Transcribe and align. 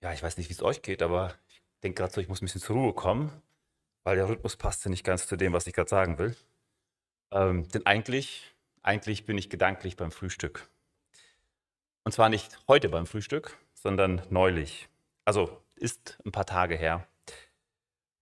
Ja, 0.00 0.12
ich 0.12 0.22
weiß 0.22 0.36
nicht, 0.36 0.48
wie 0.48 0.52
es 0.54 0.62
euch 0.62 0.82
geht, 0.82 1.02
aber 1.02 1.34
ich 1.48 1.60
denke 1.82 2.02
gerade 2.02 2.12
so, 2.12 2.20
ich 2.20 2.28
muss 2.28 2.40
ein 2.40 2.44
bisschen 2.44 2.60
zur 2.60 2.76
Ruhe 2.76 2.92
kommen, 2.92 3.42
weil 4.04 4.16
der 4.16 4.28
Rhythmus 4.28 4.56
passte 4.56 4.90
nicht 4.90 5.04
ganz 5.04 5.26
zu 5.26 5.36
dem, 5.36 5.52
was 5.52 5.66
ich 5.66 5.74
gerade 5.74 5.90
sagen 5.90 6.18
will. 6.18 6.36
Ähm, 7.32 7.68
denn 7.68 7.84
eigentlich, 7.84 8.54
eigentlich 8.82 9.26
bin 9.26 9.36
ich 9.36 9.50
gedanklich 9.50 9.96
beim 9.96 10.12
Frühstück. 10.12 10.68
Und 12.04 12.12
zwar 12.12 12.28
nicht 12.28 12.58
heute 12.68 12.88
beim 12.88 13.06
Frühstück, 13.06 13.58
sondern 13.74 14.22
neulich. 14.30 14.88
Also 15.24 15.62
ist 15.74 16.18
ein 16.24 16.32
paar 16.32 16.46
Tage 16.46 16.76
her. 16.76 17.06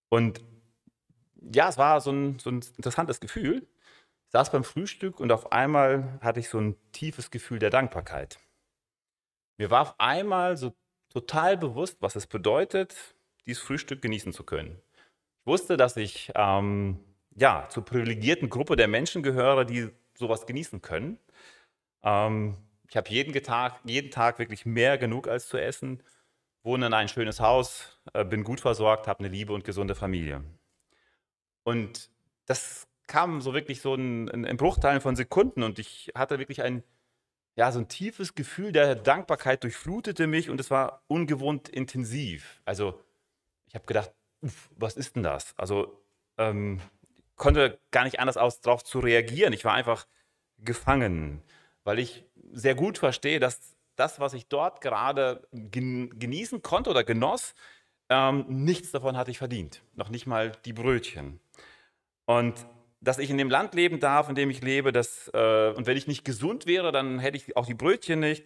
Und 0.09 0.43
ja, 1.53 1.69
es 1.69 1.79
war 1.79 2.01
so 2.01 2.11
ein, 2.11 2.39
so 2.39 2.51
ein 2.51 2.65
interessantes 2.77 3.21
Gefühl. 3.21 3.67
Ich 4.27 4.33
saß 4.33 4.51
beim 4.51 4.65
Frühstück 4.65 5.21
und 5.21 5.31
auf 5.31 5.53
einmal 5.53 6.19
hatte 6.21 6.41
ich 6.41 6.49
so 6.49 6.59
ein 6.59 6.77
tiefes 6.93 7.31
Gefühl 7.31 7.59
der 7.59 7.71
Dankbarkeit. 7.71 8.41
Mir 9.59 9.71
war 9.71 9.83
auf 9.83 9.95
einmal 10.01 10.57
so 10.57 10.75
total 11.17 11.57
bewusst, 11.57 11.97
was 12.01 12.15
es 12.15 12.27
bedeutet, 12.27 12.95
dieses 13.47 13.63
Frühstück 13.63 14.03
genießen 14.03 14.35
zu 14.35 14.45
können. 14.45 14.83
Ich 15.41 15.47
wusste, 15.47 15.79
dass 15.79 15.97
ich 15.97 16.31
ähm, 16.35 17.01
ja, 17.35 17.67
zur 17.71 17.87
privilegierten 17.87 18.51
Gruppe 18.51 18.77
der 18.77 18.87
Menschen 18.87 19.23
gehöre, 19.23 19.65
die 19.65 19.89
sowas 20.15 20.45
genießen 20.45 20.83
können. 20.83 21.19
Ähm, 22.03 22.59
ich 22.87 22.99
habe 22.99 23.09
jeden 23.09 23.33
Tag, 23.43 23.81
jeden 23.85 24.11
Tag 24.11 24.39
wirklich 24.39 24.67
mehr 24.67 24.99
genug 24.99 25.27
als 25.27 25.49
zu 25.49 25.57
essen, 25.57 26.03
wohne 26.63 26.87
in 26.89 26.93
ein 26.93 27.09
schönes 27.09 27.41
Haus, 27.41 27.99
äh, 28.13 28.23
bin 28.23 28.45
gut 28.45 28.61
versorgt, 28.61 29.07
habe 29.07 29.21
eine 29.21 29.29
liebe 29.29 29.55
und 29.55 29.65
gesunde 29.65 29.95
Familie. 29.95 30.45
Und 31.65 32.11
das 32.45 32.89
kam 33.07 33.41
so 33.41 33.55
wirklich 33.55 33.81
so 33.81 33.95
in, 33.95 34.29
in, 34.29 34.45
in 34.45 34.57
Bruchteilen 34.59 35.01
von 35.01 35.17
Sekunden 35.17 35.63
und 35.63 35.79
ich 35.79 36.13
hatte 36.15 36.39
wirklich 36.39 36.63
ein 36.63 36.83
ja, 37.57 37.73
so 37.73 37.81
ein 37.81 37.89
tiefes 37.89 38.35
Gefühl 38.35 38.71
der 38.71 38.95
Dankbarkeit 38.95 39.65
durchflutete 39.65 40.27
mich 40.27 40.51
und 40.51 40.61
es 40.61 40.71
war 40.71 41.03
ungewohnt 41.09 41.69
intensiv. 41.69 42.61
Also 42.67 43.03
ich 43.69 43.75
habe 43.75 43.87
gedacht, 43.87 44.13
uff, 44.43 44.69
was 44.77 44.97
ist 44.97 45.17
denn 45.17 45.23
das? 45.23 45.55
Also 45.57 46.01
ähm, 46.37 46.81
konnte 47.37 47.79
gar 47.91 48.05
nicht 48.05 48.21
anders 48.21 48.37
aus 48.37 48.61
darauf 48.61 48.85
zu 48.85 48.99
reagieren. 49.01 49.55
Ich 49.55 49.65
war 49.65 49.73
einfach 49.73 50.07
gefangen, 50.59 51.43
weil 51.83 51.99
ich 51.99 52.25
sehr 52.53 52.75
gut 52.75 52.99
verstehe, 52.99 53.41
dass 53.41 53.75
das, 53.97 54.21
was 54.21 54.35
ich 54.35 54.49
dort 54.49 54.83
gerade 54.83 55.49
genießen 55.53 56.61
konnte 56.61 56.91
oder 56.91 57.05
genoss, 57.05 57.55
ähm, 58.11 58.45
nichts 58.49 58.91
davon 58.91 59.17
hatte 59.17 59.31
ich 59.31 59.39
verdient. 59.39 59.83
Noch 59.95 60.11
nicht 60.11 60.27
mal 60.27 60.53
die 60.67 60.75
Brötchen. 60.75 61.41
Und 62.27 62.55
dass 63.07 63.19
ich 63.19 63.31
in 63.31 63.39
dem 63.39 63.51
Land 63.51 63.75
leben 63.75 64.01
darf, 64.01 64.29
in 64.29 64.35
dem 64.35 64.51
ich 64.51 64.63
lebe, 64.63 64.91
dass, 64.91 65.29
äh, 65.33 65.73
und 65.77 65.87
wenn 65.87 65.97
ich 65.97 66.09
nicht 66.09 66.25
gesund 66.25 66.67
wäre, 66.67 66.91
dann 66.91 67.21
hätte 67.21 67.37
ich 67.37 67.57
auch 67.57 67.67
die 67.67 67.75
Brötchen 67.75 68.19
nicht, 68.19 68.45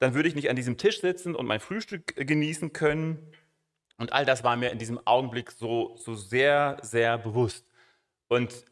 dann 0.00 0.14
würde 0.14 0.28
ich 0.28 0.34
nicht 0.34 0.50
an 0.50 0.56
diesem 0.56 0.76
Tisch 0.76 1.00
sitzen 1.00 1.36
und 1.36 1.46
mein 1.46 1.60
Frühstück 1.60 2.16
genießen 2.16 2.72
können. 2.72 3.32
Und 3.98 4.12
all 4.12 4.26
das 4.26 4.42
war 4.42 4.56
mir 4.56 4.70
in 4.70 4.78
diesem 4.78 4.98
Augenblick 5.06 5.52
so, 5.52 5.94
so 5.96 6.16
sehr, 6.16 6.78
sehr 6.82 7.18
bewusst. 7.18 7.64
Und 8.26 8.64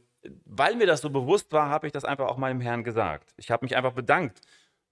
weil 0.45 0.75
mir 0.75 0.89
das 0.89 1.03
so 1.03 1.11
bewusst 1.11 1.53
war, 1.53 1.69
habe 1.69 1.87
ich 1.87 1.93
das 1.93 2.05
einfach 2.05 2.27
auch 2.27 2.37
meinem 2.37 2.61
Herrn 2.61 2.83
gesagt. 2.83 3.33
Ich 3.37 3.53
habe 3.53 3.65
mich 3.65 3.77
einfach 3.77 3.93
bedankt. 3.93 4.41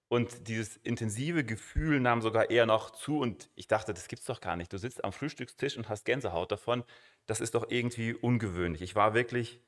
Und 0.07 0.47
dieses 0.47 0.77
intensive 0.77 1.43
Gefühl 1.43 1.99
nahm 1.99 2.21
sogar 2.21 2.49
eher 2.49 2.65
noch 2.65 2.91
zu. 2.91 3.19
Und 3.19 3.49
ich 3.55 3.67
dachte, 3.67 3.93
das 3.93 4.07
gibt's 4.07 4.27
doch 4.27 4.39
gar 4.39 4.55
nicht. 4.55 4.71
Du 4.71 4.77
sitzt 4.77 5.03
am 5.03 5.11
Frühstückstisch 5.11 5.75
und 5.75 5.89
hast 5.89 6.05
Gänsehaut 6.05 6.53
davon. 6.53 6.85
Das 7.25 7.41
ist 7.41 7.53
doch 7.55 7.65
irgendwie 7.69 8.13
ungewöhnlich. 8.13 8.81
Ich 8.81 8.95
war 8.95 9.13
wirklich 9.13 9.59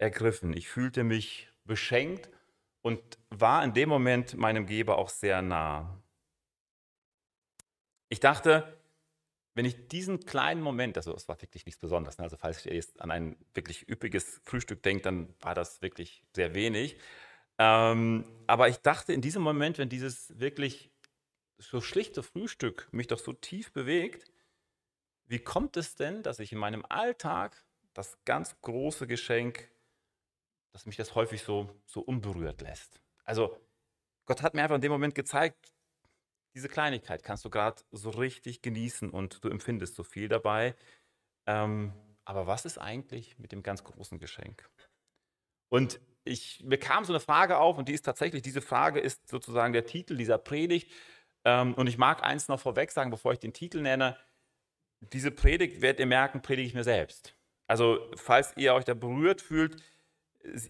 ergriffen. 0.00 0.52
Ich 0.56 0.68
fühlte 0.68 1.04
mich 1.04 1.48
beschenkt 1.64 2.30
und 2.82 3.00
war 3.28 3.62
in 3.62 3.74
dem 3.74 3.88
Moment 3.88 4.36
meinem 4.36 4.66
Geber 4.66 4.98
auch 4.98 5.10
sehr 5.10 5.42
nah. 5.42 6.02
Ich 8.08 8.20
dachte, 8.20 8.76
wenn 9.54 9.64
ich 9.64 9.88
diesen 9.88 10.20
kleinen 10.20 10.62
Moment, 10.62 10.96
also 10.96 11.14
es 11.14 11.28
war 11.28 11.40
wirklich 11.42 11.66
nichts 11.66 11.80
Besonderes, 11.80 12.18
ne? 12.18 12.24
also 12.24 12.36
falls 12.36 12.64
ihr 12.64 12.74
jetzt 12.74 13.00
an 13.00 13.10
ein 13.10 13.36
wirklich 13.52 13.88
üppiges 13.88 14.40
Frühstück 14.44 14.82
denkt, 14.82 15.06
dann 15.06 15.34
war 15.40 15.54
das 15.54 15.82
wirklich 15.82 16.24
sehr 16.34 16.54
wenig. 16.54 16.96
Ähm, 17.58 18.24
aber 18.46 18.68
ich 18.68 18.78
dachte 18.78 19.12
in 19.12 19.20
diesem 19.20 19.42
Moment, 19.42 19.78
wenn 19.78 19.88
dieses 19.88 20.38
wirklich 20.38 20.90
so 21.58 21.82
schlichte 21.82 22.22
Frühstück 22.22 22.88
mich 22.90 23.06
doch 23.06 23.18
so 23.18 23.34
tief 23.34 23.72
bewegt, 23.72 24.30
wie 25.26 25.40
kommt 25.40 25.76
es 25.76 25.94
denn, 25.94 26.22
dass 26.22 26.38
ich 26.38 26.52
in 26.52 26.58
meinem 26.58 26.84
Alltag 26.88 27.62
das 27.92 28.18
ganz 28.24 28.60
große 28.62 29.06
Geschenk 29.06 29.68
dass 30.72 30.86
mich 30.86 30.96
das 30.96 31.14
häufig 31.14 31.42
so, 31.42 31.68
so 31.86 32.00
unberührt 32.00 32.60
lässt. 32.60 33.00
Also 33.24 33.56
Gott 34.26 34.42
hat 34.42 34.54
mir 34.54 34.62
einfach 34.62 34.76
in 34.76 34.82
dem 34.82 34.92
Moment 34.92 35.14
gezeigt, 35.14 35.72
diese 36.54 36.68
Kleinigkeit 36.68 37.22
kannst 37.22 37.44
du 37.44 37.50
gerade 37.50 37.82
so 37.92 38.10
richtig 38.10 38.62
genießen 38.62 39.10
und 39.10 39.44
du 39.44 39.48
empfindest 39.48 39.94
so 39.94 40.02
viel 40.02 40.28
dabei. 40.28 40.74
Ähm, 41.46 41.92
aber 42.24 42.46
was 42.46 42.64
ist 42.64 42.78
eigentlich 42.78 43.38
mit 43.38 43.52
dem 43.52 43.62
ganz 43.62 43.84
großen 43.84 44.18
Geschenk? 44.18 44.68
Und 45.68 46.00
ich, 46.24 46.62
mir 46.64 46.78
kam 46.78 47.04
so 47.04 47.12
eine 47.12 47.20
Frage 47.20 47.58
auf 47.58 47.78
und 47.78 47.88
die 47.88 47.94
ist 47.94 48.02
tatsächlich, 48.02 48.42
diese 48.42 48.60
Frage 48.60 49.00
ist 49.00 49.28
sozusagen 49.28 49.72
der 49.72 49.86
Titel 49.86 50.16
dieser 50.16 50.38
Predigt. 50.38 50.92
Ähm, 51.44 51.74
und 51.74 51.86
ich 51.86 51.98
mag 51.98 52.22
eins 52.22 52.48
noch 52.48 52.60
vorweg 52.60 52.90
sagen, 52.90 53.10
bevor 53.10 53.32
ich 53.32 53.38
den 53.38 53.52
Titel 53.52 53.80
nenne. 53.80 54.16
Diese 55.12 55.30
Predigt, 55.30 55.80
werdet 55.80 56.00
ihr 56.00 56.06
merken, 56.06 56.42
predige 56.42 56.66
ich 56.68 56.74
mir 56.74 56.84
selbst. 56.84 57.34
Also 57.66 58.10
falls 58.16 58.56
ihr 58.56 58.74
euch 58.74 58.84
da 58.84 58.94
berührt 58.94 59.40
fühlt, 59.40 59.82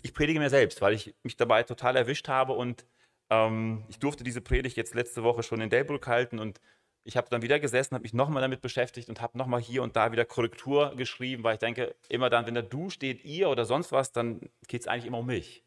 ich 0.02 0.14
predige 0.14 0.38
mir 0.38 0.50
selbst, 0.50 0.80
weil 0.80 0.94
ich 0.94 1.14
mich 1.22 1.36
dabei 1.36 1.62
total 1.62 1.96
erwischt 1.96 2.28
habe 2.28 2.52
und 2.52 2.86
ähm, 3.30 3.84
ich 3.88 3.98
durfte 3.98 4.24
diese 4.24 4.40
Predigt 4.40 4.76
jetzt 4.76 4.94
letzte 4.94 5.22
Woche 5.22 5.42
schon 5.42 5.60
in 5.60 5.70
Delbrück 5.70 6.06
halten 6.06 6.38
und 6.38 6.60
ich 7.04 7.16
habe 7.16 7.28
dann 7.30 7.42
wieder 7.42 7.58
gesessen, 7.58 7.94
habe 7.94 8.02
mich 8.02 8.12
nochmal 8.12 8.42
damit 8.42 8.60
beschäftigt 8.60 9.08
und 9.08 9.20
habe 9.20 9.38
nochmal 9.38 9.60
hier 9.60 9.82
und 9.82 9.96
da 9.96 10.12
wieder 10.12 10.24
Korrektur 10.24 10.94
geschrieben, 10.96 11.42
weil 11.44 11.54
ich 11.54 11.60
denke, 11.60 11.94
immer 12.08 12.28
dann, 12.28 12.46
wenn 12.46 12.54
da 12.54 12.62
du 12.62 12.90
steht, 12.90 13.24
ihr 13.24 13.48
oder 13.48 13.64
sonst 13.64 13.90
was, 13.90 14.12
dann 14.12 14.40
geht 14.68 14.82
es 14.82 14.86
eigentlich 14.86 15.06
immer 15.06 15.18
um 15.18 15.26
mich. 15.26 15.64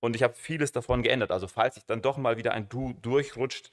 Und 0.00 0.14
ich 0.14 0.22
habe 0.22 0.34
vieles 0.34 0.72
davon 0.72 1.02
geändert. 1.02 1.32
Also 1.32 1.48
falls 1.48 1.78
ich 1.78 1.86
dann 1.86 2.02
doch 2.02 2.18
mal 2.18 2.36
wieder 2.36 2.52
ein 2.52 2.68
Du 2.68 2.92
durchrutscht, 2.92 3.70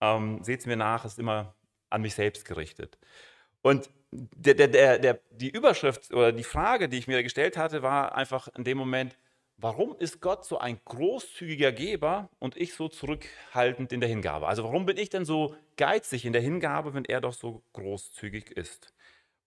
ähm, 0.00 0.42
seht 0.42 0.60
es 0.60 0.66
mir 0.66 0.76
nach, 0.76 1.04
es 1.04 1.12
ist 1.12 1.18
immer 1.18 1.54
an 1.88 2.02
mich 2.02 2.14
selbst 2.14 2.44
gerichtet. 2.44 2.98
Und 3.62 3.90
der, 4.12 4.54
der, 4.54 4.98
der, 4.98 5.20
die 5.30 5.50
Überschrift 5.50 6.12
oder 6.12 6.32
die 6.32 6.44
Frage, 6.44 6.88
die 6.88 6.98
ich 6.98 7.06
mir 7.06 7.22
gestellt 7.22 7.56
hatte, 7.56 7.82
war 7.82 8.14
einfach 8.14 8.48
in 8.56 8.64
dem 8.64 8.78
Moment, 8.78 9.16
warum 9.56 9.96
ist 9.98 10.20
Gott 10.20 10.44
so 10.44 10.58
ein 10.58 10.80
großzügiger 10.84 11.72
Geber 11.72 12.28
und 12.38 12.56
ich 12.56 12.74
so 12.74 12.88
zurückhaltend 12.88 13.92
in 13.92 14.00
der 14.00 14.08
Hingabe? 14.08 14.48
Also 14.48 14.64
warum 14.64 14.86
bin 14.86 14.96
ich 14.96 15.10
denn 15.10 15.24
so 15.24 15.54
geizig 15.76 16.24
in 16.24 16.32
der 16.32 16.42
Hingabe, 16.42 16.94
wenn 16.94 17.04
er 17.04 17.20
doch 17.20 17.34
so 17.34 17.62
großzügig 17.72 18.50
ist? 18.50 18.92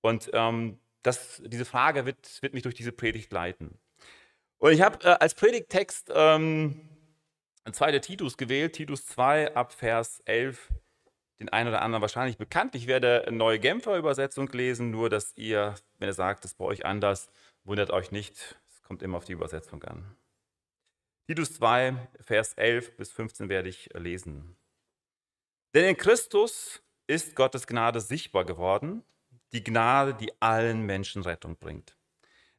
Und 0.01 0.29
ähm, 0.33 0.79
das, 1.01 1.41
diese 1.45 1.65
Frage 1.65 2.05
wird, 2.05 2.41
wird, 2.41 2.53
mich 2.53 2.63
durch 2.63 2.75
diese 2.75 2.91
Predigt 2.91 3.31
leiten. 3.31 3.77
Und 4.59 4.71
ich 4.71 4.81
habe 4.81 5.03
äh, 5.03 5.17
als 5.19 5.33
Predigttext 5.33 6.11
ähm, 6.13 6.89
2. 7.69 7.99
Titus 7.99 8.37
gewählt, 8.37 8.73
Titus 8.73 9.05
2 9.05 9.55
ab 9.55 9.73
Vers 9.73 10.21
11 10.25 10.69
den 11.39 11.49
einen 11.49 11.69
oder 11.69 11.81
anderen 11.81 12.01
wahrscheinlich 12.01 12.37
bekannt. 12.37 12.75
Ich 12.75 12.87
werde 12.87 13.25
eine 13.27 13.37
neue 13.37 13.59
Genfer 13.59 13.97
Übersetzung 13.97 14.47
lesen, 14.51 14.91
nur 14.91 15.09
dass 15.09 15.33
ihr, 15.35 15.75
wenn 15.99 16.09
ihr 16.09 16.13
sagt, 16.13 16.43
das 16.43 16.51
ist 16.51 16.57
bei 16.57 16.65
euch 16.65 16.85
anders, 16.85 17.29
wundert 17.63 17.91
euch 17.91 18.11
nicht. 18.11 18.59
Es 18.69 18.81
kommt 18.83 19.01
immer 19.01 19.17
auf 19.17 19.25
die 19.25 19.33
Übersetzung 19.33 19.83
an. 19.83 20.15
Titus 21.27 21.53
2, 21.53 21.95
Vers 22.21 22.53
11 22.53 22.97
bis 22.97 23.11
15 23.11 23.49
werde 23.49 23.69
ich 23.69 23.89
lesen. 23.93 24.57
Denn 25.73 25.85
in 25.85 25.97
Christus 25.97 26.83
ist 27.07 27.35
Gottes 27.35 27.65
Gnade 27.65 28.01
sichtbar 28.01 28.45
geworden, 28.45 29.03
die 29.53 29.63
Gnade, 29.63 30.13
die 30.13 30.31
allen 30.41 30.81
Menschen 30.85 31.23
Rettung 31.23 31.57
bringt. 31.57 31.97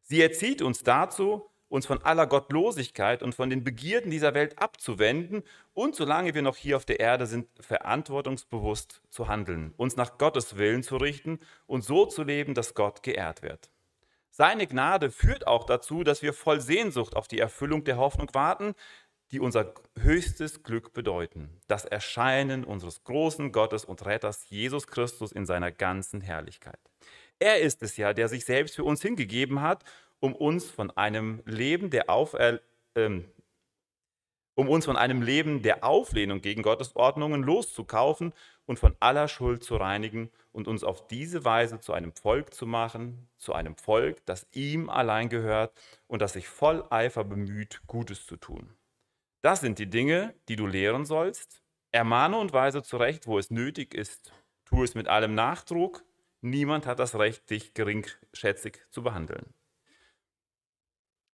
Sie 0.02 0.20
erzieht 0.20 0.62
uns 0.62 0.82
dazu, 0.82 1.50
uns 1.74 1.86
von 1.86 2.00
aller 2.02 2.28
Gottlosigkeit 2.28 3.22
und 3.22 3.34
von 3.34 3.50
den 3.50 3.64
Begierden 3.64 4.10
dieser 4.10 4.32
Welt 4.32 4.60
abzuwenden 4.60 5.42
und 5.72 5.96
solange 5.96 6.32
wir 6.32 6.42
noch 6.42 6.56
hier 6.56 6.76
auf 6.76 6.84
der 6.84 7.00
Erde 7.00 7.26
sind, 7.26 7.48
verantwortungsbewusst 7.60 9.02
zu 9.10 9.26
handeln, 9.26 9.74
uns 9.76 9.96
nach 9.96 10.16
Gottes 10.16 10.56
Willen 10.56 10.84
zu 10.84 10.96
richten 10.96 11.40
und 11.66 11.82
so 11.82 12.06
zu 12.06 12.22
leben, 12.22 12.54
dass 12.54 12.74
Gott 12.74 13.02
geehrt 13.02 13.42
wird. 13.42 13.70
Seine 14.30 14.68
Gnade 14.68 15.10
führt 15.10 15.48
auch 15.48 15.64
dazu, 15.64 16.04
dass 16.04 16.22
wir 16.22 16.32
voll 16.32 16.60
Sehnsucht 16.60 17.16
auf 17.16 17.26
die 17.26 17.40
Erfüllung 17.40 17.82
der 17.82 17.96
Hoffnung 17.96 18.28
warten, 18.32 18.74
die 19.32 19.40
unser 19.40 19.74
höchstes 19.98 20.62
Glück 20.62 20.92
bedeuten, 20.92 21.60
das 21.66 21.84
Erscheinen 21.84 22.64
unseres 22.64 23.02
großen 23.02 23.50
Gottes 23.50 23.84
und 23.84 24.06
Retters 24.06 24.48
Jesus 24.48 24.86
Christus 24.86 25.32
in 25.32 25.44
seiner 25.44 25.72
ganzen 25.72 26.20
Herrlichkeit. 26.20 26.78
Er 27.40 27.60
ist 27.60 27.82
es 27.82 27.96
ja, 27.96 28.12
der 28.12 28.28
sich 28.28 28.44
selbst 28.44 28.76
für 28.76 28.84
uns 28.84 29.02
hingegeben 29.02 29.60
hat 29.60 29.84
um 30.20 30.34
uns 30.34 30.70
von 30.70 30.90
einem 30.90 31.42
Leben 31.44 31.90
der 31.90 32.10
Aufer 32.10 32.60
ähm, 32.94 33.24
um 34.56 34.68
uns 34.68 34.84
von 34.84 34.96
einem 34.96 35.20
Leben 35.20 35.62
der 35.62 35.82
Auflehnung 35.82 36.40
gegen 36.40 36.62
Gottes 36.62 36.94
Ordnungen 36.94 37.42
loszukaufen 37.42 38.32
und 38.66 38.78
von 38.78 38.94
aller 39.00 39.26
Schuld 39.26 39.64
zu 39.64 39.74
reinigen 39.76 40.30
und 40.52 40.68
uns 40.68 40.84
auf 40.84 41.08
diese 41.08 41.44
Weise 41.44 41.80
zu 41.80 41.92
einem 41.92 42.12
Volk 42.12 42.54
zu 42.54 42.64
machen, 42.64 43.28
zu 43.36 43.52
einem 43.52 43.76
Volk, 43.76 44.24
das 44.26 44.46
ihm 44.52 44.88
allein 44.90 45.28
gehört 45.28 45.72
und 46.06 46.22
das 46.22 46.34
sich 46.34 46.46
voll 46.46 46.84
Eifer 46.90 47.24
bemüht, 47.24 47.82
Gutes 47.88 48.26
zu 48.26 48.36
tun. 48.36 48.72
Das 49.42 49.60
sind 49.60 49.80
die 49.80 49.90
Dinge, 49.90 50.34
die 50.48 50.56
du 50.56 50.68
lehren 50.68 51.04
sollst. 51.04 51.60
Ermahne 51.90 52.38
und 52.38 52.52
weise 52.52 52.84
zurecht, 52.84 53.26
wo 53.26 53.38
es 53.38 53.50
nötig 53.50 53.92
ist 53.92 54.32
Tu 54.64 54.82
es 54.82 54.96
mit 54.96 55.08
allem 55.08 55.34
Nachdruck. 55.36 56.04
Niemand 56.40 56.86
hat 56.86 56.98
das 56.98 57.14
Recht, 57.14 57.48
dich 57.48 57.74
geringschätzig 57.74 58.80
zu 58.90 59.02
behandeln. 59.02 59.53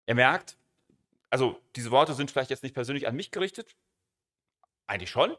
Er 0.08 0.14
merkt, 0.14 0.56
also 1.28 1.60
diese 1.76 1.90
Worte 1.90 2.14
sind 2.14 2.30
vielleicht 2.30 2.48
jetzt 2.48 2.62
nicht 2.62 2.74
persönlich 2.74 3.06
an 3.06 3.14
mich 3.14 3.30
gerichtet, 3.30 3.76
eigentlich 4.86 5.10
schon, 5.10 5.36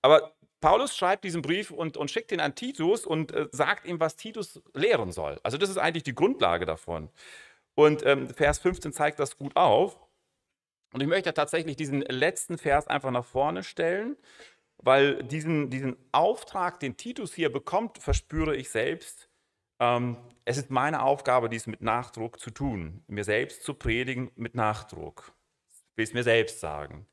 aber 0.00 0.32
Paulus 0.60 0.96
schreibt 0.96 1.24
diesen 1.24 1.42
Brief 1.42 1.72
und, 1.72 1.96
und 1.96 2.08
schickt 2.08 2.30
ihn 2.30 2.38
an 2.38 2.54
Titus 2.54 3.04
und 3.04 3.32
äh, 3.32 3.48
sagt 3.50 3.84
ihm, 3.84 3.98
was 3.98 4.14
Titus 4.14 4.62
lehren 4.74 5.10
soll. 5.10 5.40
Also 5.42 5.58
das 5.58 5.70
ist 5.70 5.76
eigentlich 5.76 6.04
die 6.04 6.14
Grundlage 6.14 6.66
davon. 6.66 7.10
Und 7.74 8.06
ähm, 8.06 8.30
Vers 8.30 8.60
15 8.60 8.92
zeigt 8.92 9.18
das 9.18 9.36
gut 9.36 9.56
auf. 9.56 9.98
Und 10.92 11.00
ich 11.00 11.08
möchte 11.08 11.34
tatsächlich 11.34 11.74
diesen 11.74 12.02
letzten 12.02 12.58
Vers 12.58 12.86
einfach 12.86 13.10
nach 13.10 13.24
vorne 13.24 13.64
stellen, 13.64 14.16
weil 14.76 15.24
diesen, 15.24 15.68
diesen 15.68 15.96
Auftrag, 16.12 16.78
den 16.78 16.96
Titus 16.96 17.34
hier 17.34 17.50
bekommt, 17.50 17.98
verspüre 17.98 18.54
ich 18.54 18.70
selbst. 18.70 19.28
Ähm, 19.82 20.16
es 20.44 20.58
ist 20.58 20.70
meine 20.70 21.02
Aufgabe, 21.02 21.48
dies 21.48 21.66
mit 21.66 21.82
Nachdruck 21.82 22.38
zu 22.38 22.50
tun, 22.52 23.02
mir 23.08 23.24
selbst 23.24 23.64
zu 23.64 23.74
predigen 23.74 24.30
mit 24.36 24.54
Nachdruck. 24.54 25.32
Ich 25.90 25.96
will 25.96 26.04
es 26.04 26.14
mir 26.14 26.22
selbst 26.22 26.60
sagen. 26.60 27.06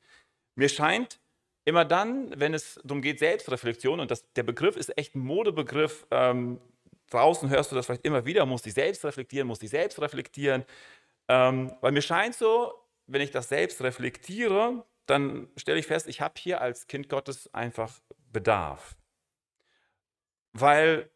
Mir 0.54 0.70
scheint, 0.70 1.20
immer 1.66 1.84
dann, 1.84 2.40
wenn 2.40 2.54
es 2.54 2.80
darum 2.84 3.02
geht, 3.02 3.18
Selbstreflexion, 3.18 4.00
und 4.00 4.12
das, 4.12 4.32
der 4.34 4.44
Begriff 4.44 4.78
ist 4.78 4.96
echt 5.00 5.16
ein 5.16 5.20
Modebegriff, 5.20 6.06
ähm, 6.12 6.62
draußen 7.10 7.50
hörst 7.50 7.72
du 7.72 7.76
das 7.76 7.88
vielleicht 7.88 8.06
immer 8.06 8.26
wieder, 8.26 8.46
muss 8.46 8.62
dich 8.62 8.76
selbst 8.76 9.04
reflektieren, 9.04 9.48
muss 9.48 9.60
dich 9.60 9.72
selbst 9.72 10.00
reflektieren. 10.00 10.64
Ähm, 11.28 11.74
weil 11.82 11.92
mir 11.92 12.04
scheint 12.04 12.36
so, 12.36 12.74
wenn 13.08 13.22
ich 13.22 13.32
das 13.32 13.50
selbst 13.50 13.82
reflektiere, 13.82 14.86
dann 15.08 15.50
stelle 15.58 15.80
ich 15.80 15.88
fest, 15.88 16.08
ich 16.08 16.22
habe 16.22 16.36
hier 16.38 16.62
als 16.62 16.86
Kind 16.86 17.10
Gottes 17.10 17.52
einfach 17.52 18.00
Bedarf. 18.32 18.96
Weil 20.54 21.10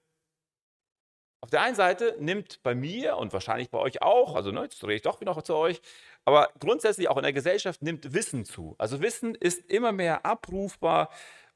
auf 1.44 1.50
der 1.50 1.62
einen 1.62 1.75
Seite 1.75 2.16
nimmt 2.22 2.63
bei 2.63 2.74
mir 2.74 3.18
und 3.18 3.34
wahrscheinlich 3.34 3.69
bei 3.69 3.78
euch 3.78 4.01
auch, 4.01 4.38
also 4.38 4.51
ne, 4.51 4.62
jetzt 4.62 4.81
drehe 4.81 4.95
ich 4.95 5.01
doch 5.01 5.19
wieder 5.19 5.44
zu 5.44 5.56
euch, 5.56 5.81
aber 6.24 6.48
grundsätzlich 6.57 7.10
auch 7.10 7.18
in 7.18 7.24
der 7.24 7.34
Gesellschaft 7.34 7.81
nimmt 7.81 8.13
Wissen 8.13 8.45
zu. 8.45 8.75
Also 8.78 9.01
Wissen 9.01 9.36
ist 9.36 9.69
immer 9.69 9.92
mehr 9.92 10.25
abrufbar. 10.25 11.10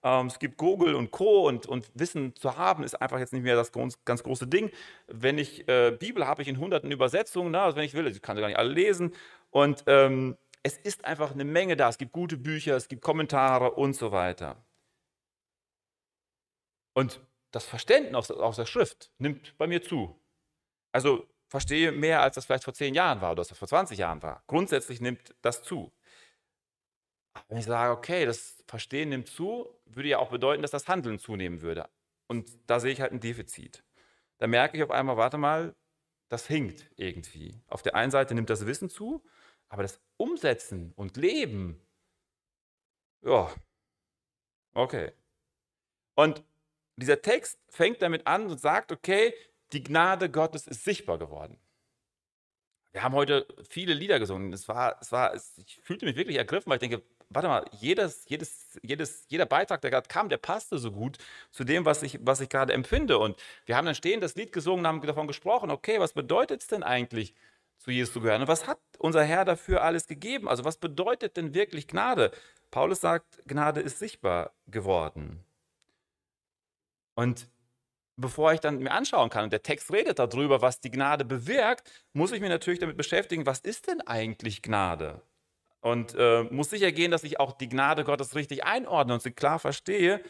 Ähm, 0.04 0.28
es 0.28 0.40
gibt 0.40 0.58
Google 0.58 0.94
und 0.94 1.12
Co. 1.12 1.48
Und, 1.48 1.68
und, 1.68 1.90
Wissen 1.94 2.36
zu 2.36 2.58
haben 2.58 2.84
ist 2.84 3.02
einfach 3.02 3.18
jetzt 3.18 3.32
nicht 3.32 3.44
mehr 3.44 3.56
das 3.56 3.72
ganz, 3.72 4.04
ganz 4.04 4.24
große 4.24 4.48
Ding. 4.48 4.72
Wenn 5.08 5.38
ich 5.38 5.66
äh, 5.70 5.92
Bibel 5.98 6.28
habe 6.28 6.42
ich 6.42 6.50
in 6.50 6.60
hunderten 6.60 6.92
Übersetzungen, 6.92 7.52
ne? 7.52 7.62
also 7.62 7.78
wenn 7.78 7.86
ich 7.86 7.94
will, 7.94 8.08
ich 8.08 8.22
kann 8.22 8.36
sie 8.36 8.42
gar 8.42 8.50
nicht 8.50 8.60
alle 8.60 8.74
lesen. 8.74 9.16
Und 9.52 9.86
ähm, 9.88 10.36
es 10.64 10.78
ist 10.78 11.06
einfach 11.06 11.32
eine 11.32 11.46
Menge 11.46 11.78
da. 11.78 11.88
Es 11.88 11.98
gibt 11.98 12.12
gute 12.12 12.36
Bücher, 12.36 12.76
es 12.76 12.90
gibt 12.90 13.02
Kommentare 13.02 13.72
und 13.72 13.94
so 13.94 14.12
weiter. 14.12 14.58
Und 16.94 17.22
das 17.52 17.66
Verständnis 17.66 18.32
aus 18.32 18.56
der 18.56 18.66
Schrift 18.66 19.12
nimmt 19.18 19.58
bei 19.58 19.68
mir 19.68 19.82
zu. 19.82 20.20
Also 20.92 21.28
verstehe 21.50 21.92
mehr, 21.92 22.22
als 22.22 22.36
das 22.36 22.46
vielleicht 22.46 22.64
vor 22.66 22.74
zehn 22.74 22.94
Jahren 22.94 23.22
war 23.22 23.32
oder 23.32 23.44
das 23.44 23.58
vor 23.58 23.68
20 23.68 23.98
Jahren 23.98 24.22
war. 24.22 24.44
Grundsätzlich 24.48 25.02
nimmt 25.02 25.36
das 25.42 25.64
zu. 25.64 25.92
wenn 27.50 27.58
ich 27.58 27.66
sage, 27.66 27.94
okay, 27.94 28.26
das 28.26 28.64
Verstehen 28.68 29.10
nimmt 29.10 29.28
zu, 29.30 29.68
würde 29.86 30.10
ja 30.10 30.20
auch 30.20 30.30
bedeuten, 30.30 30.62
dass 30.62 30.72
das 30.72 30.88
Handeln 30.88 31.20
zunehmen 31.20 31.62
würde. 31.62 31.90
Und 32.28 32.50
da 32.70 32.80
sehe 32.80 32.92
ich 32.92 33.02
halt 33.02 33.14
ein 33.14 33.20
Defizit. 33.20 33.84
Da 34.40 34.48
merke 34.48 34.78
ich 34.78 34.84
auf 34.84 34.92
einmal, 34.92 35.18
warte 35.18 35.38
mal, 35.38 35.76
das 36.30 36.48
hinkt 36.48 36.90
irgendwie. 36.98 37.62
Auf 37.68 37.82
der 37.84 37.96
einen 37.96 38.12
Seite 38.12 38.36
nimmt 38.36 38.50
das 38.50 38.66
Wissen 38.66 38.90
zu, 38.90 39.24
aber 39.70 39.84
das 39.84 40.02
Umsetzen 40.18 40.94
und 40.96 41.18
Leben, 41.18 41.82
ja, 43.22 43.54
okay. 44.74 45.12
Und 46.16 46.44
dieser 46.98 47.22
Text 47.22 47.60
fängt 47.70 48.02
damit 48.02 48.28
an 48.28 48.48
und 48.48 48.60
sagt, 48.60 48.92
okay, 48.92 49.34
die 49.72 49.84
Gnade 49.84 50.30
Gottes 50.30 50.68
ist 50.68 50.84
sichtbar 50.84 51.18
geworden. 51.18 51.60
Wir 52.92 53.04
haben 53.04 53.14
heute 53.14 53.46
viele 53.70 53.94
Lieder 53.94 54.18
gesungen. 54.20 54.52
Es 54.54 54.68
war, 54.68 54.98
es 55.00 55.12
war, 55.12 55.36
ich 55.36 55.80
fühlte 55.84 56.06
mich 56.06 56.16
wirklich 56.16 56.38
ergriffen, 56.38 56.70
weil 56.70 56.78
ich 56.78 56.90
denke, 56.90 57.04
warte 57.30 57.48
mal, 57.48 57.66
jedes, 57.74 58.28
jedes, 58.28 58.80
jedes, 58.82 59.26
jeder 59.28 59.46
Beitrag, 59.46 59.82
der 59.82 59.92
gerade 59.92 60.08
kam, 60.08 60.30
der 60.30 60.38
passte 60.38 60.80
so 60.80 60.92
gut 60.92 61.18
zu 61.52 61.64
dem, 61.64 61.86
was 61.86 62.02
ich, 62.02 62.18
was 62.22 62.42
ich 62.42 62.50
gerade 62.50 62.74
empfinde. 62.74 63.20
Und 63.20 63.38
wir 63.66 63.78
haben 63.78 63.86
dann 63.86 63.96
stehend 63.96 64.24
das 64.24 64.36
Lied 64.36 64.52
gesungen, 64.52 64.88
haben 64.88 65.02
davon 65.02 65.28
gesprochen, 65.28 65.70
okay, 65.70 66.00
was 66.00 66.14
bedeutet 66.14 66.62
es 66.62 66.68
denn 66.68 66.84
eigentlich, 66.84 67.36
zu 67.78 67.92
Jesus 67.92 68.14
zu 68.14 68.22
gehören? 68.22 68.42
Und 68.42 68.48
was 68.48 68.66
hat 68.66 68.80
unser 68.98 69.24
Herr 69.24 69.46
dafür 69.46 69.84
alles 69.84 70.08
gegeben? 70.08 70.48
Also 70.48 70.66
was 70.66 70.78
bedeutet 70.78 71.38
denn 71.38 71.54
wirklich 71.54 71.88
Gnade? 71.88 72.32
Paulus 72.72 73.02
sagt, 73.02 73.44
Gnade 73.46 73.82
ist 73.82 74.00
sichtbar 74.00 74.54
geworden. 74.66 75.47
Und 77.18 77.50
bevor 78.16 78.54
ich 78.54 78.60
dann 78.60 78.78
mir 78.78 78.92
anschauen 78.92 79.32
kann, 79.32 79.46
und 79.46 79.52
der 79.52 79.64
Text 79.64 79.92
redet 79.92 80.20
darüber, 80.20 80.62
was 80.62 80.82
die 80.82 80.92
Gnade 80.92 81.26
bewirkt, 81.26 81.92
muss 82.14 82.32
ich 82.32 82.42
mich 82.42 82.50
natürlich 82.50 82.80
damit 82.80 82.96
beschäftigen, 82.96 83.48
was 83.48 83.60
ist 83.60 83.88
denn 83.88 84.02
eigentlich 84.02 84.62
Gnade? 84.62 85.22
Und 85.82 86.14
äh, 86.16 86.44
muss 86.44 86.70
sicher 86.70 86.92
gehen, 86.92 87.10
dass 87.10 87.24
ich 87.24 87.40
auch 87.40 87.54
die 87.54 87.70
Gnade 87.70 88.04
Gottes 88.04 88.36
richtig 88.36 88.66
einordne 88.66 89.16
und 89.16 89.24
sie 89.24 89.32
klar 89.32 89.58
verstehe 89.58 90.22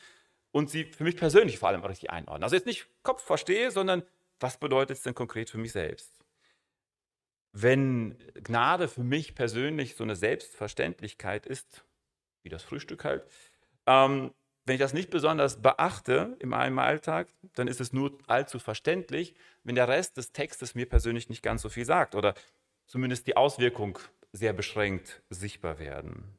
und 0.52 0.70
sie 0.70 0.86
für 0.86 1.04
mich 1.04 1.18
persönlich 1.18 1.60
vor 1.60 1.68
allem 1.68 1.84
auch 1.84 1.90
richtig 1.90 2.10
einordne. 2.10 2.46
Also 2.46 2.56
jetzt 2.56 2.68
nicht 2.68 2.88
Kopf 3.04 3.22
verstehe, 3.22 3.70
sondern 3.70 4.04
was 4.40 4.58
bedeutet 4.58 4.96
es 4.98 5.04
denn 5.04 5.14
konkret 5.16 5.50
für 5.50 5.58
mich 5.58 5.74
selbst? 5.74 6.14
Wenn 7.52 8.18
Gnade 8.34 8.88
für 8.88 9.04
mich 9.04 9.36
persönlich 9.36 9.96
so 9.96 10.04
eine 10.06 10.16
Selbstverständlichkeit 10.16 11.46
ist, 11.46 11.84
wie 12.44 12.50
das 12.50 12.64
Frühstück 12.64 13.04
halt, 13.04 13.26
ähm, 13.88 14.32
wenn 14.68 14.76
ich 14.76 14.82
das 14.82 14.94
nicht 14.94 15.10
besonders 15.10 15.62
beachte 15.62 16.36
in 16.40 16.50
meinem 16.50 16.78
Alltag, 16.80 17.30
dann 17.56 17.70
ist 17.70 17.80
es 17.80 17.94
nur 17.94 18.18
allzu 18.28 18.60
verständlich, 18.60 19.34
wenn 19.64 19.76
der 19.76 19.88
Rest 19.88 20.18
des 20.18 20.34
Textes 20.34 20.76
mir 20.76 20.88
persönlich 20.88 21.30
nicht 21.30 21.42
ganz 21.42 21.62
so 21.62 21.70
viel 21.70 21.86
sagt 21.86 22.16
oder 22.16 22.34
zumindest 22.86 23.28
die 23.28 23.38
Auswirkung 23.38 23.98
sehr 24.34 24.52
beschränkt 24.52 25.24
sichtbar 25.30 25.80
werden. 25.80 26.38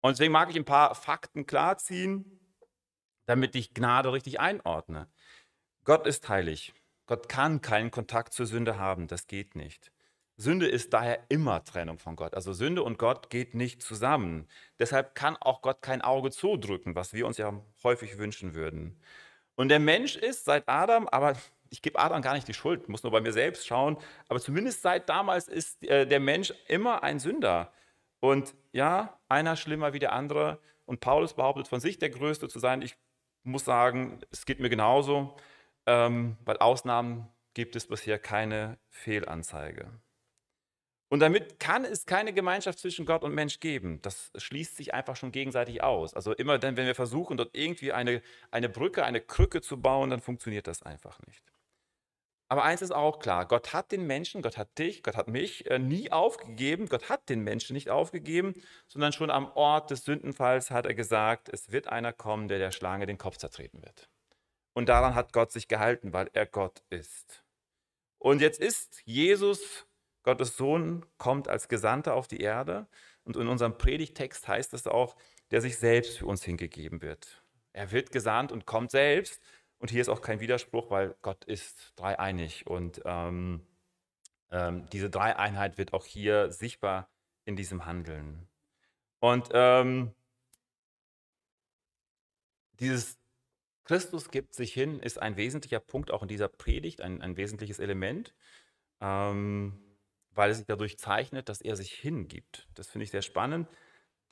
Und 0.00 0.12
deswegen 0.12 0.32
mag 0.32 0.48
ich 0.48 0.56
ein 0.56 0.64
paar 0.64 0.94
Fakten 0.94 1.46
klarziehen, 1.46 2.40
damit 3.26 3.54
ich 3.54 3.74
Gnade 3.74 4.12
richtig 4.12 4.40
einordne. 4.40 5.06
Gott 5.84 6.06
ist 6.06 6.26
heilig. 6.30 6.72
Gott 7.06 7.28
kann 7.28 7.60
keinen 7.60 7.90
Kontakt 7.90 8.32
zur 8.32 8.46
Sünde 8.46 8.78
haben. 8.78 9.08
Das 9.08 9.26
geht 9.26 9.56
nicht. 9.56 9.92
Sünde 10.36 10.66
ist 10.66 10.92
daher 10.92 11.20
immer 11.28 11.64
Trennung 11.64 11.98
von 11.98 12.16
Gott. 12.16 12.34
Also 12.34 12.52
Sünde 12.52 12.82
und 12.82 12.98
Gott 12.98 13.30
geht 13.30 13.54
nicht 13.54 13.82
zusammen. 13.82 14.48
Deshalb 14.78 15.14
kann 15.14 15.36
auch 15.36 15.62
Gott 15.62 15.80
kein 15.80 16.02
Auge 16.02 16.30
zudrücken, 16.30 16.96
was 16.96 17.12
wir 17.12 17.26
uns 17.26 17.38
ja 17.38 17.60
häufig 17.84 18.18
wünschen 18.18 18.54
würden. 18.54 19.00
Und 19.54 19.68
der 19.68 19.78
Mensch 19.78 20.16
ist 20.16 20.44
seit 20.44 20.68
Adam, 20.68 21.06
aber 21.08 21.36
ich 21.70 21.82
gebe 21.82 21.98
Adam 21.98 22.22
gar 22.22 22.34
nicht 22.34 22.48
die 22.48 22.54
Schuld, 22.54 22.88
muss 22.88 23.02
nur 23.02 23.12
bei 23.12 23.20
mir 23.20 23.32
selbst 23.32 23.66
schauen, 23.66 23.96
aber 24.28 24.40
zumindest 24.40 24.82
seit 24.82 25.08
damals 25.08 25.48
ist 25.48 25.82
äh, 25.84 26.06
der 26.06 26.20
Mensch 26.20 26.52
immer 26.66 27.02
ein 27.02 27.18
Sünder. 27.20 27.72
Und 28.20 28.54
ja, 28.72 29.18
einer 29.28 29.56
schlimmer 29.56 29.92
wie 29.92 29.98
der 29.98 30.12
andere. 30.12 30.58
Und 30.86 31.00
Paulus 31.00 31.34
behauptet 31.34 31.68
von 31.68 31.80
sich 31.80 31.98
der 31.98 32.10
Größte 32.10 32.48
zu 32.48 32.58
sein. 32.58 32.82
Ich 32.82 32.96
muss 33.42 33.64
sagen, 33.64 34.20
es 34.30 34.46
geht 34.46 34.60
mir 34.60 34.70
genauso, 34.70 35.36
ähm, 35.86 36.36
weil 36.44 36.58
Ausnahmen 36.58 37.28
gibt 37.54 37.76
es 37.76 37.86
bisher 37.86 38.18
keine 38.18 38.78
Fehlanzeige. 38.88 39.90
Und 41.08 41.20
damit 41.20 41.60
kann 41.60 41.84
es 41.84 42.06
keine 42.06 42.32
Gemeinschaft 42.32 42.78
zwischen 42.78 43.06
Gott 43.06 43.22
und 43.22 43.34
Mensch 43.34 43.60
geben. 43.60 44.00
Das 44.02 44.32
schließt 44.36 44.76
sich 44.76 44.94
einfach 44.94 45.16
schon 45.16 45.32
gegenseitig 45.32 45.82
aus. 45.82 46.14
Also 46.14 46.32
immer 46.32 46.58
dann, 46.58 46.76
wenn 46.76 46.86
wir 46.86 46.94
versuchen, 46.94 47.36
dort 47.36 47.54
irgendwie 47.54 47.92
eine, 47.92 48.22
eine 48.50 48.68
Brücke, 48.68 49.04
eine 49.04 49.20
Krücke 49.20 49.60
zu 49.60 49.80
bauen, 49.80 50.10
dann 50.10 50.20
funktioniert 50.20 50.66
das 50.66 50.82
einfach 50.82 51.20
nicht. 51.26 51.44
Aber 52.48 52.62
eins 52.62 52.82
ist 52.82 52.92
auch 52.92 53.18
klar, 53.18 53.46
Gott 53.46 53.72
hat 53.72 53.90
den 53.90 54.06
Menschen, 54.06 54.42
Gott 54.42 54.58
hat 54.58 54.78
dich, 54.78 55.02
Gott 55.02 55.16
hat 55.16 55.28
mich 55.28 55.70
äh, 55.70 55.78
nie 55.78 56.12
aufgegeben. 56.12 56.88
Gott 56.88 57.08
hat 57.08 57.28
den 57.28 57.40
Menschen 57.40 57.74
nicht 57.74 57.90
aufgegeben, 57.90 58.54
sondern 58.86 59.12
schon 59.12 59.30
am 59.30 59.50
Ort 59.54 59.90
des 59.90 60.04
Sündenfalls 60.04 60.70
hat 60.70 60.86
er 60.86 60.94
gesagt, 60.94 61.48
es 61.48 61.72
wird 61.72 61.88
einer 61.88 62.12
kommen, 62.12 62.48
der 62.48 62.58
der 62.58 62.70
Schlange 62.70 63.06
den 63.06 63.18
Kopf 63.18 63.38
zertreten 63.38 63.82
wird. 63.82 64.08
Und 64.74 64.88
daran 64.88 65.14
hat 65.14 65.32
Gott 65.32 65.52
sich 65.52 65.68
gehalten, 65.68 66.12
weil 66.12 66.28
er 66.32 66.46
Gott 66.46 66.82
ist. 66.90 67.44
Und 68.18 68.40
jetzt 68.40 68.60
ist 68.60 69.02
Jesus 69.04 69.86
Gottes 70.24 70.56
Sohn 70.56 71.06
kommt 71.18 71.48
als 71.48 71.68
Gesandter 71.68 72.14
auf 72.14 72.26
die 72.26 72.40
Erde 72.40 72.88
und 73.22 73.36
in 73.36 73.46
unserem 73.46 73.78
Predigtext 73.78 74.48
heißt 74.48 74.74
es 74.74 74.86
auch, 74.86 75.16
der 75.50 75.60
sich 75.60 75.78
selbst 75.78 76.18
für 76.18 76.26
uns 76.26 76.42
hingegeben 76.42 77.00
wird. 77.02 77.44
Er 77.72 77.92
wird 77.92 78.10
gesandt 78.10 78.50
und 78.50 78.66
kommt 78.66 78.90
selbst. 78.90 79.42
Und 79.78 79.90
hier 79.90 80.00
ist 80.00 80.08
auch 80.08 80.22
kein 80.22 80.40
Widerspruch, 80.40 80.90
weil 80.90 81.14
Gott 81.22 81.44
ist 81.44 81.92
dreieinig. 81.96 82.66
Und 82.66 83.02
ähm, 83.04 83.66
ähm, 84.50 84.88
diese 84.90 85.10
Dreieinheit 85.10 85.76
wird 85.76 85.92
auch 85.92 86.06
hier 86.06 86.50
sichtbar 86.50 87.10
in 87.44 87.56
diesem 87.56 87.84
Handeln. 87.84 88.48
Und 89.20 89.50
ähm, 89.52 90.14
dieses 92.78 93.18
Christus 93.84 94.30
gibt 94.30 94.54
sich 94.54 94.72
hin, 94.72 95.00
ist 95.00 95.20
ein 95.20 95.36
wesentlicher 95.36 95.80
Punkt 95.80 96.10
auch 96.10 96.22
in 96.22 96.28
dieser 96.28 96.48
Predigt, 96.48 97.00
ein, 97.02 97.20
ein 97.20 97.36
wesentliches 97.36 97.78
Element. 97.78 98.34
Ähm, 99.00 99.83
weil 100.34 100.50
es 100.50 100.58
sich 100.58 100.66
dadurch 100.66 100.98
zeichnet, 100.98 101.48
dass 101.48 101.60
er 101.60 101.76
sich 101.76 101.92
hingibt. 101.92 102.68
Das 102.74 102.88
finde 102.88 103.04
ich 103.04 103.10
sehr 103.10 103.22
spannend. 103.22 103.68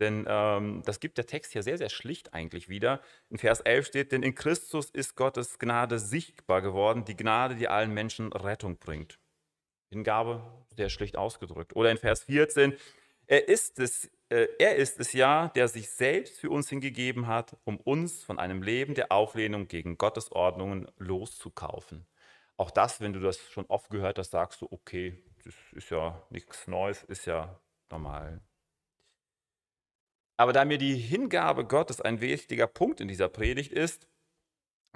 Denn 0.00 0.26
ähm, 0.28 0.82
das 0.84 0.98
gibt 0.98 1.18
der 1.18 1.26
Text 1.26 1.52
hier 1.52 1.62
sehr, 1.62 1.78
sehr 1.78 1.90
schlicht 1.90 2.34
eigentlich 2.34 2.68
wieder. 2.68 3.00
In 3.30 3.38
Vers 3.38 3.60
11 3.60 3.86
steht, 3.86 4.12
denn 4.12 4.22
in 4.22 4.34
Christus 4.34 4.90
ist 4.90 5.14
Gottes 5.14 5.58
Gnade 5.58 5.98
sichtbar 5.98 6.60
geworden, 6.60 7.04
die 7.04 7.16
Gnade, 7.16 7.54
die 7.54 7.68
allen 7.68 7.92
Menschen 7.92 8.32
Rettung 8.32 8.78
bringt. 8.78 9.20
Hingabe, 9.90 10.42
sehr 10.74 10.88
schlicht 10.88 11.16
ausgedrückt. 11.16 11.76
Oder 11.76 11.90
in 11.90 11.98
Vers 11.98 12.24
14, 12.24 12.74
er 13.26 13.48
ist 13.48 13.78
es, 13.78 14.10
äh, 14.30 14.48
er 14.58 14.76
ist 14.76 14.98
es 14.98 15.12
ja, 15.12 15.48
der 15.48 15.68
sich 15.68 15.90
selbst 15.90 16.40
für 16.40 16.50
uns 16.50 16.68
hingegeben 16.68 17.26
hat, 17.28 17.56
um 17.64 17.76
uns 17.78 18.24
von 18.24 18.38
einem 18.38 18.62
Leben 18.62 18.94
der 18.94 19.12
Auflehnung 19.12 19.68
gegen 19.68 19.98
Gottes 19.98 20.32
Ordnungen 20.32 20.88
loszukaufen. 20.96 22.06
Auch 22.56 22.70
das, 22.70 23.00
wenn 23.00 23.12
du 23.12 23.20
das 23.20 23.38
schon 23.50 23.66
oft 23.66 23.90
gehört 23.90 24.18
hast, 24.18 24.30
sagst 24.30 24.62
du, 24.62 24.68
okay, 24.70 25.22
das 25.44 25.54
ist 25.72 25.90
ja 25.90 26.22
nichts 26.30 26.66
Neues, 26.68 27.02
ist 27.04 27.26
ja 27.26 27.60
normal. 27.90 28.40
Aber 30.36 30.52
da 30.52 30.64
mir 30.64 30.78
die 30.78 30.96
Hingabe 30.96 31.64
Gottes 31.64 32.00
ein 32.00 32.20
wichtiger 32.20 32.66
Punkt 32.66 33.00
in 33.00 33.08
dieser 33.08 33.28
Predigt 33.28 33.72
ist, 33.72 34.08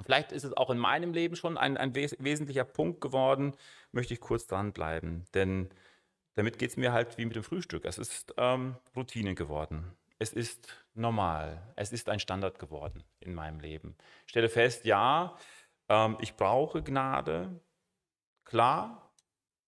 vielleicht 0.02 0.32
ist 0.32 0.44
es 0.44 0.52
auch 0.52 0.70
in 0.70 0.78
meinem 0.78 1.12
Leben 1.12 1.36
schon 1.36 1.56
ein, 1.56 1.76
ein 1.76 1.94
wes 1.94 2.16
wesentlicher 2.18 2.64
Punkt 2.64 3.00
geworden, 3.00 3.54
möchte 3.92 4.14
ich 4.14 4.20
kurz 4.20 4.46
dranbleiben. 4.46 5.24
Denn 5.34 5.70
damit 6.34 6.58
geht 6.58 6.70
es 6.70 6.76
mir 6.76 6.92
halt 6.92 7.18
wie 7.18 7.24
mit 7.24 7.36
dem 7.36 7.44
Frühstück. 7.44 7.84
Es 7.84 7.98
ist 7.98 8.34
ähm, 8.36 8.76
Routine 8.94 9.34
geworden. 9.34 9.96
Es 10.18 10.32
ist 10.32 10.84
normal. 10.94 11.72
Es 11.76 11.92
ist 11.92 12.08
ein 12.08 12.20
Standard 12.20 12.58
geworden 12.58 13.04
in 13.20 13.34
meinem 13.34 13.60
Leben. 13.60 13.96
Ich 14.24 14.30
stelle 14.30 14.48
fest, 14.48 14.84
ja, 14.84 15.36
ähm, 15.88 16.16
ich 16.20 16.36
brauche 16.36 16.82
Gnade. 16.82 17.60
Klar, 18.44 19.05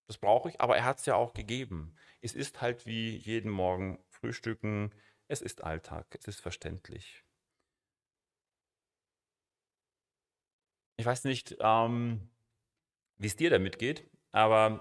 das 0.09 0.19
brauche 0.19 0.49
ich, 0.49 0.61
aber 0.61 0.77
er 0.77 0.85
hat 0.85 0.99
es 0.99 1.07
ja 1.07 1.15
auch 1.15 1.35
gegeben. 1.35 1.95
Es 2.23 2.35
ist 2.35 2.61
halt 2.61 2.87
wie 2.87 3.17
jeden 3.17 3.50
Morgen 3.50 3.99
Frühstücken. 4.09 4.93
Es 5.29 5.43
ist 5.43 5.62
Alltag. 5.62 6.07
Es 6.19 6.27
ist 6.27 6.41
verständlich. 6.41 7.25
Ich 10.97 11.07
weiß 11.07 11.25
nicht, 11.25 11.57
ähm, 11.61 12.31
wie 13.19 13.27
es 13.29 13.37
dir 13.37 13.50
damit 13.50 13.79
geht, 13.79 14.11
aber 14.33 14.81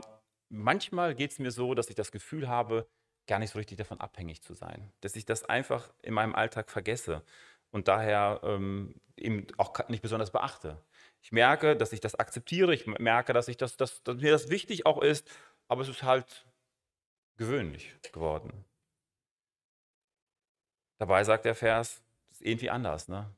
manchmal 0.49 1.13
geht 1.13 1.31
es 1.31 1.39
mir 1.39 1.51
so, 1.51 1.75
dass 1.75 1.89
ich 1.89 1.95
das 1.95 2.11
Gefühl 2.11 2.47
habe, 2.47 2.89
gar 3.27 3.39
nicht 3.39 3.51
so 3.51 3.59
richtig 3.59 3.77
davon 3.77 3.99
abhängig 3.99 4.41
zu 4.41 4.53
sein. 4.53 4.93
Dass 5.01 5.15
ich 5.17 5.25
das 5.25 5.43
einfach 5.43 5.93
in 6.01 6.13
meinem 6.13 6.33
Alltag 6.33 6.71
vergesse 6.71 7.23
und 7.71 7.87
daher 7.87 8.41
ähm, 8.43 8.95
eben 9.15 9.47
auch 9.57 9.73
nicht 9.89 10.01
besonders 10.01 10.31
beachte. 10.31 10.81
Ich 11.21 11.31
merke, 11.31 11.75
dass 11.75 11.93
ich 11.93 11.99
das 11.99 12.15
akzeptiere, 12.15 12.73
ich 12.73 12.85
merke, 12.87 13.33
dass, 13.33 13.47
ich 13.47 13.57
das, 13.57 13.77
dass, 13.77 14.03
dass 14.03 14.17
mir 14.17 14.31
das 14.31 14.49
wichtig 14.49 14.85
auch 14.85 15.01
ist, 15.01 15.29
aber 15.67 15.81
es 15.81 15.89
ist 15.89 16.03
halt 16.03 16.45
gewöhnlich 17.37 17.93
geworden. 18.13 18.65
Dabei 20.99 21.23
sagt 21.23 21.45
der 21.45 21.55
Vers, 21.55 22.01
das 22.27 22.39
ist 22.39 22.45
irgendwie 22.45 22.69
anders. 22.69 23.07
Ne? 23.07 23.31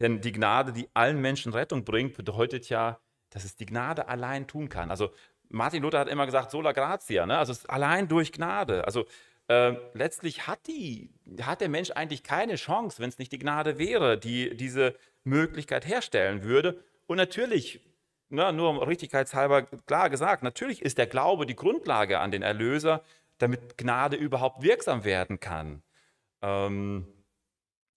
Denn 0.00 0.20
die 0.20 0.32
Gnade, 0.32 0.72
die 0.72 0.88
allen 0.94 1.20
Menschen 1.20 1.52
Rettung 1.52 1.84
bringt, 1.84 2.16
bedeutet 2.16 2.68
ja, 2.68 3.00
dass 3.30 3.44
es 3.44 3.56
die 3.56 3.66
Gnade 3.66 4.08
allein 4.08 4.46
tun 4.46 4.68
kann. 4.68 4.90
Also 4.90 5.12
Martin 5.48 5.82
Luther 5.82 6.00
hat 6.00 6.08
immer 6.08 6.26
gesagt, 6.26 6.50
sola 6.50 6.72
gratia, 6.72 7.26
ne? 7.26 7.38
also 7.38 7.54
allein 7.68 8.08
durch 8.08 8.32
Gnade. 8.32 8.84
Also 8.84 9.06
äh, 9.48 9.76
letztlich 9.94 10.46
hat, 10.46 10.66
die, 10.66 11.10
hat 11.40 11.60
der 11.60 11.68
Mensch 11.68 11.90
eigentlich 11.90 12.22
keine 12.22 12.56
Chance, 12.56 13.00
wenn 13.00 13.08
es 13.08 13.18
nicht 13.18 13.32
die 13.32 13.38
Gnade 13.38 13.78
wäre, 13.78 14.18
die 14.18 14.54
diese 14.56 14.94
Möglichkeit 15.24 15.86
herstellen 15.86 16.42
würde. 16.42 16.82
Und 17.06 17.16
natürlich, 17.16 17.80
ne, 18.28 18.52
nur 18.52 18.70
um 18.70 18.78
richtigkeitshalber 18.78 19.62
klar 19.62 20.10
gesagt, 20.10 20.42
natürlich 20.42 20.82
ist 20.82 20.98
der 20.98 21.06
Glaube 21.06 21.46
die 21.46 21.56
Grundlage 21.56 22.20
an 22.20 22.30
den 22.30 22.42
Erlöser, 22.42 23.02
damit 23.38 23.78
Gnade 23.78 24.16
überhaupt 24.16 24.62
wirksam 24.62 25.04
werden 25.04 25.40
kann. 25.40 25.82
Ähm, 26.42 27.06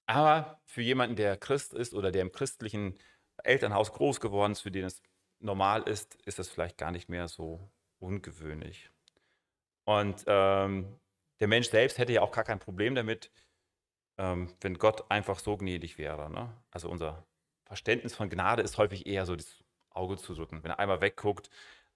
aber 0.06 0.62
für 0.66 0.82
jemanden, 0.82 1.16
der 1.16 1.36
Christ 1.38 1.74
ist 1.74 1.94
oder 1.94 2.12
der 2.12 2.22
im 2.22 2.32
christlichen 2.32 2.98
Elternhaus 3.44 3.92
groß 3.92 4.20
geworden 4.20 4.54
ist, 4.54 4.62
für 4.62 4.72
den 4.72 4.86
es 4.86 5.02
normal 5.40 5.84
ist, 5.84 6.16
ist 6.26 6.40
das 6.40 6.48
vielleicht 6.48 6.78
gar 6.78 6.92
nicht 6.92 7.10
mehr 7.10 7.28
so 7.28 7.72
ungewöhnlich. 8.00 8.90
Und 9.86 10.24
ähm, 10.28 11.00
der 11.42 11.48
Mensch 11.48 11.70
selbst 11.70 11.98
hätte 11.98 12.14
ja 12.14 12.22
auch 12.22 12.32
gar 12.32 12.44
kein 12.44 12.60
Problem 12.60 12.96
damit, 12.96 13.32
ähm, 14.18 14.54
wenn 14.62 14.78
Gott 14.78 15.10
einfach 15.10 15.40
so 15.40 15.58
gnädig 15.58 15.98
wäre. 15.98 16.30
Ne? 16.32 16.54
Also 16.70 16.90
unser 16.90 17.26
Verständnis 17.66 18.16
von 18.16 18.30
Gnade 18.30 18.62
ist 18.62 18.78
häufig 18.78 19.08
eher 19.08 19.26
so 19.26 19.36
das 19.36 19.64
Auge 19.90 20.18
zu 20.18 20.36
drücken, 20.36 20.64
wenn 20.64 20.72
er 20.72 20.80
einmal 20.80 21.02
wegguckt. 21.02 21.50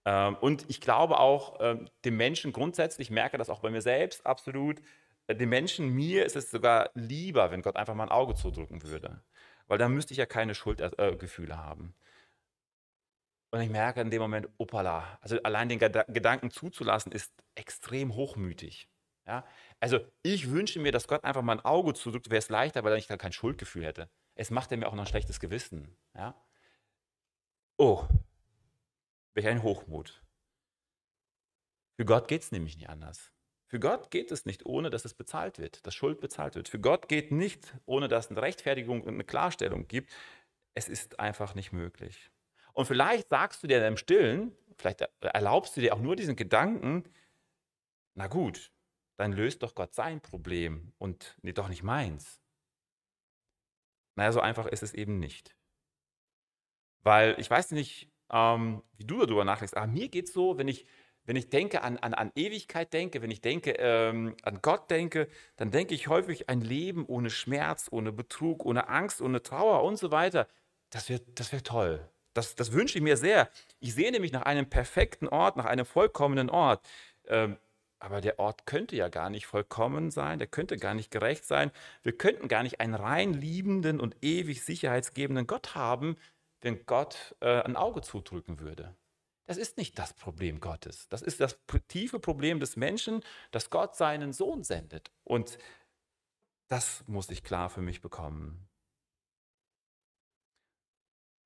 Ähm, 0.03 0.35
und 0.41 0.65
ich 0.67 0.81
glaube 0.81 1.19
auch, 1.19 1.57
ähm, 1.61 1.89
dem 2.05 2.17
Menschen 2.17 2.53
grundsätzlich, 2.53 3.07
ich 3.07 3.11
merke 3.11 3.37
das 3.37 3.49
auch 3.49 3.59
bei 3.61 3.69
mir 3.69 3.81
selbst 3.81 4.25
absolut, 4.25 4.81
äh, 5.27 5.35
dem 5.35 5.49
Menschen, 5.49 5.89
mir 5.89 6.25
ist 6.25 6.35
es 6.35 6.49
sogar 6.51 6.89
lieber, 6.95 7.51
wenn 7.51 7.61
Gott 7.61 7.75
einfach 7.75 7.95
mal 7.95 8.03
ein 8.05 8.09
Auge 8.09 8.35
zudrücken 8.35 8.83
würde. 8.83 9.21
Weil 9.67 9.77
dann 9.77 9.93
müsste 9.93 10.13
ich 10.13 10.17
ja 10.17 10.25
keine 10.25 10.55
Schuldgefühle 10.55 11.53
äh, 11.53 11.57
haben. 11.57 11.95
Und 13.51 13.61
ich 13.61 13.69
merke 13.69 14.01
in 14.01 14.09
dem 14.09 14.21
Moment, 14.21 14.49
opala, 14.57 15.17
also 15.21 15.41
allein 15.43 15.69
den 15.69 15.79
Gedanken 15.79 16.51
zuzulassen, 16.51 17.11
ist 17.11 17.31
extrem 17.55 18.15
hochmütig. 18.15 18.89
Ja? 19.27 19.45
Also 19.79 19.99
ich 20.23 20.51
wünsche 20.51 20.79
mir, 20.79 20.91
dass 20.91 21.07
Gott 21.07 21.23
einfach 21.23 21.41
mal 21.41 21.57
ein 21.57 21.65
Auge 21.65 21.93
zudrückt, 21.93 22.29
wäre 22.29 22.39
es 22.39 22.49
leichter, 22.49 22.83
weil 22.83 22.97
ich 22.97 23.07
dann 23.07 23.17
kein 23.17 23.33
Schuldgefühl 23.33 23.85
hätte. 23.85 24.09
Es 24.35 24.51
macht 24.51 24.71
er 24.71 24.77
mir 24.77 24.87
auch 24.87 24.93
noch 24.93 25.03
ein 25.03 25.07
schlechtes 25.07 25.39
Gewissen. 25.39 25.95
Ja? 26.13 26.35
Oh, 27.77 28.05
welch 29.33 29.47
ein 29.47 29.63
Hochmut. 29.63 30.21
Für 31.95 32.05
Gott 32.05 32.27
geht 32.27 32.43
es 32.43 32.51
nämlich 32.51 32.77
nicht 32.77 32.89
anders. 32.89 33.31
Für 33.67 33.79
Gott 33.79 34.11
geht 34.11 34.31
es 34.31 34.45
nicht, 34.45 34.65
ohne 34.65 34.89
dass 34.89 35.05
es 35.05 35.13
bezahlt 35.13 35.59
wird, 35.59 35.85
dass 35.85 35.95
Schuld 35.95 36.19
bezahlt 36.19 36.55
wird. 36.55 36.69
Für 36.69 36.79
Gott 36.79 37.07
geht 37.07 37.31
nicht, 37.31 37.75
ohne 37.85 38.07
dass 38.07 38.25
es 38.25 38.31
eine 38.31 38.41
Rechtfertigung 38.41 39.01
und 39.01 39.15
eine 39.15 39.23
Klarstellung 39.23 39.87
gibt. 39.87 40.11
Es 40.75 40.87
ist 40.87 41.19
einfach 41.19 41.55
nicht 41.55 41.71
möglich. 41.71 42.29
Und 42.73 42.85
vielleicht 42.85 43.29
sagst 43.29 43.63
du 43.63 43.67
dir 43.67 43.85
im 43.87 43.97
Stillen, 43.97 44.55
vielleicht 44.77 45.01
erlaubst 45.21 45.75
du 45.75 45.81
dir 45.81 45.93
auch 45.93 45.99
nur 45.99 46.15
diesen 46.15 46.35
Gedanken, 46.35 47.05
na 48.13 48.27
gut, 48.27 48.71
dann 49.17 49.31
löst 49.31 49.63
doch 49.63 49.75
Gott 49.75 49.93
sein 49.93 50.21
Problem 50.21 50.93
und 50.97 51.37
nee, 51.41 51.53
doch 51.53 51.69
nicht 51.69 51.83
meins. 51.83 52.41
Naja, 54.15 54.31
so 54.31 54.39
einfach 54.39 54.65
ist 54.65 54.83
es 54.83 54.93
eben 54.93 55.19
nicht. 55.19 55.55
Weil 57.03 57.35
ich 57.39 57.49
weiß 57.49 57.71
nicht, 57.71 58.09
ähm, 58.31 58.81
wie 58.97 59.05
du 59.05 59.19
darüber 59.19 59.45
nachdenkst, 59.45 59.75
aber 59.75 59.87
mir 59.87 60.09
geht 60.09 60.27
es 60.27 60.33
so, 60.33 60.57
wenn 60.57 60.67
ich, 60.67 60.85
wenn 61.25 61.35
ich 61.35 61.49
denke 61.49 61.81
an, 61.81 61.97
an, 61.97 62.13
an 62.13 62.31
Ewigkeit 62.35 62.93
denke, 62.93 63.21
wenn 63.21 63.31
ich 63.31 63.41
denke 63.41 63.71
ähm, 63.77 64.35
an 64.43 64.59
Gott 64.61 64.89
denke, 64.89 65.27
dann 65.55 65.71
denke 65.71 65.93
ich 65.93 66.07
häufig 66.07 66.49
ein 66.49 66.61
Leben 66.61 67.05
ohne 67.05 67.29
Schmerz, 67.29 67.87
ohne 67.91 68.11
Betrug, 68.11 68.65
ohne 68.65 68.87
Angst, 68.87 69.21
ohne 69.21 69.43
Trauer 69.43 69.83
und 69.83 69.97
so 69.97 70.11
weiter. 70.11 70.47
Das 70.89 71.09
wäre 71.09 71.21
das 71.35 71.51
wär 71.51 71.63
toll. 71.63 72.09
Das, 72.33 72.55
das 72.55 72.73
wünsche 72.73 72.97
ich 72.97 73.03
mir 73.03 73.17
sehr. 73.17 73.49
Ich 73.79 73.93
sehne 73.93 74.19
mich 74.19 74.31
nach 74.31 74.41
einem 74.43 74.69
perfekten 74.69 75.27
Ort, 75.27 75.57
nach 75.57 75.65
einem 75.65 75.85
vollkommenen 75.85 76.49
Ort. 76.49 76.85
Ähm, 77.27 77.57
aber 77.99 78.21
der 78.21 78.39
Ort 78.39 78.65
könnte 78.65 78.95
ja 78.95 79.09
gar 79.09 79.29
nicht 79.29 79.45
vollkommen 79.47 80.11
sein, 80.11 80.39
der 80.39 80.47
könnte 80.47 80.77
gar 80.77 80.93
nicht 80.93 81.11
gerecht 81.11 81.45
sein. 81.45 81.71
Wir 82.03 82.17
könnten 82.17 82.47
gar 82.47 82.63
nicht 82.63 82.79
einen 82.79 82.95
rein 82.95 83.33
liebenden 83.33 83.99
und 83.99 84.15
ewig 84.21 84.63
sicherheitsgebenden 84.63 85.47
Gott 85.47 85.75
haben, 85.75 86.17
wenn 86.61 86.85
Gott 86.85 87.35
äh, 87.41 87.61
ein 87.61 87.75
Auge 87.75 88.01
zudrücken 88.01 88.59
würde. 88.59 88.95
Das 89.47 89.57
ist 89.57 89.77
nicht 89.77 89.99
das 89.99 90.13
Problem 90.13 90.59
Gottes. 90.59 91.07
Das 91.09 91.21
ist 91.21 91.39
das 91.39 91.59
tiefe 91.87 92.19
Problem 92.19 92.59
des 92.59 92.75
Menschen, 92.75 93.21
dass 93.51 93.69
Gott 93.69 93.95
seinen 93.95 94.33
Sohn 94.33 94.63
sendet. 94.63 95.11
Und 95.23 95.59
das 96.67 97.03
muss 97.07 97.29
ich 97.29 97.43
klar 97.43 97.69
für 97.69 97.81
mich 97.81 98.01
bekommen. 98.01 98.67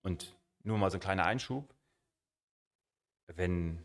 Und 0.02 0.38
nur 0.64 0.78
mal 0.78 0.90
so 0.90 0.98
ein 0.98 1.02
kleiner 1.02 1.26
Einschub. 1.26 1.76
Wenn 3.28 3.84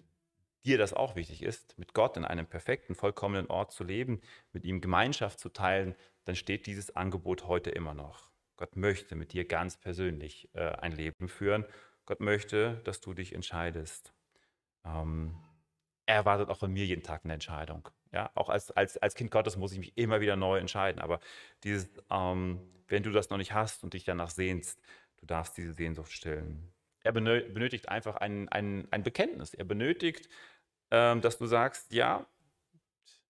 dir 0.64 0.78
das 0.78 0.92
auch 0.92 1.16
wichtig 1.16 1.42
ist, 1.42 1.78
mit 1.78 1.94
Gott 1.94 2.16
in 2.16 2.24
einem 2.24 2.46
perfekten, 2.46 2.94
vollkommenen 2.94 3.46
Ort 3.48 3.72
zu 3.72 3.84
leben, 3.84 4.20
mit 4.52 4.64
ihm 4.64 4.80
Gemeinschaft 4.80 5.40
zu 5.40 5.48
teilen, 5.48 5.94
dann 6.24 6.36
steht 6.36 6.66
dieses 6.66 6.94
Angebot 6.96 7.46
heute 7.46 7.70
immer 7.70 7.94
noch. 7.94 8.30
Gott 8.56 8.76
möchte 8.76 9.16
mit 9.16 9.32
dir 9.32 9.46
ganz 9.46 9.76
persönlich 9.76 10.48
äh, 10.54 10.60
ein 10.60 10.92
Leben 10.92 11.28
führen. 11.28 11.64
Gott 12.06 12.20
möchte, 12.20 12.80
dass 12.84 13.00
du 13.00 13.14
dich 13.14 13.34
entscheidest. 13.34 14.14
Ähm, 14.84 15.36
er 16.06 16.16
erwartet 16.16 16.48
auch 16.50 16.58
von 16.58 16.72
mir 16.72 16.86
jeden 16.86 17.02
Tag 17.02 17.24
eine 17.24 17.34
Entscheidung. 17.34 17.88
Ja, 18.12 18.30
auch 18.34 18.48
als, 18.48 18.70
als, 18.70 18.96
als 18.98 19.14
Kind 19.14 19.30
Gottes 19.30 19.56
muss 19.56 19.72
ich 19.72 19.78
mich 19.78 19.96
immer 19.96 20.20
wieder 20.20 20.36
neu 20.36 20.58
entscheiden. 20.58 21.00
Aber 21.00 21.20
dieses, 21.64 21.90
ähm, 22.10 22.60
wenn 22.86 23.02
du 23.02 23.10
das 23.10 23.30
noch 23.30 23.38
nicht 23.38 23.52
hast 23.52 23.82
und 23.82 23.94
dich 23.94 24.04
danach 24.04 24.30
sehnst, 24.30 24.80
Du 25.24 25.28
darfst 25.28 25.56
diese 25.56 25.72
Sehnsucht 25.72 26.12
stillen. 26.12 26.70
Er 27.02 27.12
benötigt 27.12 27.88
einfach 27.88 28.16
ein, 28.16 28.46
ein, 28.50 28.86
ein 28.90 29.02
Bekenntnis. 29.02 29.54
Er 29.54 29.64
benötigt, 29.64 30.28
dass 31.20 31.38
du 31.38 31.46
sagst, 31.46 31.92
ja, 31.92 32.26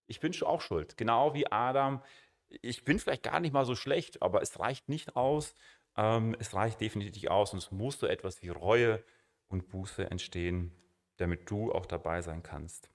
ich 0.06 0.20
bin 0.20 0.34
auch 0.42 0.60
schuld. 0.60 0.96
Genau 0.96 1.34
wie 1.34 1.50
Adam. 1.50 2.02
Ich 2.48 2.84
bin 2.84 2.98
vielleicht 2.98 3.22
gar 3.22 3.40
nicht 3.40 3.52
mal 3.52 3.64
so 3.64 3.74
schlecht, 3.74 4.22
aber 4.22 4.42
es 4.42 4.58
reicht 4.58 4.88
nicht 4.88 5.16
aus. 5.16 5.54
Ähm, 5.96 6.36
es 6.38 6.54
reicht 6.54 6.80
definitiv 6.80 7.30
aus 7.30 7.52
und 7.52 7.58
es 7.58 7.70
muss 7.70 7.98
so 7.98 8.06
etwas 8.06 8.42
wie 8.42 8.48
Reue 8.48 9.02
und 9.48 9.68
Buße 9.68 10.10
entstehen, 10.10 10.72
damit 11.16 11.50
du 11.50 11.72
auch 11.72 11.86
dabei 11.86 12.22
sein 12.22 12.42
kannst. 12.42 12.90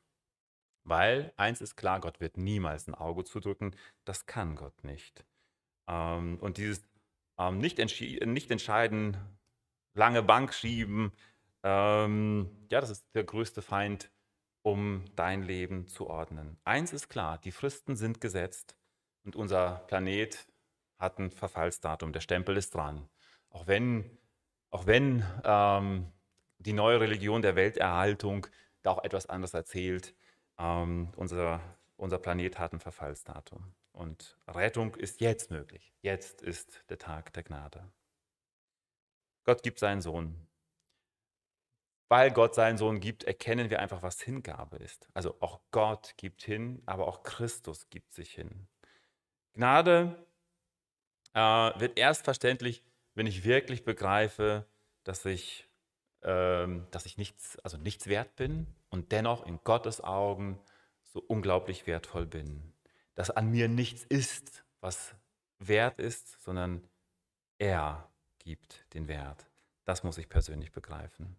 Weil 0.84 1.34
eins 1.38 1.62
ist 1.62 1.76
klar, 1.76 2.00
Gott 2.00 2.20
wird 2.20 2.38
niemals 2.38 2.88
ein 2.88 2.96
Auge 2.96 3.24
zudrücken. 3.24 3.76
Das 4.06 4.26
kann 4.26 4.56
Gott 4.56 4.84
nicht. 4.84 5.26
Ähm, 5.88 6.38
und 6.40 6.58
dieses 6.58 6.84
ähm, 7.38 7.60
nicht, 7.60 7.78
nicht 7.78 8.52
entscheiden, 8.52 9.18
lange 9.94 10.24
Bank 10.24 10.54
schieben, 10.54 11.12
ähm, 11.64 12.50
ja, 12.72 12.80
das 12.82 12.90
ist 12.90 13.06
der 13.14 13.24
größte 13.24 13.62
Feind, 13.62 14.12
um 14.62 15.06
dein 15.16 15.44
Leben 15.44 15.88
zu 15.88 16.08
ordnen. 16.08 16.58
Eins 16.64 16.94
ist 16.94 17.10
klar, 17.10 17.38
die 17.38 17.52
Fristen 17.52 17.96
sind 17.96 18.22
gesetzt 18.22 18.76
und 19.24 19.36
unser 19.36 19.84
Planet 19.88 20.48
hat 20.98 21.20
ein 21.20 21.32
Verfallsdatum. 21.32 22.12
Der 22.12 22.22
Stempel 22.22 22.58
ist 22.58 22.76
dran. 22.76 23.08
Auch 23.50 23.68
wenn, 23.68 24.18
auch 24.70 24.86
wenn 24.86 25.24
ähm, 25.44 26.12
die 26.60 26.74
neue 26.74 27.00
Religion 27.00 27.42
der 27.42 27.56
Welterhaltung 27.56 28.48
da 28.82 28.92
auch 28.92 29.04
etwas 29.04 29.28
anderes 29.28 29.54
erzählt, 29.54 30.14
ähm, 30.58 31.10
unser, 31.16 31.62
unser 31.96 32.20
Planet 32.20 32.60
hat 32.60 32.74
ein 32.74 32.80
Verfallsdatum. 32.80 33.74
Und 33.92 34.38
Rettung 34.48 34.96
ist 34.96 35.20
jetzt 35.20 35.52
möglich. 35.52 35.94
Jetzt 36.02 36.42
ist 36.42 36.84
der 36.90 36.98
Tag 36.98 37.34
der 37.34 37.44
Gnade. 37.44 37.84
Gott 39.44 39.64
gibt 39.64 39.80
seinen 39.80 40.02
Sohn. 40.02 40.49
Weil 42.10 42.32
Gott 42.32 42.56
seinen 42.56 42.80
Sohn 42.80 43.00
gibt, 43.00 43.24
erkennen 43.24 43.70
wir 43.70 43.80
einfach, 43.80 44.02
was 44.02 44.20
Hingabe 44.20 44.78
ist. 44.78 45.08
Also 45.14 45.36
auch 45.40 45.62
Gott 45.72 46.16
gibt 46.18 46.42
hin, 46.42 46.82
aber 46.88 47.08
auch 47.08 47.22
Christus 47.22 47.88
gibt 47.90 48.14
sich 48.14 48.34
hin. 48.34 48.68
Gnade 49.54 50.16
äh, 51.34 51.40
wird 51.40 51.98
erst 52.00 52.24
verständlich, 52.26 52.84
wenn 53.14 53.28
ich 53.28 53.44
wirklich 53.44 53.84
begreife, 53.84 54.66
dass 55.04 55.24
ich, 55.26 55.70
ähm, 56.24 56.88
dass 56.90 57.06
ich 57.06 57.18
nichts, 57.18 57.60
also 57.60 57.78
nichts 57.78 58.08
wert 58.08 58.36
bin 58.36 58.68
und 58.90 59.12
dennoch 59.12 59.46
in 59.46 59.60
Gottes 59.64 60.02
Augen 60.02 60.60
so 61.04 61.20
unglaublich 61.20 61.86
wertvoll 61.86 62.26
bin. 62.26 62.74
Dass 63.14 63.30
an 63.30 63.52
mir 63.52 63.68
nichts 63.68 64.04
ist, 64.04 64.64
was 64.82 65.16
wert 65.60 66.00
ist, 66.00 66.42
sondern 66.42 66.88
er 67.60 68.10
gibt 68.40 68.86
den 68.94 69.08
Wert. 69.08 69.46
Das 69.86 70.04
muss 70.04 70.18
ich 70.18 70.30
persönlich 70.30 70.72
begreifen. 70.72 71.36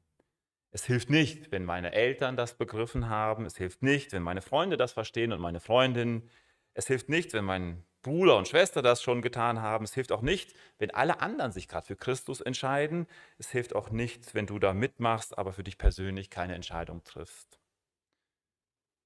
Es 0.73 0.85
hilft 0.85 1.11
nicht, 1.11 1.51
wenn 1.51 1.65
meine 1.65 1.93
Eltern 1.93 2.37
das 2.37 2.55
begriffen 2.55 3.09
haben. 3.09 3.45
Es 3.45 3.57
hilft 3.57 3.83
nicht, 3.83 4.13
wenn 4.13 4.23
meine 4.23 4.43
Freunde 4.43 4.77
das 4.77 4.93
verstehen 4.93 5.33
und 5.33 5.41
meine 5.41 5.61
Freundinnen. 5.61 6.31
Es 6.75 6.87
hilft 6.87 7.09
nicht, 7.09 7.33
wenn 7.33 7.45
mein 7.45 7.85
Bruder 8.03 8.37
und 8.37 8.49
Schwester 8.49 8.81
das 8.81 9.03
schon 9.03 9.21
getan 9.21 9.61
haben. 9.61 9.85
Es 9.85 9.95
hilft 9.95 10.13
auch 10.13 10.23
nicht, 10.23 10.55
wenn 10.79 10.93
alle 10.93 11.21
anderen 11.21 11.53
sich 11.53 11.69
gerade 11.69 11.87
für 11.87 11.97
Christus 11.97 12.41
entscheiden. 12.41 13.07
Es 13.39 13.51
hilft 13.51 13.75
auch 13.75 13.91
nicht, 13.91 14.35
wenn 14.35 14.47
du 14.47 14.59
da 14.59 14.73
mitmachst, 14.73 15.37
aber 15.37 15.53
für 15.53 15.65
dich 15.65 15.77
persönlich 15.77 16.31
keine 16.31 16.55
Entscheidung 16.55 17.03
triffst. 17.05 17.59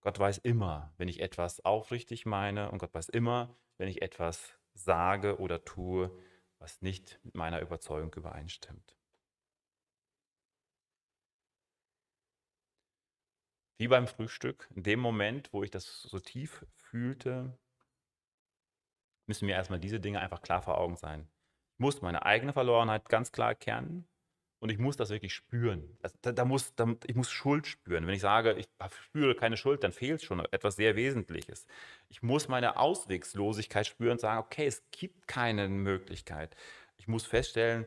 Gott 0.03 0.19
weiß 0.19 0.39
immer, 0.39 0.93
wenn 0.99 1.09
ich 1.09 1.21
etwas 1.21 1.65
aufrichtig 1.65 2.27
meine 2.27 2.71
und 2.71 2.79
Gott 2.79 2.93
weiß 2.93 3.09
immer, 3.09 3.57
wenn 3.79 3.89
ich 3.89 4.03
etwas 4.03 4.59
sage 4.75 5.39
oder 5.39 5.65
tue, 5.65 6.11
was 6.59 6.83
nicht 6.83 7.19
mit 7.25 7.35
meiner 7.35 7.61
Überzeugung 7.61 8.13
übereinstimmt. 8.15 8.97
Wie 13.77 13.89
beim 13.89 14.07
Frühstück, 14.07 14.69
in 14.75 14.83
dem 14.83 15.01
Moment, 15.01 15.53
wo 15.53 15.63
ich 15.63 15.71
das 15.71 16.03
so 16.03 16.21
tief 16.21 16.65
fühlte, 16.77 17.59
müssen 19.27 19.47
mir 19.47 19.57
erstmal 19.57 19.81
diese 19.81 20.01
Dinge 20.01 20.21
einfach 20.21 20.43
klar 20.43 20.63
vor 20.63 20.79
Augen 20.79 20.97
sein. 20.97 21.29
Ich 21.75 21.81
muss 21.81 22.03
meine 22.03 22.25
eigene 22.25 22.53
Verlorenheit 22.53 23.09
ganz 23.09 23.33
klar 23.33 23.49
erkennen 23.49 24.07
und 24.61 24.71
ich 24.71 24.79
muss 24.79 24.97
das 24.97 25.11
wirklich 25.11 25.35
spüren. 25.35 25.99
Also 26.03 26.17
da, 26.23 26.33
da, 26.33 26.45
muss, 26.45 26.75
da, 26.77 26.95
ich 27.07 27.17
muss 27.17 27.31
Schuld 27.31 27.67
spüren. 27.67 28.07
Wenn 28.07 28.15
ich 28.15 28.21
sage, 28.21 28.55
ich 28.55 28.67
spüre 29.03 29.35
keine 29.35 29.57
Schuld, 29.57 29.83
dann 29.83 29.93
fehlt 29.93 30.23
schon 30.23 30.41
etwas 30.53 30.77
sehr 30.77 30.95
Wesentliches. 30.97 31.67
Ich 32.09 32.23
muss 32.23 32.49
meine 32.49 32.79
Auswegslosigkeit 32.79 33.87
spüren 33.87 34.13
und 34.13 34.21
sagen, 34.21 34.39
okay, 34.39 34.67
es 34.67 34.83
gibt 34.91 35.27
keine 35.27 35.69
Möglichkeit. 35.69 36.57
Ich 36.97 37.09
muss 37.09 37.27
feststellen, 37.27 37.87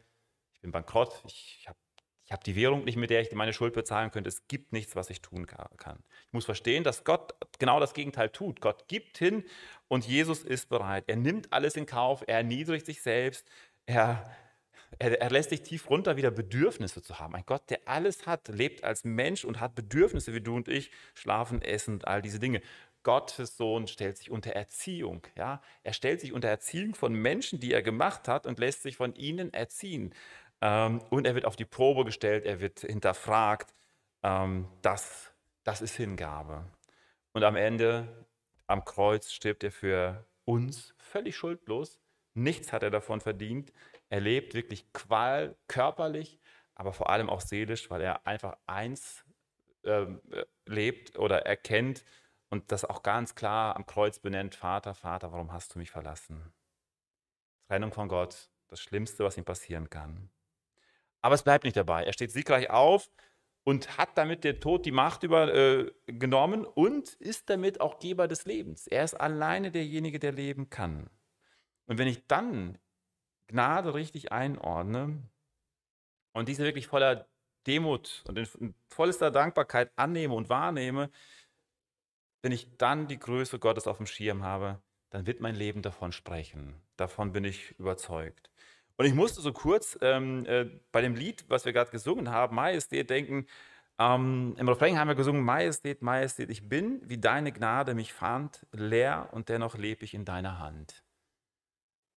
ich 0.53 0.61
bin 0.61 0.71
bankrott, 0.71 1.23
ich 1.25 1.65
habe 1.67 1.79
ich 2.27 2.33
habe 2.33 2.43
die 2.43 2.57
Währung 2.57 2.83
nicht, 2.83 2.97
mit 2.97 3.09
der 3.09 3.21
ich 3.21 3.31
meine 3.31 3.53
Schuld 3.53 3.73
bezahlen 3.73 4.11
könnte. 4.11 4.27
Es 4.27 4.49
gibt 4.49 4.73
nichts, 4.73 4.97
was 4.97 5.09
ich 5.09 5.21
tun 5.21 5.47
kann. 5.47 6.03
Ich 6.27 6.33
muss 6.33 6.43
verstehen, 6.43 6.83
dass 6.83 7.05
Gott 7.05 7.33
genau 7.57 7.79
das 7.79 7.93
Gegenteil 7.93 8.29
tut. 8.29 8.59
Gott 8.59 8.89
gibt 8.89 9.17
hin 9.17 9.45
und 9.87 10.05
Jesus 10.05 10.43
ist 10.43 10.67
bereit. 10.67 11.05
Er 11.07 11.15
nimmt 11.15 11.53
alles 11.53 11.77
in 11.77 11.85
Kauf, 11.85 12.25
er 12.27 12.37
erniedrigt 12.39 12.85
sich 12.85 13.01
selbst, 13.01 13.47
er, 13.85 14.29
er, 14.99 15.21
er 15.21 15.29
lässt 15.29 15.51
sich 15.51 15.61
tief 15.61 15.89
runter, 15.89 16.17
wieder 16.17 16.29
Bedürfnisse 16.29 17.01
zu 17.01 17.17
haben. 17.17 17.33
Ein 17.33 17.45
Gott, 17.45 17.69
der 17.69 17.79
alles 17.85 18.27
hat, 18.27 18.49
lebt 18.49 18.83
als 18.83 19.05
Mensch 19.05 19.45
und 19.45 19.61
hat 19.61 19.75
Bedürfnisse 19.75 20.33
wie 20.33 20.41
du 20.41 20.57
und 20.57 20.67
ich, 20.67 20.91
schlafen, 21.13 21.61
essen, 21.61 22.03
all 22.03 22.21
diese 22.21 22.39
Dinge. 22.39 22.61
Gottes 23.03 23.55
Sohn 23.55 23.87
stellt 23.87 24.17
sich 24.17 24.31
unter 24.31 24.51
Erziehung. 24.51 25.25
Ja? 25.37 25.61
Er 25.83 25.93
stellt 25.93 26.19
sich 26.19 26.33
unter 26.33 26.49
Erziehung 26.49 26.93
von 26.93 27.13
Menschen, 27.13 27.61
die 27.61 27.71
er 27.71 27.81
gemacht 27.81 28.27
hat 28.27 28.45
und 28.45 28.59
lässt 28.59 28.83
sich 28.83 28.97
von 28.97 29.15
ihnen 29.15 29.53
erziehen. 29.53 30.13
Ähm, 30.61 31.01
und 31.09 31.25
er 31.25 31.35
wird 31.35 31.45
auf 31.45 31.55
die 31.55 31.65
Probe 31.65 32.05
gestellt, 32.05 32.45
er 32.45 32.59
wird 32.61 32.79
hinterfragt. 32.79 33.73
Ähm, 34.23 34.67
das, 34.81 35.31
das 35.63 35.81
ist 35.81 35.95
Hingabe. 35.95 36.65
Und 37.33 37.43
am 37.43 37.55
Ende, 37.55 38.25
am 38.67 38.83
Kreuz, 38.83 39.31
stirbt 39.31 39.63
er 39.63 39.71
für 39.71 40.25
uns 40.45 40.95
völlig 40.97 41.35
schuldlos. 41.35 41.99
Nichts 42.33 42.73
hat 42.73 42.83
er 42.83 42.91
davon 42.91 43.21
verdient. 43.21 43.73
Er 44.09 44.21
lebt 44.21 44.53
wirklich 44.53 44.91
Qual 44.93 45.55
körperlich, 45.67 46.39
aber 46.75 46.93
vor 46.93 47.09
allem 47.09 47.29
auch 47.29 47.41
seelisch, 47.41 47.89
weil 47.89 48.01
er 48.01 48.25
einfach 48.25 48.57
eins 48.65 49.25
ähm, 49.83 50.21
äh, 50.31 50.45
lebt 50.65 51.17
oder 51.17 51.45
erkennt 51.45 52.03
und 52.49 52.71
das 52.71 52.85
auch 52.85 53.03
ganz 53.03 53.35
klar 53.35 53.75
am 53.75 53.85
Kreuz 53.85 54.19
benennt: 54.19 54.55
Vater, 54.55 54.93
Vater, 54.93 55.31
warum 55.31 55.51
hast 55.51 55.75
du 55.75 55.79
mich 55.79 55.91
verlassen? 55.91 56.53
Trennung 57.67 57.91
von 57.91 58.07
Gott, 58.07 58.49
das 58.67 58.81
Schlimmste, 58.81 59.23
was 59.23 59.37
ihm 59.37 59.45
passieren 59.45 59.89
kann. 59.89 60.29
Aber 61.21 61.35
es 61.35 61.43
bleibt 61.43 61.63
nicht 61.63 61.77
dabei. 61.77 62.03
Er 62.03 62.13
steht 62.13 62.31
siegreich 62.31 62.69
auf 62.69 63.09
und 63.63 63.97
hat 63.97 64.17
damit 64.17 64.43
der 64.43 64.59
Tod 64.59 64.85
die 64.85 64.91
Macht 64.91 65.23
übergenommen 65.23 66.63
äh, 66.63 66.67
und 66.67 67.13
ist 67.15 67.49
damit 67.49 67.81
auch 67.81 67.99
Geber 67.99 68.27
des 68.27 68.45
Lebens. 68.45 68.87
Er 68.87 69.03
ist 69.03 69.13
alleine 69.13 69.71
derjenige, 69.71 70.19
der 70.19 70.31
leben 70.31 70.69
kann. 70.69 71.09
Und 71.85 71.97
wenn 71.97 72.07
ich 72.07 72.25
dann 72.27 72.77
Gnade 73.47 73.93
richtig 73.93 74.31
einordne 74.31 75.21
und 76.33 76.47
diese 76.47 76.63
wirklich 76.63 76.87
voller 76.87 77.27
Demut 77.65 78.23
und 78.27 78.37
in 78.37 78.73
vollster 78.89 79.31
Dankbarkeit 79.31 79.91
annehme 79.97 80.33
und 80.33 80.49
wahrnehme, 80.49 81.09
wenn 82.41 82.51
ich 82.51 82.77
dann 82.77 83.07
die 83.07 83.19
Größe 83.19 83.59
Gottes 83.59 83.87
auf 83.87 83.97
dem 83.97 84.05
Schirm 84.05 84.43
habe, 84.43 84.81
dann 85.09 85.25
wird 85.27 85.41
mein 85.41 85.55
Leben 85.55 85.81
davon 85.81 86.11
sprechen. 86.11 86.81
Davon 86.95 87.33
bin 87.33 87.43
ich 87.43 87.71
überzeugt. 87.79 88.49
Und 88.97 89.05
ich 89.05 89.13
musste 89.13 89.41
so 89.41 89.53
kurz 89.53 89.97
ähm, 90.01 90.45
äh, 90.45 90.65
bei 90.91 91.01
dem 91.01 91.15
Lied, 91.15 91.45
was 91.49 91.65
wir 91.65 91.73
gerade 91.73 91.91
gesungen 91.91 92.31
haben, 92.31 92.55
Majestät, 92.55 93.09
denken. 93.09 93.45
Ähm, 93.99 94.55
Im 94.57 94.67
Refrain 94.67 94.97
haben 94.97 95.07
wir 95.07 95.15
gesungen, 95.15 95.43
Majestät, 95.43 96.01
Majestät, 96.01 96.49
ich 96.49 96.67
bin, 96.67 97.01
wie 97.07 97.19
deine 97.19 97.51
Gnade 97.51 97.93
mich 97.93 98.13
fand, 98.13 98.65
leer 98.71 99.29
und 99.31 99.49
dennoch 99.49 99.75
lebe 99.75 100.03
ich 100.03 100.13
in 100.13 100.25
deiner 100.25 100.59
Hand. 100.59 101.03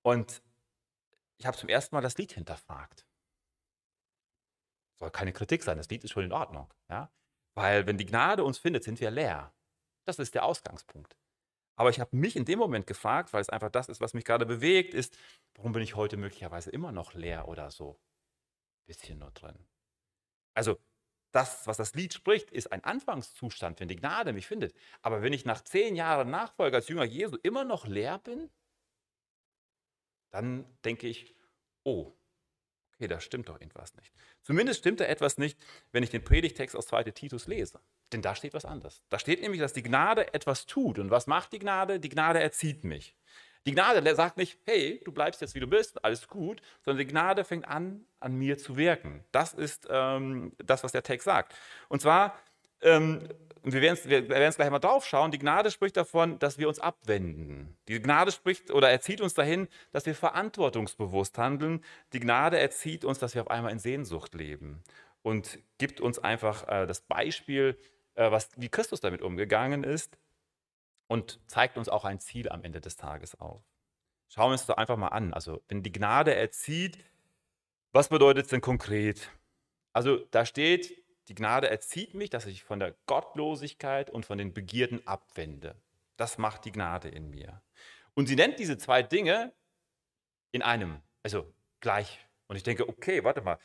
Und 0.02 0.42
ich 1.38 1.46
habe 1.46 1.56
zum 1.56 1.68
ersten 1.68 1.94
Mal 1.94 2.02
das 2.02 2.16
Lied 2.16 2.32
hinterfragt. 2.32 3.06
Soll 4.98 5.10
keine 5.10 5.32
Kritik 5.32 5.62
sein, 5.62 5.76
das 5.76 5.88
Lied 5.88 6.04
ist 6.04 6.10
schon 6.10 6.24
in 6.24 6.32
Ordnung. 6.32 6.72
Ja? 6.88 7.10
Weil 7.54 7.86
wenn 7.86 7.98
die 7.98 8.06
Gnade 8.06 8.44
uns 8.44 8.58
findet, 8.58 8.84
sind 8.84 9.00
wir 9.00 9.10
leer. 9.10 9.52
Das 10.06 10.18
ist 10.18 10.34
der 10.34 10.44
Ausgangspunkt. 10.44 11.16
Aber 11.80 11.88
ich 11.88 11.98
habe 11.98 12.14
mich 12.14 12.36
in 12.36 12.44
dem 12.44 12.58
Moment 12.58 12.86
gefragt, 12.86 13.32
weil 13.32 13.40
es 13.40 13.48
einfach 13.48 13.70
das 13.70 13.88
ist, 13.88 14.02
was 14.02 14.12
mich 14.12 14.26
gerade 14.26 14.44
bewegt, 14.44 14.92
ist, 14.92 15.16
warum 15.54 15.72
bin 15.72 15.82
ich 15.82 15.96
heute 15.96 16.18
möglicherweise 16.18 16.70
immer 16.70 16.92
noch 16.92 17.14
leer 17.14 17.48
oder 17.48 17.70
so? 17.70 17.98
Bisschen 18.86 19.18
nur 19.18 19.30
drin. 19.30 19.66
Also 20.52 20.76
das, 21.32 21.66
was 21.66 21.78
das 21.78 21.94
Lied 21.94 22.12
spricht, 22.12 22.50
ist 22.50 22.70
ein 22.70 22.84
Anfangszustand, 22.84 23.80
wenn 23.80 23.88
die 23.88 23.96
Gnade 23.96 24.34
mich 24.34 24.46
findet. 24.46 24.74
Aber 25.00 25.22
wenn 25.22 25.32
ich 25.32 25.46
nach 25.46 25.64
zehn 25.64 25.96
Jahren 25.96 26.28
Nachfolger 26.28 26.76
als 26.76 26.88
Jünger 26.88 27.04
Jesu 27.04 27.38
immer 27.42 27.64
noch 27.64 27.86
leer 27.86 28.18
bin, 28.18 28.50
dann 30.34 30.66
denke 30.84 31.08
ich, 31.08 31.34
oh, 31.84 32.12
okay, 33.00 33.08
da 33.08 33.18
stimmt 33.20 33.48
doch 33.48 33.60
irgendwas 33.60 33.94
nicht. 33.94 34.12
Zumindest 34.42 34.80
stimmt 34.80 35.00
da 35.00 35.04
etwas 35.04 35.38
nicht, 35.38 35.58
wenn 35.90 36.02
ich 36.02 36.10
den 36.10 36.22
Predigtext 36.22 36.76
aus 36.76 36.86
2. 36.88 37.04
Titus 37.04 37.46
lese. 37.46 37.80
Denn 38.12 38.20
da 38.20 38.34
steht 38.34 38.52
was 38.52 38.66
anderes. 38.66 39.02
Da 39.08 39.18
steht 39.18 39.40
nämlich, 39.40 39.60
dass 39.60 39.72
die 39.72 39.82
Gnade 39.82 40.34
etwas 40.34 40.66
tut. 40.66 40.98
Und 40.98 41.10
was 41.10 41.26
macht 41.26 41.52
die 41.52 41.58
Gnade? 41.58 41.98
Die 41.98 42.10
Gnade 42.10 42.40
erzieht 42.40 42.84
mich. 42.84 43.16
Die 43.66 43.72
Gnade 43.72 44.14
sagt 44.14 44.36
nicht, 44.36 44.58
hey, 44.64 45.00
du 45.04 45.12
bleibst 45.12 45.40
jetzt 45.40 45.54
wie 45.54 45.60
du 45.60 45.66
bist, 45.66 46.02
alles 46.04 46.28
gut, 46.28 46.62
sondern 46.82 47.06
die 47.06 47.10
Gnade 47.10 47.44
fängt 47.44 47.68
an, 47.68 48.06
an 48.18 48.34
mir 48.34 48.56
zu 48.56 48.76
wirken. 48.76 49.24
Das 49.32 49.52
ist 49.52 49.86
ähm, 49.90 50.52
das, 50.58 50.82
was 50.82 50.92
der 50.92 51.02
Text 51.02 51.24
sagt. 51.26 51.54
Und 51.88 52.00
zwar, 52.00 52.38
ähm, 52.82 53.28
wir 53.62 53.82
werden 53.82 53.98
es 54.42 54.56
gleich 54.56 54.70
mal 54.70 54.78
drauf 54.78 55.06
schauen, 55.06 55.30
die 55.30 55.38
Gnade 55.38 55.70
spricht 55.70 55.96
davon, 55.96 56.38
dass 56.38 56.58
wir 56.58 56.68
uns 56.68 56.78
abwenden. 56.78 57.76
Die 57.88 58.00
Gnade 58.00 58.32
spricht 58.32 58.70
oder 58.70 58.90
erzieht 58.90 59.20
uns 59.20 59.34
dahin, 59.34 59.68
dass 59.92 60.06
wir 60.06 60.14
verantwortungsbewusst 60.14 61.36
handeln. 61.36 61.84
Die 62.12 62.20
Gnade 62.20 62.58
erzieht 62.58 63.04
uns, 63.04 63.18
dass 63.18 63.34
wir 63.34 63.42
auf 63.42 63.50
einmal 63.50 63.72
in 63.72 63.78
Sehnsucht 63.78 64.34
leben 64.34 64.82
und 65.22 65.58
gibt 65.78 66.00
uns 66.00 66.18
einfach 66.18 66.66
äh, 66.68 66.86
das 66.86 67.02
Beispiel, 67.02 67.76
äh, 68.14 68.30
was, 68.30 68.50
wie 68.56 68.70
Christus 68.70 69.00
damit 69.00 69.20
umgegangen 69.20 69.84
ist 69.84 70.16
und 71.06 71.40
zeigt 71.46 71.76
uns 71.76 71.88
auch 71.88 72.04
ein 72.04 72.20
Ziel 72.20 72.48
am 72.48 72.64
Ende 72.64 72.80
des 72.80 72.96
Tages 72.96 73.38
auf. 73.38 73.62
Schauen 74.28 74.48
wir 74.48 74.52
uns 74.52 74.66
das 74.66 74.78
einfach 74.78 74.96
mal 74.96 75.08
an. 75.08 75.34
Also, 75.34 75.60
wenn 75.68 75.82
die 75.82 75.92
Gnade 75.92 76.34
erzieht, 76.34 76.98
was 77.92 78.08
bedeutet 78.08 78.44
es 78.44 78.50
denn 78.50 78.60
konkret? 78.60 79.28
Also, 79.92 80.18
da 80.30 80.46
steht, 80.46 81.02
die 81.30 81.36
Gnade 81.36 81.70
erzieht 81.70 82.14
mich, 82.14 82.28
dass 82.28 82.44
ich 82.46 82.64
von 82.64 82.80
der 82.80 82.96
Gottlosigkeit 83.06 84.10
und 84.10 84.26
von 84.26 84.36
den 84.36 84.52
Begierden 84.52 85.06
abwende. 85.06 85.76
Das 86.16 86.38
macht 86.38 86.64
die 86.64 86.72
Gnade 86.72 87.08
in 87.08 87.30
mir. 87.30 87.62
Und 88.14 88.26
sie 88.26 88.34
nennt 88.34 88.58
diese 88.58 88.78
zwei 88.78 89.04
Dinge 89.04 89.52
in 90.50 90.62
einem, 90.62 91.00
also 91.22 91.54
gleich. 91.78 92.26
Und 92.48 92.56
ich 92.56 92.64
denke, 92.64 92.88
okay, 92.88 93.22
warte 93.22 93.42
mal, 93.42 93.60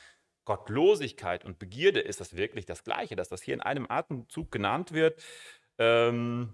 Gottlosigkeit 0.45 1.43
und 1.43 1.57
Begierde, 1.57 2.01
ist 2.01 2.21
das 2.21 2.37
wirklich 2.37 2.67
das 2.67 2.83
Gleiche, 2.83 3.15
dass 3.15 3.29
das 3.29 3.41
hier 3.41 3.55
in 3.55 3.61
einem 3.61 3.89
Atemzug 3.89 4.51
genannt 4.51 4.91
wird? 4.91 5.19
Ähm, 5.79 6.53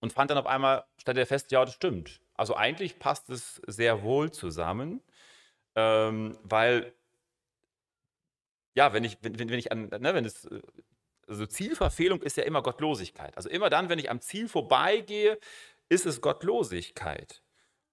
und 0.00 0.12
fand 0.12 0.32
dann 0.32 0.38
auf 0.38 0.46
einmal, 0.46 0.86
stellte 0.98 1.20
er 1.20 1.26
fest, 1.26 1.52
ja, 1.52 1.64
das 1.64 1.74
stimmt. 1.74 2.20
Also 2.34 2.56
eigentlich 2.56 2.98
passt 2.98 3.30
es 3.30 3.62
sehr 3.68 4.02
wohl 4.02 4.32
zusammen, 4.32 5.00
ähm, 5.76 6.36
weil, 6.42 6.92
ja, 8.76 8.92
wenn 8.92 9.04
ich, 9.04 9.18
wenn, 9.22 9.38
wenn 9.38 9.58
ich 9.58 9.72
an, 9.72 9.88
ne, 9.88 10.14
wenn 10.14 10.24
es, 10.24 10.48
also 11.26 11.46
Zielverfehlung 11.46 12.22
ist 12.22 12.36
ja 12.36 12.44
immer 12.44 12.62
Gottlosigkeit. 12.62 13.36
Also 13.36 13.48
immer 13.48 13.70
dann, 13.70 13.88
wenn 13.88 13.98
ich 13.98 14.10
am 14.10 14.20
Ziel 14.20 14.48
vorbeigehe, 14.48 15.38
ist 15.88 16.06
es 16.06 16.20
Gottlosigkeit. 16.20 17.42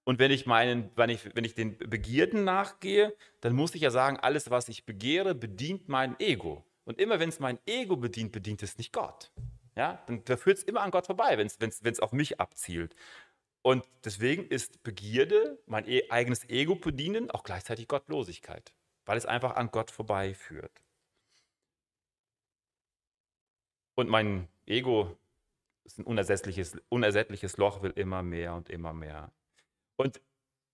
Und 0.04 0.18
wenn 0.18 0.30
ich, 0.30 0.44
meinen, 0.44 0.90
wenn, 0.96 1.08
ich, 1.08 1.34
wenn 1.34 1.44
ich 1.44 1.54
den 1.54 1.78
Begierden 1.78 2.44
nachgehe, 2.44 3.16
dann 3.40 3.54
muss 3.54 3.74
ich 3.74 3.80
ja 3.80 3.90
sagen, 3.90 4.18
alles, 4.18 4.50
was 4.50 4.68
ich 4.68 4.84
begehre, 4.84 5.34
bedient 5.34 5.88
mein 5.88 6.20
Ego. 6.20 6.64
Und 6.84 7.00
immer 7.00 7.18
wenn 7.18 7.30
es 7.30 7.40
mein 7.40 7.58
Ego 7.64 7.96
bedient, 7.96 8.30
bedient 8.30 8.62
es 8.62 8.76
nicht 8.76 8.92
Gott. 8.92 9.32
Ja, 9.76 10.04
dann 10.06 10.38
führt 10.38 10.58
es 10.58 10.62
immer 10.62 10.82
an 10.82 10.90
Gott 10.90 11.06
vorbei, 11.06 11.38
wenn 11.38 11.46
es 11.46 12.00
auf 12.00 12.12
mich 12.12 12.38
abzielt. 12.38 12.94
Und 13.62 13.82
deswegen 14.04 14.46
ist 14.46 14.82
Begierde, 14.82 15.58
mein 15.66 15.88
e 15.88 16.10
eigenes 16.10 16.46
Ego 16.50 16.76
bedienen, 16.76 17.30
auch 17.30 17.42
gleichzeitig 17.42 17.88
Gottlosigkeit, 17.88 18.74
weil 19.04 19.18
es 19.18 19.26
einfach 19.26 19.56
an 19.56 19.70
Gott 19.70 19.90
vorbeiführt. 19.90 20.82
Und 23.94 24.08
mein 24.08 24.48
Ego 24.66 25.16
ist 25.84 25.98
ein 25.98 26.04
unersättliches, 26.04 26.76
unersättliches 26.88 27.56
Loch, 27.56 27.82
will 27.82 27.92
immer 27.92 28.22
mehr 28.22 28.54
und 28.54 28.70
immer 28.70 28.92
mehr. 28.92 29.30
Und 29.96 30.20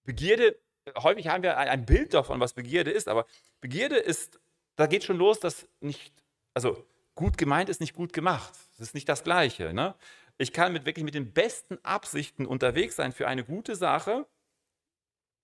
Begierde, 0.04 0.58
häufig 0.96 1.28
haben 1.28 1.42
wir 1.42 1.58
ein 1.58 1.84
Bild 1.84 2.14
davon, 2.14 2.40
was 2.40 2.54
Begierde 2.54 2.90
ist, 2.90 3.08
aber 3.08 3.26
Begierde 3.60 3.96
ist, 3.96 4.40
da 4.76 4.86
geht 4.86 5.04
schon 5.04 5.18
los, 5.18 5.40
dass 5.40 5.68
nicht, 5.80 6.14
also 6.54 6.86
gut 7.14 7.36
gemeint 7.36 7.68
ist 7.68 7.80
nicht 7.80 7.94
gut 7.94 8.12
gemacht. 8.12 8.54
Das 8.78 8.88
ist 8.88 8.94
nicht 8.94 9.08
das 9.08 9.24
Gleiche. 9.24 9.74
Ne? 9.74 9.94
Ich 10.38 10.52
kann 10.52 10.72
mit 10.72 10.86
wirklich 10.86 11.04
mit 11.04 11.14
den 11.14 11.32
besten 11.32 11.78
Absichten 11.84 12.46
unterwegs 12.46 12.96
sein 12.96 13.12
für 13.12 13.28
eine 13.28 13.44
gute 13.44 13.76
Sache 13.76 14.26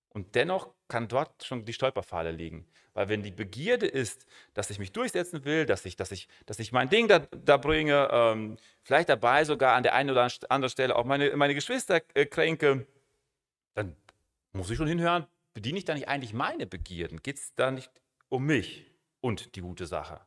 und 0.08 0.34
dennoch 0.34 0.72
kann 0.88 1.08
dort 1.08 1.44
schon 1.44 1.64
die 1.64 1.72
Stolperfalle 1.72 2.30
liegen. 2.30 2.66
Weil 2.94 3.08
wenn 3.08 3.22
die 3.22 3.30
Begierde 3.30 3.86
ist, 3.86 4.26
dass 4.54 4.70
ich 4.70 4.78
mich 4.78 4.92
durchsetzen 4.92 5.44
will, 5.44 5.66
dass 5.66 5.84
ich, 5.84 5.96
dass 5.96 6.12
ich, 6.12 6.28
dass 6.46 6.58
ich 6.58 6.72
mein 6.72 6.88
Ding 6.88 7.08
da, 7.08 7.18
da 7.18 7.58
bringe, 7.58 8.08
ähm, 8.10 8.56
vielleicht 8.82 9.08
dabei 9.08 9.44
sogar 9.44 9.74
an 9.74 9.82
der 9.82 9.94
einen 9.94 10.10
oder 10.10 10.28
anderen 10.48 10.70
Stelle 10.70 10.96
auch 10.96 11.04
meine, 11.04 11.36
meine 11.36 11.54
Geschwister 11.54 12.00
äh, 12.14 12.24
kränke, 12.24 12.86
dann 13.74 13.94
muss 14.52 14.70
ich 14.70 14.78
schon 14.78 14.86
hinhören, 14.86 15.26
bediene 15.52 15.78
ich 15.78 15.84
da 15.84 15.94
nicht 15.94 16.08
eigentlich 16.08 16.32
meine 16.32 16.66
Begierden? 16.66 17.22
Geht 17.22 17.36
es 17.36 17.54
da 17.54 17.70
nicht 17.70 17.90
um 18.28 18.46
mich 18.46 18.90
und 19.20 19.56
die 19.56 19.60
gute 19.60 19.86
Sache? 19.86 20.20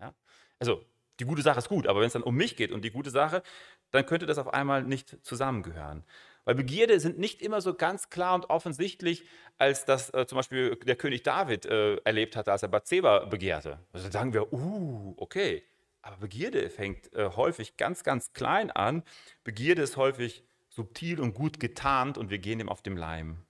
Ja? 0.00 0.14
Also 0.58 0.84
die 1.20 1.24
gute 1.24 1.42
Sache 1.42 1.58
ist 1.58 1.68
gut, 1.68 1.86
aber 1.86 2.00
wenn 2.00 2.06
es 2.06 2.12
dann 2.12 2.22
um 2.22 2.34
mich 2.34 2.56
geht 2.56 2.72
und 2.72 2.82
die 2.82 2.90
gute 2.90 3.10
Sache, 3.10 3.42
dann 3.90 4.06
könnte 4.06 4.26
das 4.26 4.38
auf 4.38 4.52
einmal 4.52 4.82
nicht 4.82 5.24
zusammengehören. 5.24 6.04
Weil 6.48 6.54
Begierde 6.54 6.98
sind 6.98 7.18
nicht 7.18 7.42
immer 7.42 7.60
so 7.60 7.74
ganz 7.74 8.08
klar 8.08 8.34
und 8.34 8.48
offensichtlich, 8.48 9.26
als 9.58 9.84
das 9.84 10.14
äh, 10.14 10.26
zum 10.26 10.36
Beispiel 10.36 10.76
der 10.76 10.96
König 10.96 11.22
David 11.22 11.66
äh, 11.66 11.96
erlebt 11.96 12.36
hatte, 12.36 12.50
als 12.52 12.62
er 12.62 12.70
Bathseba 12.70 13.26
begehrte. 13.26 13.78
Also 13.92 14.10
sagen 14.10 14.32
wir, 14.32 14.50
uh, 14.50 15.12
okay. 15.18 15.62
Aber 16.00 16.16
Begierde 16.16 16.70
fängt 16.70 17.12
äh, 17.12 17.28
häufig 17.36 17.76
ganz, 17.76 18.02
ganz 18.02 18.32
klein 18.32 18.70
an. 18.70 19.02
Begierde 19.44 19.82
ist 19.82 19.98
häufig 19.98 20.42
subtil 20.70 21.20
und 21.20 21.34
gut 21.34 21.60
getarnt 21.60 22.16
und 22.16 22.30
wir 22.30 22.38
gehen 22.38 22.60
ihm 22.60 22.70
auf 22.70 22.80
dem 22.80 22.96
Leim. 22.96 23.44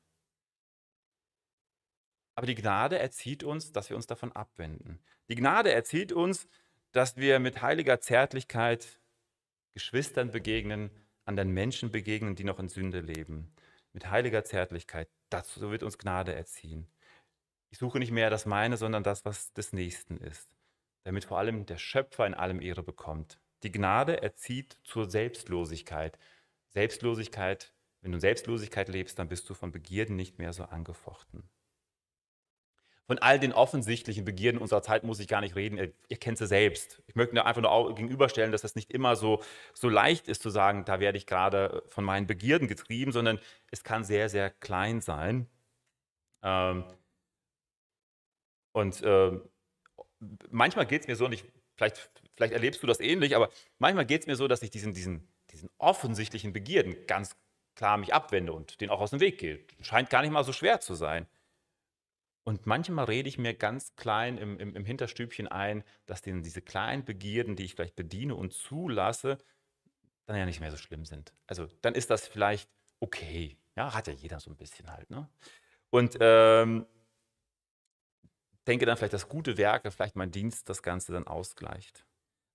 Aber 2.35 2.49
die 2.49 2.57
Gnade 2.57 2.99
erzieht 2.99 3.45
uns, 3.45 3.71
dass 3.71 3.91
wir 3.91 3.97
uns 3.97 4.09
davon 4.09 4.33
abwenden. 4.33 4.99
Die 5.29 5.37
Gnade 5.37 5.71
erzieht 5.71 6.11
uns, 6.11 6.49
dass 6.91 7.17
wir 7.17 7.39
mit 7.39 7.63
heiliger 7.63 8.01
Zärtlichkeit 8.01 8.99
Geschwistern 9.73 10.33
begegnen, 10.33 10.91
anderen 11.29 11.53
Menschen 11.53 11.91
begegnen, 11.93 12.35
die 12.35 12.45
noch 12.45 12.59
in 12.59 12.69
Sünde 12.69 13.01
leben. 13.01 13.53
Mit 13.93 14.11
heiliger 14.11 14.45
Zärtlichkeit. 14.45 15.09
Dazu 15.31 15.71
wird 15.71 15.83
uns 15.83 15.99
Gnade 15.99 16.35
erziehen. 16.35 16.89
Ich 17.71 17.79
suche 17.79 17.99
nicht 17.99 18.11
mehr 18.13 18.31
das 18.31 18.47
meine, 18.47 18.77
sondern 18.77 19.03
das, 19.03 19.25
was 19.25 19.53
des 19.53 19.73
Nächsten 19.73 20.17
ist, 20.17 20.49
damit 21.05 21.27
vor 21.27 21.39
allem 21.39 21.67
der 21.67 21.79
Schöpfer 21.79 22.27
in 22.27 22.35
allem 22.35 22.61
Ehre 22.63 22.83
bekommt. 22.83 23.39
Die 23.63 23.73
Gnade 23.73 24.23
erzieht 24.23 24.79
zur 24.85 25.11
Selbstlosigkeit. 25.11 26.19
Selbstlosigkeit, 26.71 27.75
wenn 28.01 28.13
du 28.13 28.17
in 28.17 28.21
Selbstlosigkeit 28.21 28.89
lebst, 28.89 29.19
dann 29.19 29.29
bist 29.29 29.49
du 29.51 29.55
von 29.55 29.71
Begierden 29.71 30.17
nicht 30.17 30.39
mehr 30.39 30.53
so 30.53 30.65
angefochten. 30.65 31.49
Von 33.09 33.19
all 33.21 33.41
den 33.41 33.55
offensichtlichen 33.55 34.27
Begierden 34.27 34.61
unserer 34.61 34.83
Zeit 34.83 35.03
muss 35.03 35.19
ich 35.19 35.29
gar 35.29 35.41
nicht 35.41 35.57
reden. 35.57 35.79
Ihr, 35.79 35.95
ihr 36.09 36.19
kennt 36.19 36.37
sie 36.37 36.47
selbst. 36.47 37.03
Ich 37.07 37.15
möchte 37.15 37.35
nur 37.35 37.47
einfach 37.47 37.63
nur 37.63 37.95
gegenüberstellen, 37.95 38.53
dass 38.53 38.61
das 38.61 38.75
nicht 38.75 38.91
immer 38.91 39.17
so, 39.17 39.43
so 39.73 39.89
leicht 39.89 40.29
ist 40.29 40.43
zu 40.43 40.51
sagen, 40.51 40.85
da 40.85 41.01
werde 41.01 41.17
ich 41.17 41.27
gerade 41.27 41.83
von 41.89 42.05
meinen 42.05 42.27
Begierden 42.27 42.69
getrieben, 42.69 43.11
sondern 43.11 43.41
es 43.71 43.83
kann 43.83 44.05
sehr, 44.05 44.29
sehr 44.29 44.51
klein 44.51 45.01
sein. 45.01 45.49
Ähm, 46.43 46.85
und 48.73 49.03
äh, 49.03 49.41
manchmal 50.51 50.85
geht 50.85 51.01
es 51.01 51.09
mir 51.09 51.17
so, 51.17 51.25
und 51.25 51.33
ich, 51.33 51.45
vielleicht, 51.77 52.11
vielleicht 52.37 52.53
erlebst 52.53 52.83
du 52.83 52.87
das 52.87 53.01
ähnlich, 53.01 53.35
aber 53.37 53.49
manchmal 53.79 54.05
geht 54.05 54.21
es 54.21 54.27
mir 54.27 54.37
so, 54.37 54.49
dass 54.49 54.61
ich 54.61 54.71
diesen, 54.71 54.93
diesen, 54.93 55.27
diesen 55.51 55.71
offensichtlichen 55.79 56.53
Begierden 56.53 57.07
ganz 57.07 57.37
klar 57.75 57.97
mich 57.97 58.13
abwende 58.13 58.53
und 58.53 58.83
den 58.83 58.91
auch 58.91 59.01
aus 59.01 59.11
dem 59.11 59.21
Weg 59.21 59.39
gehe. 59.39 59.61
Scheint 59.81 60.11
gar 60.11 60.21
nicht 60.21 60.31
mal 60.31 60.45
so 60.45 60.53
schwer 60.53 60.81
zu 60.81 60.95
sein. 60.95 61.27
Und 62.49 62.65
manchmal 62.65 63.05
rede 63.05 63.29
ich 63.29 63.37
mir 63.37 63.53
ganz 63.53 63.95
klein 63.97 64.39
im, 64.39 64.59
im, 64.59 64.75
im 64.75 64.87
Hinterstübchen 64.87 65.49
ein, 65.49 65.85
dass 66.07 66.23
denen 66.23 66.43
diese 66.43 66.63
kleinen 66.63 67.05
Begierden, 67.05 67.57
die 67.57 67.67
ich 67.67 67.75
vielleicht 67.75 67.95
bediene 67.95 68.35
und 68.35 68.55
zulasse, 68.55 69.37
dann 70.25 70.35
ja 70.35 70.47
nicht 70.47 70.59
mehr 70.61 70.71
so 70.71 70.79
schlimm 70.79 71.05
sind. 71.05 71.35
Also 71.47 71.67
dann 71.83 71.95
ist 71.95 72.09
das 72.09 72.27
vielleicht 72.27 72.71
okay. 73.01 73.59
Ja, 73.77 73.93
hat 73.93 74.07
ja 74.07 74.15
jeder 74.15 74.41
so 74.41 74.49
ein 74.49 74.57
bisschen 74.57 74.91
halt. 74.91 75.11
Ne? 75.11 75.29
Und 75.91 76.17
ähm, 76.21 76.87
denke 78.67 78.87
dann 78.87 78.97
vielleicht, 78.97 79.13
dass 79.13 79.29
gute 79.29 79.59
Werke, 79.59 79.91
vielleicht 79.91 80.17
mein 80.17 80.31
Dienst 80.31 80.71
das 80.71 80.83
Ganze 80.83 81.13
dann 81.13 81.27
ausgleicht. 81.27 82.07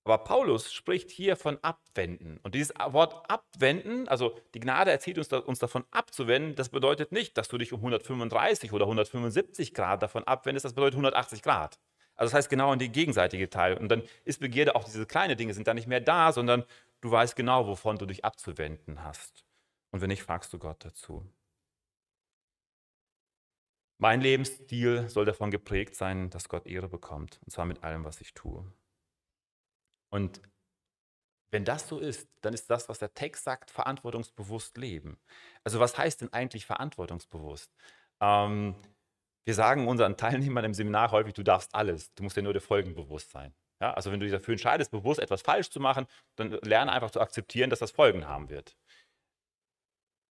Aber 0.04 0.18
Paulus 0.18 0.70
spricht 0.72 1.10
hier 1.10 1.34
von 1.34 1.58
abwenden. 1.62 2.38
Und 2.42 2.54
dieses 2.54 2.74
Wort 2.88 3.28
abwenden, 3.30 4.06
also 4.06 4.38
die 4.52 4.60
Gnade 4.60 4.90
erzieht 4.90 5.16
uns, 5.16 5.32
uns 5.32 5.58
davon 5.58 5.84
abzuwenden, 5.90 6.54
das 6.56 6.68
bedeutet 6.68 7.10
nicht, 7.10 7.38
dass 7.38 7.48
du 7.48 7.56
dich 7.56 7.72
um 7.72 7.80
135 7.80 8.72
oder 8.72 8.84
175 8.84 9.72
Grad 9.72 10.02
davon 10.02 10.24
abwendest, 10.24 10.66
das 10.66 10.74
bedeutet 10.74 10.96
180 10.96 11.42
Grad. 11.42 11.78
Also 12.16 12.30
das 12.30 12.34
heißt 12.34 12.50
genau 12.50 12.72
in 12.72 12.78
die 12.78 12.92
gegenseitige 12.92 13.48
Teil. 13.48 13.78
Und 13.78 13.88
dann 13.88 14.02
ist 14.24 14.40
Begierde, 14.40 14.76
auch 14.76 14.84
diese 14.84 15.06
kleinen 15.06 15.38
Dinge 15.38 15.54
sind 15.54 15.66
da 15.66 15.74
nicht 15.74 15.88
mehr 15.88 16.00
da, 16.00 16.32
sondern 16.32 16.64
du 17.00 17.10
weißt 17.10 17.34
genau, 17.34 17.66
wovon 17.66 17.96
du 17.96 18.04
dich 18.04 18.24
abzuwenden 18.26 19.02
hast. 19.02 19.44
Und 19.90 20.02
wenn 20.02 20.08
nicht, 20.08 20.22
fragst 20.22 20.52
du 20.52 20.58
Gott 20.58 20.84
dazu. 20.84 21.26
Mein 23.98 24.20
Lebensstil 24.20 25.08
soll 25.08 25.24
davon 25.24 25.50
geprägt 25.50 25.94
sein, 25.94 26.28
dass 26.28 26.48
Gott 26.48 26.66
Ehre 26.66 26.88
bekommt. 26.88 27.40
Und 27.42 27.52
zwar 27.52 27.64
mit 27.64 27.82
allem, 27.82 28.04
was 28.04 28.20
ich 28.20 28.34
tue. 28.34 28.70
Und 30.14 30.40
wenn 31.50 31.64
das 31.64 31.88
so 31.88 31.98
ist, 31.98 32.28
dann 32.40 32.54
ist 32.54 32.70
das, 32.70 32.88
was 32.88 33.00
der 33.00 33.14
Text 33.14 33.42
sagt, 33.42 33.72
verantwortungsbewusst 33.72 34.76
leben. 34.76 35.18
Also 35.64 35.80
was 35.80 35.98
heißt 35.98 36.20
denn 36.20 36.32
eigentlich 36.32 36.66
verantwortungsbewusst? 36.66 37.74
Ähm, 38.20 38.76
wir 39.44 39.54
sagen 39.54 39.88
unseren 39.88 40.16
Teilnehmern 40.16 40.66
im 40.66 40.72
Seminar 40.72 41.10
häufig, 41.10 41.34
du 41.34 41.42
darfst 41.42 41.74
alles, 41.74 42.14
du 42.14 42.22
musst 42.22 42.36
dir 42.36 42.44
nur 42.44 42.52
der 42.52 42.62
Folgen 42.62 42.94
bewusst 42.94 43.32
sein. 43.32 43.56
Ja, 43.80 43.92
also 43.94 44.12
wenn 44.12 44.20
du 44.20 44.26
dich 44.26 44.32
dafür 44.32 44.52
entscheidest, 44.52 44.92
bewusst 44.92 45.18
etwas 45.18 45.42
falsch 45.42 45.68
zu 45.68 45.80
machen, 45.80 46.06
dann 46.36 46.52
lerne 46.62 46.92
einfach 46.92 47.10
zu 47.10 47.20
akzeptieren, 47.20 47.70
dass 47.70 47.80
das 47.80 47.90
Folgen 47.90 48.28
haben 48.28 48.50
wird. 48.50 48.76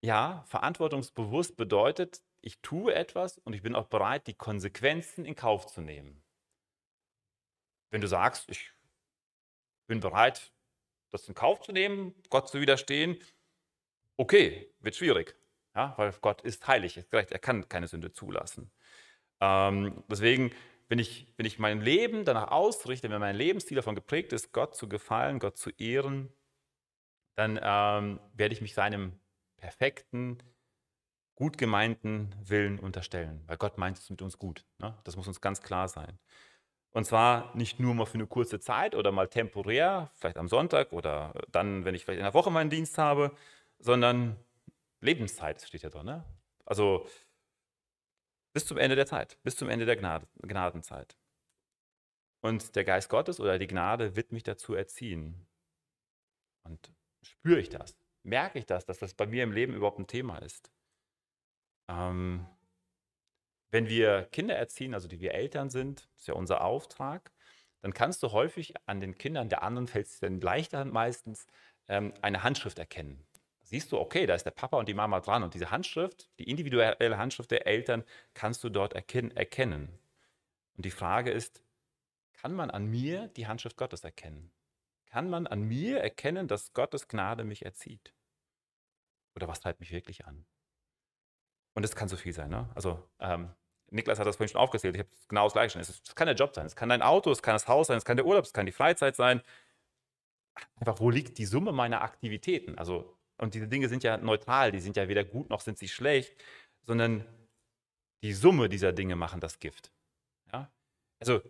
Ja, 0.04 0.44
verantwortungsbewusst 0.46 1.58
bedeutet, 1.58 2.22
ich 2.41 2.60
tue 2.62 2.94
etwas 2.94 3.39
und 3.39 3.54
ich 3.54 3.63
bin 3.63 3.74
auch 3.74 3.88
bereit, 3.88 4.28
die 4.28 4.36
Konsequenzen 4.36 5.26
in 5.26 5.36
Kauf 5.36 5.65
zu 5.65 5.82
nehmen. 5.82 6.24
Wenn 7.89 8.02
du 8.02 8.08
sagst, 8.08 8.48
ich 8.48 8.76
bin 9.92 10.00
bereit, 10.00 10.54
das 11.12 11.28
in 11.28 11.36
Kauf 11.36 11.60
zu 11.60 11.74
nehmen, 11.74 12.16
Gott 12.30 12.48
zu 12.48 12.62
widerstehen. 12.62 13.18
Okay, 14.16 14.74
wird 14.80 14.96
schwierig, 14.96 15.36
ja, 15.76 15.94
weil 15.98 16.14
Gott 16.22 16.42
ist 16.44 16.66
heilig, 16.66 16.96
ist 16.96 17.12
gerecht, 17.12 17.32
er 17.32 17.40
kann 17.40 17.68
keine 17.68 17.88
Sünde 17.88 18.14
zulassen. 18.14 18.72
Ähm, 19.42 20.02
deswegen, 20.10 20.52
wenn 20.88 20.98
ich, 20.98 21.28
wenn 21.36 21.46
ich 21.46 21.60
mein 21.60 21.82
Leben 21.82 22.24
danach 22.24 22.52
ausrichte, 22.52 23.10
wenn 23.10 23.20
mein 23.20 23.36
Lebensstil 23.36 23.76
davon 23.76 23.96
geprägt 23.96 24.32
ist, 24.32 24.54
Gott 24.54 24.78
zu 24.78 24.88
gefallen, 24.88 25.40
Gott 25.40 25.58
zu 25.58 25.72
ehren, 25.72 26.32
dann 27.36 27.60
ähm, 27.62 28.22
werde 28.34 28.54
ich 28.54 28.62
mich 28.62 28.74
seinem 28.74 29.20
perfekten, 29.58 30.38
gut 31.36 31.58
gemeinten 31.58 32.34
Willen 32.42 32.80
unterstellen. 32.80 33.44
Weil 33.46 33.58
Gott 33.58 33.78
meint 33.78 33.98
es 33.98 34.10
mit 34.10 34.22
uns 34.22 34.38
gut. 34.38 34.66
Ne? 34.78 34.98
Das 35.04 35.18
muss 35.18 35.28
uns 35.28 35.42
ganz 35.42 35.62
klar 35.62 35.90
sein. 35.90 36.18
Und 36.94 37.06
zwar 37.06 37.56
nicht 37.56 37.80
nur 37.80 37.94
mal 37.94 38.06
für 38.06 38.16
eine 38.16 38.28
kurze 38.28 38.60
Zeit 38.60 38.96
oder 38.96 39.12
mal 39.12 39.28
temporär, 39.28 40.12
vielleicht 40.16 40.38
am 40.38 40.50
Sonntag 40.50 40.92
oder 40.92 41.34
dann, 41.52 41.86
wenn 41.86 41.96
ich 41.96 42.04
vielleicht 42.04 42.20
in 42.20 42.26
der 42.26 42.34
Woche 42.34 42.52
meinen 42.52 42.70
Dienst 42.70 42.98
habe, 42.98 43.32
sondern 43.80 44.36
Lebenszeit 45.00 45.62
steht 45.62 45.84
ja 45.84 45.90
drin. 45.90 46.06
Ne? 46.06 46.26
Also 46.66 47.08
bis 48.54 48.66
zum 48.66 48.78
Ende 48.78 48.96
der 48.96 49.06
Zeit, 49.06 49.38
bis 49.44 49.56
zum 49.56 49.70
Ende 49.70 49.86
der 49.86 49.96
Gnade, 49.96 50.28
Gnadenzeit. 50.42 51.16
Und 52.42 52.76
der 52.76 52.84
Geist 52.84 53.10
Gottes 53.10 53.40
oder 53.40 53.58
die 53.58 53.68
Gnade 53.68 54.16
wird 54.16 54.32
mich 54.32 54.44
dazu 54.44 54.74
erziehen. 54.74 55.48
Und 56.64 56.92
spüre 57.24 57.60
ich 57.60 57.70
das? 57.70 57.96
Merke 58.24 58.60
ich 58.60 58.66
das, 58.66 58.86
dass 58.86 59.00
das 59.00 59.14
bei 59.14 59.26
mir 59.26 59.44
im 59.44 59.52
Leben 59.52 59.74
überhaupt 59.74 60.00
ein 60.00 60.08
Thema 60.08 60.40
ist? 60.40 60.72
Ähm, 61.88 62.46
wenn 63.72 63.88
wir 63.88 64.24
Kinder 64.32 64.56
erziehen, 64.56 64.94
also 64.94 65.08
die 65.08 65.20
wir 65.20 65.34
Eltern 65.34 65.70
sind, 65.70 66.10
ist 66.18 66.28
ja 66.28 66.34
unser 66.34 66.62
Auftrag, 66.64 67.32
dann 67.82 67.94
kannst 67.94 68.22
du 68.22 68.32
häufig 68.32 68.76
an 68.86 69.00
den 69.00 69.18
Kindern 69.18 69.50
der 69.50 69.64
anderen, 69.64 69.88
fällt 69.88 70.08
es 70.08 70.20
dann 70.20 70.40
leichter 70.40 70.86
meistens, 70.86 71.48
ähm, 71.88 72.14
eine 72.22 72.44
Handschrift 72.44 72.78
erkennen. 72.80 73.26
Siehst 73.64 73.92
du, 73.92 73.98
okay, 73.98 74.26
da 74.26 74.36
ist 74.36 74.44
der 74.44 74.52
Papa 74.52 74.78
und 74.78 74.90
die 74.90 74.94
Mama 74.94 75.22
dran 75.22 75.44
und 75.44 75.54
diese 75.54 75.72
Handschrift, 75.72 76.30
die 76.40 76.50
individuelle 76.50 77.18
Handschrift 77.18 77.52
der 77.52 77.66
Eltern, 77.66 78.04
kannst 78.34 78.64
du 78.64 78.70
dort 78.70 78.94
erkennen. 78.94 79.98
Und 80.76 80.86
die 80.86 80.92
Frage 80.92 81.32
ist, 81.32 81.64
kann 82.34 82.54
man 82.54 82.70
an 82.70 82.86
mir 82.86 83.30
die 83.30 83.48
Handschrift 83.48 83.78
Gottes 83.78 84.04
erkennen? 84.04 84.52
Kann 85.06 85.30
man 85.30 85.48
an 85.48 85.62
mir 85.62 86.00
erkennen, 86.02 86.48
dass 86.48 86.74
Gottes 86.74 87.08
Gnade 87.08 87.44
mich 87.44 87.64
erzieht? 87.66 88.14
Oder 89.36 89.48
was 89.48 89.62
treibt 89.62 89.80
mich 89.80 89.92
wirklich 89.92 90.26
an? 90.26 90.46
Und 91.74 91.84
es 91.84 91.96
kann 91.96 92.10
so 92.10 92.18
viel 92.18 92.34
sein. 92.34 92.50
Ne? 92.50 92.70
Also 92.76 93.08
ähm, 93.20 93.54
Niklas 93.92 94.20
hat 94.20 94.26
das 94.26 94.38
vorhin 94.38 94.52
schon 94.52 94.62
aufgezählt. 94.62 94.96
Ich 94.96 95.02
habe 95.02 95.10
genau 95.28 95.46
das 95.46 95.54
Gleiche. 95.54 95.80
Es 95.80 96.16
kann 96.16 96.26
der 96.26 96.36
Job 96.36 96.56
sein, 96.56 96.66
es 96.66 96.76
kann 96.76 96.90
dein 96.90 97.02
Auto, 97.02 97.30
es 97.32 97.42
kann 97.42 97.54
das 97.54 97.68
Haus 97.68 97.88
sein, 97.88 97.98
es 97.98 98.06
kann 98.06 98.18
der 98.18 98.26
Urlaub, 98.26 98.46
es 98.46 98.54
kann 98.54 98.66
die 98.66 98.72
Freizeit 98.72 99.16
sein. 99.16 99.42
Einfach, 100.80 101.00
wo 101.00 101.10
liegt 101.10 101.38
die 101.38 101.46
Summe 101.46 101.72
meiner 101.72 102.02
Aktivitäten? 102.02 102.78
Also, 102.78 103.18
und 103.38 103.54
diese 103.54 103.68
Dinge 103.68 103.90
sind 103.90 104.04
ja 104.04 104.18
neutral, 104.18 104.72
die 104.72 104.80
sind 104.80 104.96
ja 104.96 105.08
weder 105.08 105.24
gut 105.24 105.50
noch 105.50 105.62
sind 105.62 105.78
sie 105.78 105.88
schlecht, 105.88 106.36
sondern 106.86 107.26
die 108.24 108.34
Summe 108.34 108.70
dieser 108.70 108.94
Dinge 108.94 109.16
machen 109.16 109.40
das 109.40 109.60
Gift. 109.60 109.92
Ja? 110.52 110.72
Also, 111.20 111.42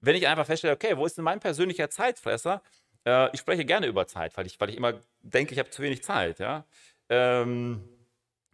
wenn 0.00 0.14
ich 0.14 0.26
einfach 0.26 0.46
feststelle, 0.46 0.74
okay, 0.74 0.96
wo 0.96 1.06
ist 1.06 1.16
denn 1.16 1.24
mein 1.24 1.40
persönlicher 1.40 1.90
Zeitfresser? 1.90 2.62
Äh, 3.04 3.30
ich 3.32 3.40
spreche 3.40 3.64
gerne 3.64 3.86
über 3.86 4.06
Zeit, 4.06 4.36
weil 4.36 4.46
ich, 4.46 4.60
weil 4.60 4.70
ich 4.70 4.76
immer 4.76 5.00
denke, 5.20 5.52
ich 5.52 5.58
habe 5.58 5.70
zu 5.70 5.82
wenig 5.82 6.02
Zeit. 6.02 6.38
Ja? 6.38 6.64
Ähm, 7.08 7.97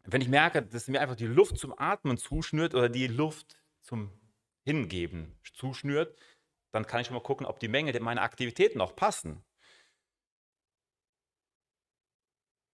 wenn 0.05 0.21
ich 0.21 0.29
merke, 0.29 0.63
dass 0.63 0.89
mir 0.89 1.01
einfach 1.01 1.17
die 1.17 1.27
Luft 1.27 1.59
zum 1.59 1.79
Atmen 1.79 2.19
zuschnürt 2.19 2.75
oder 2.75 2.89
die 2.89 3.07
Luft 3.07 3.57
zum 3.81 4.11
Hingeben 4.65 5.39
zuschnürt, 5.55 6.19
dann 6.73 6.87
kann 6.87 7.01
ich 7.01 7.07
schon 7.07 7.15
mal 7.15 7.23
gucken, 7.23 7.47
ob 7.47 7.59
die 7.61 7.69
Menge 7.69 7.99
meiner 8.01 8.23
Aktivitäten 8.23 8.81
auch 8.81 8.97
passen. 8.97 9.45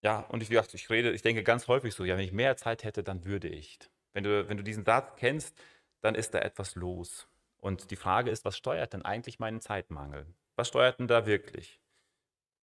Ja, 0.03 0.21
und 0.21 0.43
ich, 0.43 0.51
ich 0.51 0.91
rede, 0.91 1.13
ich 1.13 1.23
denke 1.23 1.43
ganz 1.43 1.69
häufig 1.69 1.95
so, 1.95 2.05
ja, 2.05 2.17
wenn 2.17 2.25
ich 2.25 2.33
mehr 2.33 2.57
Zeit 2.57 2.85
hätte, 2.85 3.03
dann 3.03 3.25
würde 3.25 3.49
ich. 3.49 3.79
Wenn 4.13 4.25
du, 4.25 4.49
wenn 4.49 4.57
du 4.57 4.65
diesen 4.65 4.85
Satz 4.85 5.15
kennst, 5.17 5.55
dann 6.01 6.15
ist 6.15 6.33
da 6.33 6.39
etwas 6.39 6.75
los. 6.75 7.29
Und 7.59 7.91
die 7.91 7.97
Frage 7.97 8.31
ist, 8.31 8.45
was 8.47 8.57
steuert 8.57 8.95
denn 8.95 9.05
eigentlich 9.05 9.39
meinen 9.39 9.61
Zeitmangel? 9.61 10.27
Was 10.57 10.69
steuert 10.69 10.99
denn 10.99 11.09
da 11.09 11.27
wirklich? 11.27 11.79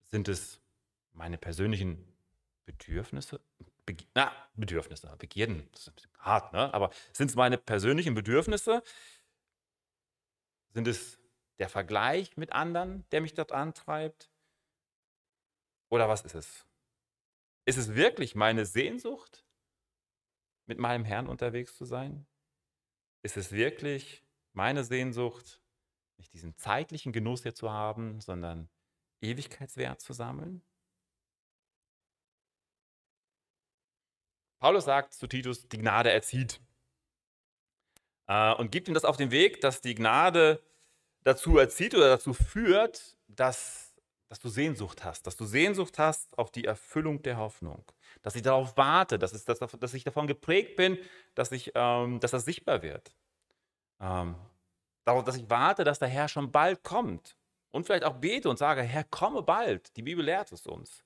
Sind 0.06 0.30
es 0.30 0.62
meine 1.12 1.38
persönlichen 1.38 2.15
Bedürfnisse? 2.65 3.41
Beg 3.86 4.08
na, 4.15 4.32
Bedürfnisse, 4.56 5.15
Begierden, 5.17 5.69
das 5.71 5.88
ist 5.88 6.10
hart, 6.19 6.54
ne? 6.54 6.74
aber 6.74 6.91
sind 7.13 7.30
es 7.30 7.36
meine 7.36 7.58
persönlichen 7.58 8.15
Bedürfnisse? 8.15 8.82
Sind 10.69 10.88
es 10.88 11.19
der 11.60 11.69
Vergleich 11.69 12.36
mit 12.36 12.52
anderen, 12.52 13.08
der 13.12 13.21
mich 13.21 13.34
dort 13.34 13.52
antreibt? 13.52 14.32
Oder 15.89 16.10
was 16.10 16.24
ist 16.24 16.36
es? 16.36 16.65
Ist 17.65 17.78
es 17.78 17.95
wirklich 17.95 18.36
meine 18.36 18.65
Sehnsucht, 18.65 19.45
mit 20.65 20.80
meinem 20.80 21.06
Herrn 21.06 21.28
unterwegs 21.28 21.78
zu 21.78 21.86
sein? 21.86 22.26
Ist 23.24 23.38
es 23.38 23.52
wirklich 23.52 24.24
meine 24.54 24.84
Sehnsucht, 24.84 25.62
nicht 26.17 26.34
diesen 26.34 26.56
zeitlichen 26.58 27.12
Genuss 27.12 27.43
hier 27.43 27.56
zu 27.56 27.71
haben, 27.71 28.19
sondern 28.19 28.69
Ewigkeitswert 29.21 30.02
zu 30.02 30.13
sammeln? 30.13 30.63
Paulus 34.65 34.86
sagt 34.86 35.13
zu 35.13 35.28
Titus, 35.28 35.67
die 35.67 35.78
Gnade 35.78 36.12
erzieht. 36.12 36.60
Äh, 38.25 38.51
und 38.56 38.71
gibt 38.71 38.88
ihm 38.88 38.95
das 38.95 39.06
auf 39.06 39.15
den 39.15 39.30
Weg, 39.30 39.62
dass 39.62 39.80
die 39.80 39.93
Gnade 39.93 40.60
dazu 41.21 41.60
erzieht 41.60 41.93
oder 41.93 42.10
dazu 42.10 42.34
führt, 42.34 43.15
dass, 43.28 43.93
dass 44.28 44.39
du 44.39 44.49
Sehnsucht 44.49 45.04
hast, 45.04 45.28
dass 45.28 45.38
du 45.38 45.45
Sehnsucht 45.45 45.99
hast 45.99 46.36
auf 46.39 46.49
die 46.49 46.65
Erfüllung 46.65 47.21
der 47.21 47.38
Hoffnung, 47.38 47.86
dass 48.23 48.36
ich 48.36 48.41
darauf 48.41 48.75
warte, 48.75 49.19
dass, 49.19 49.34
es, 49.34 49.45
dass, 49.45 49.60
dass 49.60 49.93
ich 49.93 50.04
davon 50.04 50.25
geprägt 50.25 50.78
bin, 50.78 50.97
dass, 51.36 51.51
ich, 51.51 51.71
ähm, 51.75 52.19
dass 52.19 52.32
das 52.32 52.45
sichtbar 52.45 52.82
wird. 52.82 53.13
Ähm, 53.99 54.34
darauf, 55.04 55.25
dass 55.25 55.36
ich 55.36 55.47
warte, 55.47 55.84
dass 55.84 55.99
der 55.99 56.08
Herr 56.08 56.28
schon 56.28 56.51
bald 56.51 56.82
kommt 56.82 57.38
und 57.69 57.86
vielleicht 57.86 58.04
auch 58.04 58.15
bete 58.15 58.49
und 58.49 58.58
sage, 58.58 58.82
Herr, 58.82 59.04
komme 59.04 59.43
bald. 59.43 59.95
Die 59.95 60.01
Bibel 60.01 60.25
lehrt 60.25 60.51
es 60.51 60.65
uns. 60.65 61.06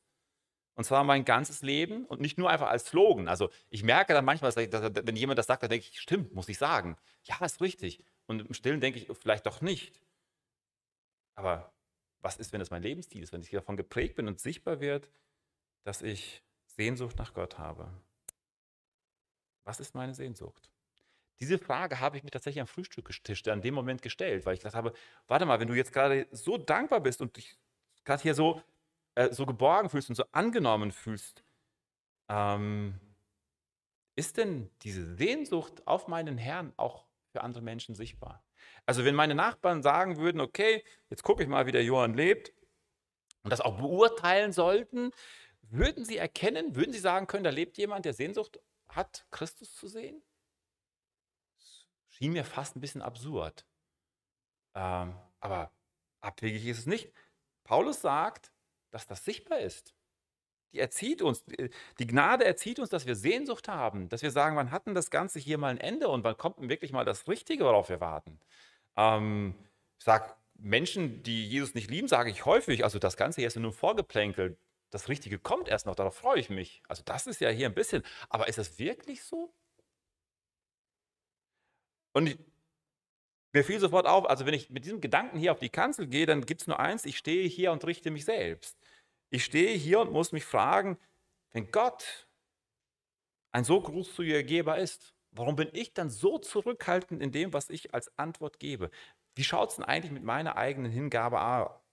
Und 0.79 0.85
zwar 0.85 1.03
mein 1.03 1.25
ganzes 1.25 1.61
Leben 1.61 2.05
und 2.05 2.21
nicht 2.21 2.37
nur 2.37 2.49
einfach 2.49 2.69
als 2.69 2.85
Slogan. 2.85 3.27
Also 3.27 3.49
ich 3.69 3.83
merke 3.83 4.13
dann 4.13 4.23
manchmal, 4.23 4.53
dass, 4.53 4.81
wenn 5.05 5.15
jemand 5.17 5.37
das 5.37 5.47
sagt, 5.47 5.61
dann 5.61 5.69
denke 5.69 5.85
ich, 5.91 5.99
stimmt, 5.99 6.33
muss 6.33 6.47
ich 6.47 6.57
sagen. 6.57 6.95
Ja, 7.23 7.35
ist 7.45 7.59
richtig. 7.59 8.01
Und 8.27 8.47
im 8.47 8.53
Stillen 8.53 8.79
denke 8.79 8.97
ich, 8.97 9.07
vielleicht 9.17 9.45
doch 9.45 9.59
nicht. 9.59 9.99
Aber 11.35 11.73
was 12.21 12.37
ist, 12.37 12.53
wenn 12.53 12.61
es 12.61 12.69
mein 12.71 12.81
Lebensstil 12.81 13.21
ist, 13.21 13.33
wenn 13.33 13.41
ich 13.41 13.49
davon 13.49 13.75
geprägt 13.75 14.15
bin 14.15 14.29
und 14.29 14.39
sichtbar 14.39 14.79
wird, 14.79 15.11
dass 15.83 16.01
ich 16.01 16.43
Sehnsucht 16.65 17.17
nach 17.17 17.33
Gott 17.33 17.57
habe? 17.57 17.91
Was 19.65 19.81
ist 19.81 19.95
meine 19.95 20.13
Sehnsucht? 20.13 20.71
Diese 21.41 21.57
Frage 21.57 21.99
habe 21.99 22.15
ich 22.15 22.23
mir 22.23 22.31
tatsächlich 22.31 22.61
am 22.61 22.67
Frühstückstisch 22.67 23.45
an 23.49 23.61
dem 23.61 23.73
Moment 23.73 24.01
gestellt, 24.01 24.45
weil 24.45 24.53
ich 24.53 24.61
gedacht 24.61 24.75
habe, 24.75 24.93
warte 25.27 25.45
mal, 25.45 25.59
wenn 25.59 25.67
du 25.67 25.73
jetzt 25.73 25.91
gerade 25.91 26.25
so 26.31 26.57
dankbar 26.57 27.01
bist 27.01 27.19
und 27.19 27.35
dich 27.35 27.57
gerade 28.05 28.23
hier 28.23 28.33
so 28.33 28.63
äh, 29.15 29.31
so 29.31 29.45
geborgen 29.45 29.89
fühlst 29.89 30.09
und 30.09 30.15
so 30.15 30.23
angenommen 30.31 30.91
fühlst, 30.91 31.43
ähm, 32.29 32.99
ist 34.15 34.37
denn 34.37 34.69
diese 34.81 35.15
Sehnsucht 35.15 35.87
auf 35.87 36.07
meinen 36.07 36.37
Herrn 36.37 36.73
auch 36.77 37.05
für 37.31 37.41
andere 37.41 37.63
Menschen 37.63 37.95
sichtbar? 37.95 38.43
Also 38.85 39.05
wenn 39.05 39.15
meine 39.15 39.35
Nachbarn 39.35 39.81
sagen 39.81 40.17
würden, 40.17 40.41
okay, 40.41 40.83
jetzt 41.09 41.23
gucke 41.23 41.43
ich 41.43 41.49
mal, 41.49 41.65
wie 41.65 41.71
der 41.71 41.83
Johann 41.83 42.13
lebt 42.13 42.53
und 43.43 43.51
das 43.51 43.61
auch 43.61 43.77
beurteilen 43.77 44.51
sollten, 44.51 45.11
würden 45.61 46.03
sie 46.03 46.17
erkennen, 46.17 46.75
würden 46.75 46.91
sie 46.91 46.99
sagen 46.99 47.27
können, 47.27 47.43
da 47.43 47.49
lebt 47.49 47.77
jemand, 47.77 48.05
der 48.05 48.13
Sehnsucht 48.13 48.59
hat, 48.89 49.25
Christus 49.31 49.73
zu 49.75 49.87
sehen? 49.87 50.21
Das 51.57 51.87
schien 52.09 52.33
mir 52.33 52.43
fast 52.43 52.75
ein 52.75 52.81
bisschen 52.81 53.01
absurd. 53.01 53.65
Ähm, 54.75 55.15
aber 55.39 55.71
abwegig 56.21 56.65
ist 56.65 56.79
es 56.79 56.85
nicht. 56.85 57.13
Paulus 57.63 58.01
sagt, 58.01 58.51
dass 58.91 59.07
das 59.07 59.25
sichtbar 59.25 59.59
ist. 59.59 59.93
Die 60.73 60.79
erzieht 60.79 61.21
uns, 61.21 61.43
die 61.99 62.07
Gnade 62.07 62.45
erzieht 62.45 62.79
uns, 62.79 62.89
dass 62.89 63.07
wir 63.07 63.15
Sehnsucht 63.15 63.67
haben, 63.67 64.07
dass 64.09 64.21
wir 64.21 64.31
sagen, 64.31 64.55
wann 64.55 64.71
hat 64.71 64.85
denn 64.85 64.93
das 64.93 65.09
Ganze 65.09 65.39
hier 65.39 65.57
mal 65.57 65.69
ein 65.69 65.79
Ende 65.79 66.09
und 66.09 66.23
wann 66.23 66.37
kommt 66.37 66.59
denn 66.59 66.69
wirklich 66.69 66.91
mal 66.91 67.05
das 67.05 67.27
Richtige, 67.27 67.63
worauf 67.65 67.89
wir 67.89 67.99
warten. 67.99 68.39
Ähm, 68.95 69.55
ich 69.97 70.05
sage, 70.05 70.33
Menschen, 70.55 71.23
die 71.23 71.47
Jesus 71.47 71.73
nicht 71.73 71.89
lieben, 71.89 72.07
sage 72.07 72.29
ich 72.29 72.45
häufig, 72.45 72.83
also 72.83 72.99
das 72.99 73.17
Ganze 73.17 73.41
hier 73.41 73.47
ist 73.47 73.55
nur 73.57 73.73
Vorgeplänkel, 73.73 74.57
das 74.91 75.09
Richtige 75.09 75.39
kommt 75.39 75.69
erst 75.69 75.85
noch, 75.85 75.95
darauf 75.95 76.15
freue 76.15 76.39
ich 76.39 76.49
mich. 76.49 76.83
Also 76.87 77.03
das 77.05 77.27
ist 77.27 77.41
ja 77.41 77.49
hier 77.49 77.67
ein 77.67 77.75
bisschen, 77.75 78.03
aber 78.29 78.47
ist 78.47 78.57
das 78.57 78.77
wirklich 78.79 79.23
so? 79.23 79.53
Und 82.13 82.37
mir 83.53 83.63
fiel 83.63 83.79
sofort 83.79 84.05
auf, 84.05 84.29
also 84.29 84.45
wenn 84.45 84.53
ich 84.53 84.69
mit 84.69 84.85
diesem 84.85 85.01
Gedanken 85.01 85.37
hier 85.39 85.51
auf 85.51 85.59
die 85.59 85.69
Kanzel 85.69 86.07
gehe, 86.07 86.25
dann 86.25 86.45
gibt 86.45 86.61
es 86.61 86.67
nur 86.67 86.79
eins, 86.79 87.05
ich 87.05 87.17
stehe 87.17 87.47
hier 87.47 87.71
und 87.71 87.85
richte 87.85 88.11
mich 88.11 88.25
selbst. 88.25 88.77
Ich 89.31 89.45
stehe 89.45 89.75
hier 89.75 89.99
und 89.99 90.11
muss 90.11 90.31
mich 90.31 90.45
fragen, 90.45 90.97
wenn 91.51 91.71
Gott 91.71 92.27
ein 93.51 93.63
so 93.63 93.81
großzügiger 93.81 94.43
Geber 94.43 94.77
ist, 94.77 95.13
warum 95.31 95.55
bin 95.55 95.69
ich 95.73 95.93
dann 95.93 96.09
so 96.09 96.37
zurückhaltend 96.37 97.21
in 97.21 97.31
dem, 97.31 97.53
was 97.53 97.69
ich 97.69 97.93
als 97.93 98.15
Antwort 98.17 98.59
gebe? 98.59 98.91
Wie 99.35 99.43
schaut 99.43 99.69
es 99.69 99.75
denn 99.77 99.85
eigentlich 99.85 100.11
mit 100.11 100.23
meiner 100.23 100.57
eigenen 100.57 100.91
Hingabe 100.91 101.39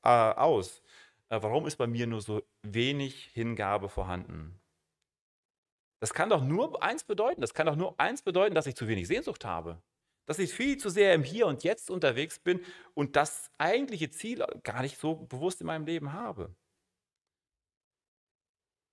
aus? 0.02 0.82
Äh, 1.28 1.42
warum 1.42 1.66
ist 1.66 1.76
bei 1.76 1.86
mir 1.86 2.06
nur 2.06 2.20
so 2.20 2.42
wenig 2.62 3.30
Hingabe 3.32 3.88
vorhanden? 3.88 4.60
Das 6.00 6.12
kann 6.12 6.28
doch 6.30 6.42
nur 6.42 6.82
eins 6.82 7.04
bedeuten. 7.04 7.40
Das 7.40 7.54
kann 7.54 7.66
doch 7.66 7.76
nur 7.76 7.98
eins 7.98 8.22
bedeuten, 8.22 8.54
dass 8.54 8.66
ich 8.66 8.76
zu 8.76 8.88
wenig 8.88 9.08
Sehnsucht 9.08 9.44
habe. 9.44 9.80
Dass 10.26 10.38
ich 10.38 10.52
viel 10.52 10.76
zu 10.76 10.90
sehr 10.90 11.14
im 11.14 11.22
Hier 11.22 11.46
und 11.46 11.64
Jetzt 11.64 11.90
unterwegs 11.90 12.38
bin 12.38 12.64
und 12.94 13.16
das 13.16 13.50
eigentliche 13.58 14.10
Ziel 14.10 14.44
gar 14.62 14.82
nicht 14.82 14.98
so 14.98 15.14
bewusst 15.14 15.60
in 15.60 15.66
meinem 15.66 15.86
Leben 15.86 16.12
habe. 16.12 16.54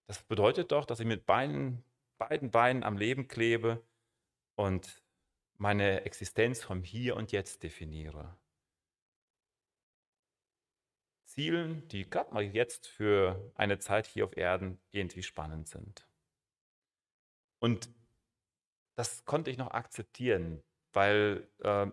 Das 0.07 0.23
bedeutet 0.23 0.71
doch, 0.71 0.85
dass 0.85 0.99
ich 0.99 1.07
mit 1.07 1.25
beiden, 1.25 1.83
beiden 2.17 2.51
Beinen 2.51 2.83
am 2.83 2.97
Leben 2.97 3.27
klebe 3.27 3.83
und 4.55 5.03
meine 5.57 6.05
Existenz 6.05 6.63
vom 6.63 6.83
Hier 6.83 7.15
und 7.15 7.31
Jetzt 7.31 7.63
definiere. 7.63 8.37
Zielen, 11.25 11.87
die 11.87 12.07
gerade 12.07 12.31
mal 12.31 12.43
jetzt 12.43 12.87
für 12.87 13.51
eine 13.55 13.79
Zeit 13.79 14.05
hier 14.05 14.25
auf 14.25 14.37
Erden 14.37 14.79
irgendwie 14.91 15.23
spannend 15.23 15.67
sind. 15.67 16.07
Und 17.59 17.89
das 18.95 19.25
konnte 19.25 19.49
ich 19.49 19.57
noch 19.57 19.71
akzeptieren, 19.71 20.61
weil 20.93 21.47
äh, 21.59 21.87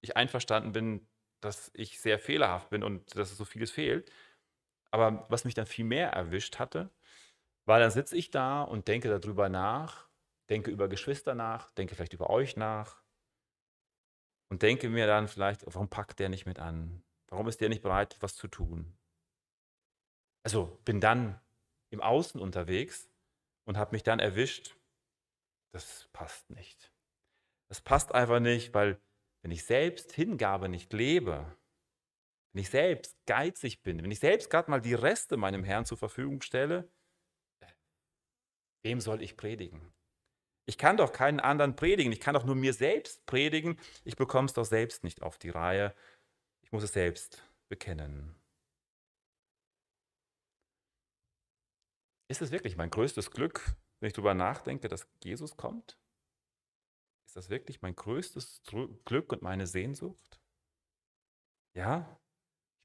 ich 0.00 0.16
einverstanden 0.16 0.72
bin, 0.72 1.08
dass 1.40 1.70
ich 1.74 2.00
sehr 2.00 2.18
fehlerhaft 2.18 2.70
bin 2.70 2.82
und 2.82 3.16
dass 3.16 3.36
so 3.36 3.44
vieles 3.44 3.70
fehlt. 3.70 4.10
Aber 4.90 5.26
was 5.28 5.44
mich 5.44 5.54
dann 5.54 5.66
viel 5.66 5.84
mehr 5.84 6.10
erwischt 6.10 6.58
hatte, 6.58 6.90
war, 7.66 7.80
dann 7.80 7.90
sitze 7.90 8.16
ich 8.16 8.30
da 8.30 8.62
und 8.62 8.88
denke 8.88 9.08
darüber 9.08 9.48
nach, 9.48 10.08
denke 10.50 10.70
über 10.70 10.88
Geschwister 10.88 11.34
nach, 11.34 11.70
denke 11.72 11.94
vielleicht 11.94 12.12
über 12.12 12.30
euch 12.30 12.56
nach 12.56 13.02
und 14.50 14.62
denke 14.62 14.88
mir 14.88 15.06
dann 15.06 15.28
vielleicht, 15.28 15.66
warum 15.66 15.88
packt 15.88 16.18
der 16.18 16.28
nicht 16.28 16.46
mit 16.46 16.58
an? 16.58 17.02
Warum 17.28 17.48
ist 17.48 17.60
der 17.60 17.68
nicht 17.68 17.82
bereit, 17.82 18.16
was 18.20 18.36
zu 18.36 18.48
tun? 18.48 18.96
Also 20.44 20.78
bin 20.84 21.00
dann 21.00 21.40
im 21.90 22.00
Außen 22.00 22.40
unterwegs 22.40 23.10
und 23.64 23.76
habe 23.76 23.92
mich 23.92 24.02
dann 24.02 24.20
erwischt, 24.20 24.76
das 25.72 26.08
passt 26.12 26.50
nicht. 26.50 26.93
Das 27.74 27.80
passt 27.80 28.14
einfach 28.14 28.38
nicht, 28.38 28.72
weil 28.72 29.02
wenn 29.42 29.50
ich 29.50 29.64
selbst 29.64 30.12
Hingabe 30.12 30.68
nicht 30.68 30.92
lebe, 30.92 31.58
wenn 32.52 32.62
ich 32.62 32.70
selbst 32.70 33.16
geizig 33.26 33.82
bin, 33.82 34.00
wenn 34.00 34.12
ich 34.12 34.20
selbst 34.20 34.48
gerade 34.48 34.70
mal 34.70 34.80
die 34.80 34.94
Reste 34.94 35.36
meinem 35.36 35.64
Herrn 35.64 35.84
zur 35.84 35.98
Verfügung 35.98 36.40
stelle, 36.40 36.88
wem 38.84 39.00
soll 39.00 39.20
ich 39.22 39.36
predigen? 39.36 39.92
Ich 40.66 40.78
kann 40.78 40.96
doch 40.96 41.12
keinen 41.12 41.40
anderen 41.40 41.74
predigen, 41.74 42.12
ich 42.12 42.20
kann 42.20 42.34
doch 42.34 42.44
nur 42.44 42.54
mir 42.54 42.74
selbst 42.74 43.26
predigen, 43.26 43.76
ich 44.04 44.14
bekomme 44.14 44.46
es 44.46 44.52
doch 44.52 44.64
selbst 44.64 45.02
nicht 45.02 45.22
auf 45.22 45.36
die 45.36 45.50
Reihe, 45.50 45.96
ich 46.62 46.70
muss 46.70 46.84
es 46.84 46.92
selbst 46.92 47.42
bekennen. 47.68 48.36
Ist 52.30 52.40
es 52.40 52.52
wirklich 52.52 52.76
mein 52.76 52.90
größtes 52.90 53.32
Glück, 53.32 53.74
wenn 53.98 54.06
ich 54.06 54.12
darüber 54.12 54.34
nachdenke, 54.34 54.86
dass 54.86 55.08
Jesus 55.24 55.56
kommt? 55.56 55.98
Ist 57.34 57.46
das 57.46 57.50
wirklich 57.50 57.82
mein 57.82 57.96
größtes 57.96 58.62
Glück 59.04 59.32
und 59.32 59.42
meine 59.42 59.66
Sehnsucht? 59.66 60.40
Ja, 61.74 62.20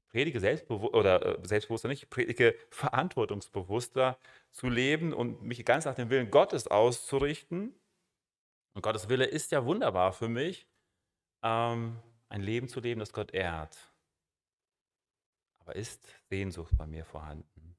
ich 0.02 0.08
predige 0.08 0.40
selbstbewusst 0.40 0.92
oder 0.92 1.24
äh, 1.24 1.46
selbstbewusster 1.46 1.86
nicht, 1.86 2.02
ich 2.02 2.10
predige 2.10 2.58
verantwortungsbewusster 2.70 4.18
zu 4.50 4.68
leben 4.68 5.12
und 5.12 5.44
mich 5.44 5.64
ganz 5.64 5.84
nach 5.84 5.94
dem 5.94 6.10
Willen 6.10 6.32
Gottes 6.32 6.66
auszurichten. 6.66 7.80
Und 8.74 8.82
Gottes 8.82 9.08
Wille 9.08 9.26
ist 9.26 9.52
ja 9.52 9.64
wunderbar 9.64 10.12
für 10.12 10.28
mich, 10.28 10.66
ähm, 11.44 12.02
ein 12.28 12.40
Leben 12.40 12.66
zu 12.66 12.80
leben, 12.80 12.98
das 12.98 13.12
Gott 13.12 13.30
ehrt. 13.30 13.78
Aber 15.60 15.76
ist 15.76 16.08
Sehnsucht 16.28 16.76
bei 16.76 16.88
mir 16.88 17.04
vorhanden? 17.04 17.76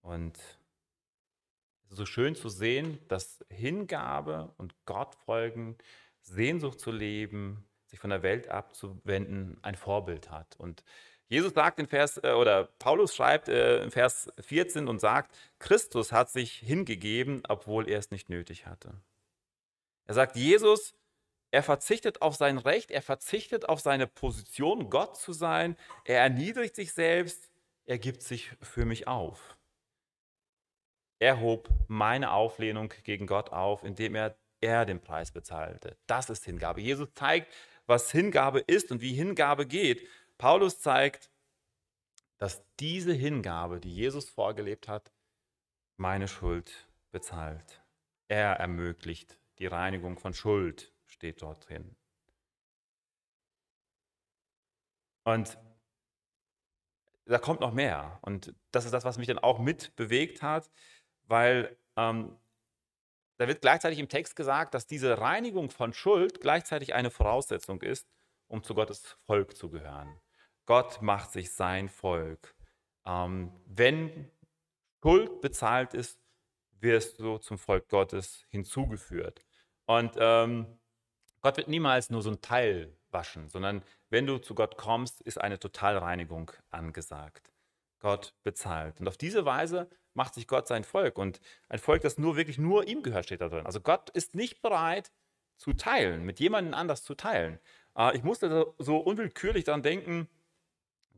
Und 0.00 0.57
so 1.90 2.06
schön 2.06 2.34
zu 2.34 2.48
sehen, 2.48 2.98
dass 3.08 3.44
Hingabe 3.48 4.52
und 4.58 4.74
Gott 4.84 5.14
folgen, 5.24 5.76
Sehnsucht 6.20 6.80
zu 6.80 6.90
leben, 6.90 7.64
sich 7.86 7.98
von 7.98 8.10
der 8.10 8.22
Welt 8.22 8.48
abzuwenden, 8.48 9.58
ein 9.62 9.74
Vorbild 9.74 10.30
hat. 10.30 10.56
Und 10.58 10.84
Jesus 11.28 11.52
sagt 11.52 11.78
in 11.78 11.86
Vers, 11.86 12.18
äh, 12.22 12.32
oder 12.32 12.64
Paulus 12.78 13.14
schreibt 13.14 13.48
äh, 13.48 13.82
in 13.82 13.90
Vers 13.90 14.30
14 14.40 14.88
und 14.88 14.98
sagt, 14.98 15.34
Christus 15.58 16.12
hat 16.12 16.30
sich 16.30 16.54
hingegeben, 16.54 17.42
obwohl 17.48 17.88
er 17.88 17.98
es 17.98 18.10
nicht 18.10 18.28
nötig 18.30 18.66
hatte. 18.66 18.94
Er 20.06 20.14
sagt, 20.14 20.36
Jesus, 20.36 20.94
er 21.50 21.62
verzichtet 21.62 22.22
auf 22.22 22.36
sein 22.36 22.58
Recht, 22.58 22.90
er 22.90 23.02
verzichtet 23.02 23.68
auf 23.68 23.80
seine 23.80 24.06
Position, 24.06 24.90
Gott 24.90 25.16
zu 25.16 25.32
sein, 25.32 25.76
er 26.04 26.20
erniedrigt 26.20 26.74
sich 26.74 26.92
selbst, 26.92 27.50
er 27.84 27.98
gibt 27.98 28.22
sich 28.22 28.50
für 28.62 28.84
mich 28.84 29.06
auf. 29.06 29.57
Er 31.18 31.40
hob 31.40 31.68
meine 31.88 32.32
Auflehnung 32.32 32.92
gegen 33.02 33.26
Gott 33.26 33.50
auf, 33.50 33.82
indem 33.82 34.14
er, 34.14 34.36
er 34.60 34.86
den 34.86 35.00
Preis 35.00 35.32
bezahlte. 35.32 35.96
Das 36.06 36.30
ist 36.30 36.44
Hingabe. 36.44 36.80
Jesus 36.80 37.12
zeigt, 37.14 37.52
was 37.86 38.10
Hingabe 38.10 38.60
ist 38.60 38.92
und 38.92 39.00
wie 39.00 39.14
Hingabe 39.14 39.66
geht. 39.66 40.06
Paulus 40.36 40.80
zeigt, 40.80 41.30
dass 42.36 42.62
diese 42.78 43.12
Hingabe, 43.12 43.80
die 43.80 43.92
Jesus 43.92 44.28
vorgelebt 44.28 44.86
hat, 44.86 45.10
meine 45.96 46.28
Schuld 46.28 46.88
bezahlt. 47.10 47.82
Er 48.28 48.52
ermöglicht 48.52 49.40
die 49.58 49.66
Reinigung 49.66 50.18
von 50.18 50.34
Schuld, 50.34 50.92
steht 51.06 51.42
dort 51.42 51.68
drin. 51.68 51.96
Und 55.24 55.58
da 57.24 57.38
kommt 57.38 57.60
noch 57.60 57.72
mehr. 57.72 58.18
Und 58.22 58.54
das 58.70 58.84
ist 58.84 58.92
das, 58.92 59.04
was 59.04 59.18
mich 59.18 59.26
dann 59.26 59.38
auch 59.38 59.58
mit 59.58 59.96
bewegt 59.96 60.42
hat 60.42 60.70
weil 61.28 61.76
ähm, 61.96 62.36
da 63.38 63.46
wird 63.46 63.60
gleichzeitig 63.60 64.00
im 64.00 64.08
Text 64.08 64.34
gesagt, 64.34 64.74
dass 64.74 64.86
diese 64.86 65.18
Reinigung 65.18 65.70
von 65.70 65.92
Schuld 65.92 66.40
gleichzeitig 66.40 66.94
eine 66.94 67.10
Voraussetzung 67.10 67.80
ist, 67.82 68.08
um 68.48 68.62
zu 68.64 68.74
Gottes 68.74 69.16
Volk 69.26 69.56
zu 69.56 69.70
gehören. 69.70 70.20
Gott 70.66 71.00
macht 71.00 71.30
sich 71.30 71.52
sein 71.52 71.88
Volk. 71.88 72.56
Ähm, 73.06 73.52
wenn 73.66 74.30
Schuld 75.02 75.40
bezahlt 75.40 75.94
ist, 75.94 76.20
wirst 76.80 77.20
du 77.20 77.38
zum 77.38 77.58
Volk 77.58 77.88
Gottes 77.88 78.44
hinzugeführt. 78.48 79.44
Und 79.86 80.16
ähm, 80.18 80.66
Gott 81.40 81.56
wird 81.56 81.68
niemals 81.68 82.10
nur 82.10 82.22
so 82.22 82.30
ein 82.30 82.40
Teil 82.40 82.96
waschen, 83.10 83.48
sondern 83.48 83.82
wenn 84.10 84.26
du 84.26 84.38
zu 84.38 84.54
Gott 84.54 84.76
kommst, 84.76 85.20
ist 85.20 85.40
eine 85.40 85.58
Totalreinigung 85.58 86.50
angesagt. 86.70 87.52
Gott 88.00 88.34
bezahlt. 88.42 89.00
Und 89.00 89.08
auf 89.08 89.16
diese 89.16 89.44
Weise 89.44 89.88
macht 90.14 90.34
sich 90.34 90.46
Gott 90.46 90.66
sein 90.68 90.84
Volk. 90.84 91.18
Und 91.18 91.40
ein 91.68 91.78
Volk, 91.78 92.02
das 92.02 92.18
nur 92.18 92.36
wirklich 92.36 92.58
nur 92.58 92.86
ihm 92.86 93.02
gehört, 93.02 93.26
steht 93.26 93.40
da 93.40 93.48
drin. 93.48 93.66
Also 93.66 93.80
Gott 93.80 94.10
ist 94.10 94.34
nicht 94.34 94.62
bereit 94.62 95.10
zu 95.56 95.72
teilen, 95.72 96.24
mit 96.24 96.40
jemandem 96.40 96.74
anders 96.74 97.02
zu 97.02 97.14
teilen. 97.14 97.58
Äh, 97.96 98.16
ich 98.16 98.22
musste 98.22 98.74
so 98.78 98.98
unwillkürlich 98.98 99.64
daran 99.64 99.82
denken, 99.82 100.28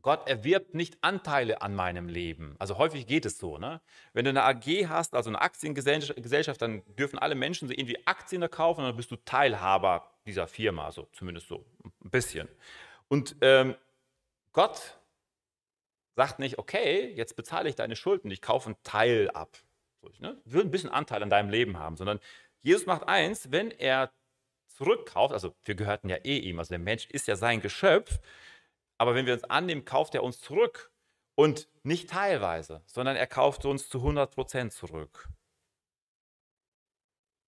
Gott 0.01 0.27
erwirbt 0.27 0.73
nicht 0.73 0.97
Anteile 1.01 1.61
an 1.61 1.75
meinem 1.75 2.07
Leben. 2.07 2.55
Also 2.57 2.77
häufig 2.77 3.05
geht 3.05 3.25
es 3.25 3.37
so. 3.37 3.57
Ne? 3.57 3.81
Wenn 4.13 4.25
du 4.25 4.29
eine 4.29 4.43
AG 4.43 4.87
hast, 4.87 5.13
also 5.13 5.29
eine 5.29 5.41
Aktiengesellschaft, 5.41 6.61
dann 6.61 6.81
dürfen 6.95 7.19
alle 7.19 7.35
Menschen 7.35 7.67
so 7.67 7.73
irgendwie 7.73 7.99
Aktien 8.07 8.47
kaufen 8.49 8.81
und 8.81 8.87
dann 8.87 8.97
bist 8.97 9.11
du 9.11 9.15
Teilhaber 9.17 10.09
dieser 10.25 10.47
Firma, 10.47 10.85
also 10.85 11.07
zumindest 11.13 11.47
so 11.47 11.65
ein 11.83 12.09
bisschen. 12.09 12.47
Und 13.09 13.35
ähm, 13.41 13.75
Gott 14.53 14.97
sagt 16.15 16.39
nicht, 16.39 16.57
okay, 16.57 17.11
jetzt 17.15 17.35
bezahle 17.35 17.69
ich 17.69 17.75
deine 17.75 17.95
Schulden, 17.95 18.31
ich 18.31 18.41
kaufe 18.41 18.67
einen 18.67 18.83
Teil 18.83 19.29
ab. 19.31 19.57
So, 20.01 20.09
ne? 20.19 20.41
Will 20.45 20.61
ein 20.61 20.71
bisschen 20.71 20.89
Anteil 20.89 21.23
an 21.23 21.29
deinem 21.29 21.49
Leben 21.49 21.77
haben, 21.77 21.95
sondern 21.95 22.19
Jesus 22.59 22.85
macht 22.85 23.07
eins, 23.07 23.51
wenn 23.51 23.71
er 23.71 24.11
zurückkauft, 24.67 25.33
also 25.33 25.55
wir 25.63 25.75
gehörten 25.75 26.09
ja 26.09 26.17
eh 26.17 26.37
ihm, 26.37 26.59
also 26.59 26.69
der 26.69 26.79
Mensch 26.79 27.07
ist 27.07 27.27
ja 27.27 27.35
sein 27.35 27.61
Geschöpf, 27.61 28.19
aber 28.97 29.15
wenn 29.15 29.25
wir 29.25 29.33
uns 29.33 29.43
annehmen, 29.43 29.85
kauft 29.85 30.15
er 30.15 30.23
uns 30.23 30.39
zurück 30.39 30.91
und 31.35 31.67
nicht 31.83 32.09
teilweise, 32.09 32.81
sondern 32.85 33.15
er 33.15 33.27
kauft 33.27 33.65
uns 33.65 33.89
zu 33.89 33.99
100% 33.99 34.69
zurück. 34.69 35.29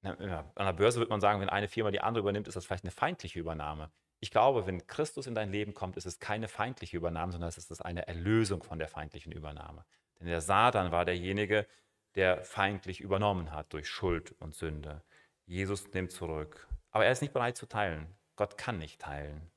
An 0.03 0.17
der 0.57 0.73
Börse 0.73 0.99
würde 0.99 1.09
man 1.09 1.21
sagen, 1.21 1.39
wenn 1.39 1.49
eine 1.49 1.67
Firma 1.67 1.89
die 1.91 2.01
andere 2.01 2.21
übernimmt, 2.21 2.47
ist 2.47 2.55
das 2.55 2.65
vielleicht 2.65 2.83
eine 2.83 2.91
feindliche 2.91 3.39
Übernahme. 3.39 3.91
Ich 4.23 4.31
glaube, 4.31 4.65
wenn 4.65 4.87
Christus 4.87 5.27
in 5.27 5.35
dein 5.35 5.51
Leben 5.51 5.73
kommt, 5.73 5.97
ist 5.97 6.05
es 6.05 6.17
keine 6.17 6.47
feindliche 6.47 6.95
Übernahme, 6.95 7.33
sondern 7.33 7.49
es 7.49 7.57
ist 7.57 7.81
eine 7.81 8.07
Erlösung 8.07 8.63
von 8.63 8.79
der 8.79 8.87
feindlichen 8.87 9.33
Übernahme. 9.33 9.83
Denn 10.17 10.27
der 10.27 10.39
Satan 10.39 10.93
war 10.93 11.03
derjenige, 11.03 11.67
der 12.15 12.41
feindlich 12.41 13.01
übernommen 13.01 13.51
hat 13.51 13.73
durch 13.73 13.89
Schuld 13.89 14.33
und 14.39 14.55
Sünde. 14.55 15.03
Jesus 15.45 15.91
nimmt 15.91 16.13
zurück. 16.13 16.69
Aber 16.91 17.03
er 17.03 17.11
ist 17.11 17.21
nicht 17.21 17.33
bereit 17.33 17.57
zu 17.57 17.65
teilen. 17.65 18.15
Gott 18.37 18.57
kann 18.57 18.77
nicht 18.77 19.01
teilen. 19.01 19.51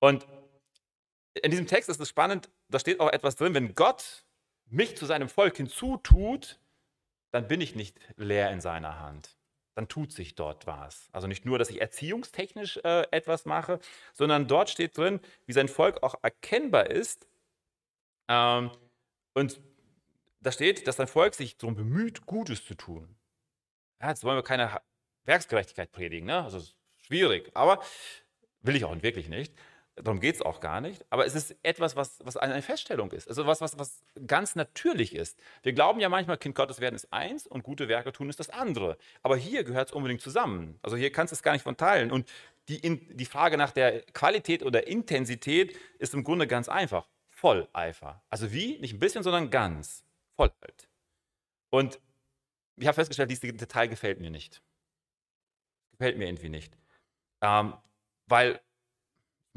Und 0.00 0.26
in 1.40 1.52
diesem 1.52 1.68
Text 1.68 1.88
ist 1.88 2.00
es 2.00 2.08
spannend, 2.08 2.50
da 2.68 2.80
steht 2.80 2.98
auch 2.98 3.12
etwas 3.12 3.36
drin, 3.36 3.54
wenn 3.54 3.76
Gott 3.76 4.24
mich 4.66 4.96
zu 4.96 5.06
seinem 5.06 5.28
Volk 5.28 5.58
hinzutut, 5.58 6.58
dann 7.30 7.46
bin 7.46 7.60
ich 7.60 7.76
nicht 7.76 8.00
leer 8.16 8.50
in 8.50 8.60
seiner 8.60 8.98
Hand 8.98 9.37
dann 9.78 9.86
tut 9.86 10.10
sich 10.10 10.34
dort 10.34 10.66
was. 10.66 11.08
Also 11.12 11.28
nicht 11.28 11.44
nur, 11.44 11.56
dass 11.56 11.70
ich 11.70 11.80
erziehungstechnisch 11.80 12.78
äh, 12.78 13.06
etwas 13.12 13.44
mache, 13.44 13.78
sondern 14.12 14.48
dort 14.48 14.70
steht 14.70 14.98
drin, 14.98 15.20
wie 15.46 15.52
sein 15.52 15.68
Volk 15.68 16.02
auch 16.02 16.16
erkennbar 16.20 16.90
ist. 16.90 17.28
Ähm, 18.26 18.72
und 19.34 19.60
da 20.40 20.50
steht, 20.50 20.88
dass 20.88 20.96
sein 20.96 21.06
Volk 21.06 21.36
sich 21.36 21.58
darum 21.58 21.76
bemüht, 21.76 22.26
Gutes 22.26 22.64
zu 22.64 22.74
tun. 22.74 23.14
Ja, 24.00 24.08
jetzt 24.08 24.24
wollen 24.24 24.36
wir 24.36 24.42
keine 24.42 24.80
Werksgerechtigkeit 25.26 25.92
predigen. 25.92 26.26
Ne? 26.26 26.42
Also 26.42 26.60
schwierig, 26.96 27.52
aber 27.54 27.80
will 28.62 28.74
ich 28.74 28.84
auch 28.84 29.00
wirklich 29.00 29.28
nicht. 29.28 29.54
Darum 30.02 30.20
geht 30.20 30.36
es 30.36 30.42
auch 30.42 30.60
gar 30.60 30.80
nicht. 30.80 31.04
Aber 31.10 31.26
es 31.26 31.34
ist 31.34 31.56
etwas, 31.62 31.96
was, 31.96 32.18
was 32.24 32.36
eine 32.36 32.62
Feststellung 32.62 33.12
ist. 33.12 33.28
Also 33.28 33.46
was, 33.46 33.60
was, 33.60 33.78
was 33.78 34.02
ganz 34.26 34.54
natürlich 34.54 35.14
ist. 35.14 35.38
Wir 35.62 35.72
glauben 35.72 36.00
ja 36.00 36.08
manchmal, 36.08 36.38
Kind 36.38 36.54
Gottes 36.54 36.80
werden 36.80 36.94
ist 36.94 37.12
eins 37.12 37.46
und 37.46 37.62
gute 37.62 37.88
Werke 37.88 38.12
tun 38.12 38.28
ist 38.28 38.40
das 38.40 38.50
andere. 38.50 38.98
Aber 39.22 39.36
hier 39.36 39.64
gehört 39.64 39.88
es 39.88 39.94
unbedingt 39.94 40.20
zusammen. 40.20 40.78
Also 40.82 40.96
hier 40.96 41.12
kannst 41.12 41.32
du 41.32 41.34
es 41.34 41.42
gar 41.42 41.52
nicht 41.52 41.62
von 41.62 41.76
teilen. 41.76 42.10
Und 42.10 42.28
die, 42.68 42.78
in, 42.78 43.16
die 43.16 43.24
Frage 43.24 43.56
nach 43.56 43.72
der 43.72 44.02
Qualität 44.12 44.62
oder 44.62 44.86
Intensität 44.86 45.76
ist 45.98 46.14
im 46.14 46.24
Grunde 46.24 46.46
ganz 46.46 46.68
einfach. 46.68 47.08
Volleifer. 47.30 48.22
Also 48.30 48.52
wie? 48.52 48.78
Nicht 48.78 48.94
ein 48.94 48.98
bisschen, 48.98 49.22
sondern 49.22 49.50
ganz. 49.50 50.04
Voll 50.36 50.50
halt. 50.60 50.88
Und 51.70 52.00
ich 52.76 52.86
habe 52.86 52.94
festgestellt, 52.94 53.30
dieses 53.30 53.40
Detail 53.40 53.86
gefällt 53.86 54.20
mir 54.20 54.30
nicht. 54.30 54.62
Gefällt 55.92 56.18
mir 56.18 56.26
irgendwie 56.26 56.48
nicht. 56.48 56.76
Ähm, 57.40 57.74
weil 58.26 58.60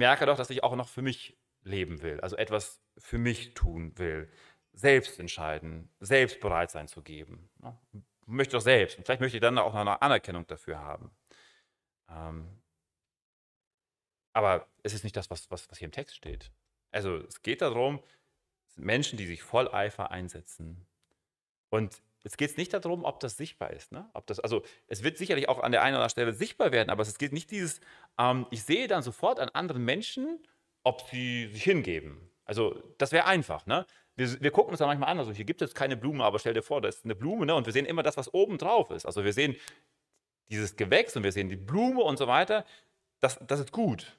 merke 0.01 0.25
doch, 0.25 0.35
dass 0.35 0.49
ich 0.49 0.63
auch 0.63 0.75
noch 0.75 0.89
für 0.89 1.03
mich 1.03 1.37
leben 1.63 2.01
will, 2.01 2.19
also 2.21 2.35
etwas 2.35 2.81
für 2.97 3.19
mich 3.19 3.53
tun 3.53 3.95
will, 3.99 4.31
selbst 4.73 5.19
entscheiden, 5.19 5.93
selbst 5.99 6.39
bereit 6.39 6.71
sein 6.71 6.87
zu 6.87 7.03
geben. 7.03 7.51
Ne? 7.59 7.77
Möchte 8.25 8.53
doch 8.53 8.61
selbst. 8.61 8.97
Und 8.97 9.05
vielleicht 9.05 9.21
möchte 9.21 9.37
ich 9.37 9.41
dann 9.41 9.59
auch 9.59 9.73
noch 9.73 9.81
eine 9.81 10.01
Anerkennung 10.01 10.47
dafür 10.47 10.79
haben. 10.79 11.11
Ähm, 12.09 12.61
aber 14.33 14.67
es 14.81 14.95
ist 14.95 15.03
nicht 15.03 15.15
das, 15.15 15.29
was, 15.29 15.51
was, 15.51 15.69
was 15.69 15.77
hier 15.77 15.85
im 15.85 15.91
Text 15.91 16.15
steht. 16.15 16.51
Also 16.91 17.17
es 17.17 17.43
geht 17.43 17.61
darum, 17.61 18.01
Menschen, 18.75 19.17
die 19.17 19.27
sich 19.27 19.43
voll 19.43 19.71
Eifer 19.71 20.09
einsetzen. 20.09 20.87
Und 21.69 22.01
Jetzt 22.23 22.37
geht 22.37 22.51
es 22.51 22.57
nicht 22.57 22.73
darum, 22.73 23.03
ob 23.03 23.19
das 23.19 23.37
sichtbar 23.37 23.71
ist. 23.71 23.91
Ne? 23.91 24.09
Ob 24.13 24.27
das, 24.27 24.39
also 24.39 24.63
es 24.87 25.03
wird 25.03 25.17
sicherlich 25.17 25.49
auch 25.49 25.59
an 25.59 25.71
der 25.71 25.81
einen 25.81 25.95
oder 25.95 26.03
anderen 26.03 26.11
Stelle 26.11 26.33
sichtbar 26.33 26.71
werden, 26.71 26.89
aber 26.89 27.01
es 27.01 27.17
geht 27.17 27.33
nicht 27.33 27.49
dieses, 27.49 27.79
ähm, 28.19 28.45
ich 28.51 28.63
sehe 28.63 28.87
dann 28.87 29.01
sofort 29.01 29.39
an 29.39 29.49
anderen 29.49 29.83
Menschen, 29.83 30.39
ob 30.83 31.01
sie 31.09 31.47
sich 31.47 31.63
hingeben. 31.63 32.29
Also 32.45 32.81
das 32.97 33.11
wäre 33.11 33.25
einfach. 33.25 33.65
Ne? 33.65 33.85
Wir, 34.15 34.41
wir, 34.41 34.51
gucken 34.51 34.71
uns 34.71 34.79
da 34.79 34.85
manchmal 34.85 35.09
an, 35.09 35.19
also 35.19 35.31
hier 35.31 35.45
gibt 35.45 35.61
es 35.61 35.73
keine 35.73 35.97
Blume, 35.97 36.23
aber 36.23 36.37
stell 36.37 36.53
dir 36.53 36.61
vor, 36.61 36.81
da 36.81 36.89
ist 36.89 37.05
eine 37.05 37.15
Blume 37.15 37.45
ne? 37.45 37.55
und 37.55 37.65
wir 37.65 37.73
sehen 37.73 37.85
immer 37.85 38.03
das, 38.03 38.17
was 38.17 38.33
oben 38.33 38.57
drauf 38.57 38.91
ist. 38.91 39.05
Also 39.05 39.23
wir 39.23 39.33
sehen 39.33 39.55
dieses 40.49 40.75
Gewächs 40.75 41.15
und 41.15 41.23
wir 41.23 41.31
sehen 41.31 41.49
die 41.49 41.55
Blume 41.55 42.01
und 42.01 42.17
so 42.17 42.27
weiter. 42.27 42.65
Das, 43.19 43.39
das 43.47 43.61
ist 43.61 43.71
gut. 43.71 44.17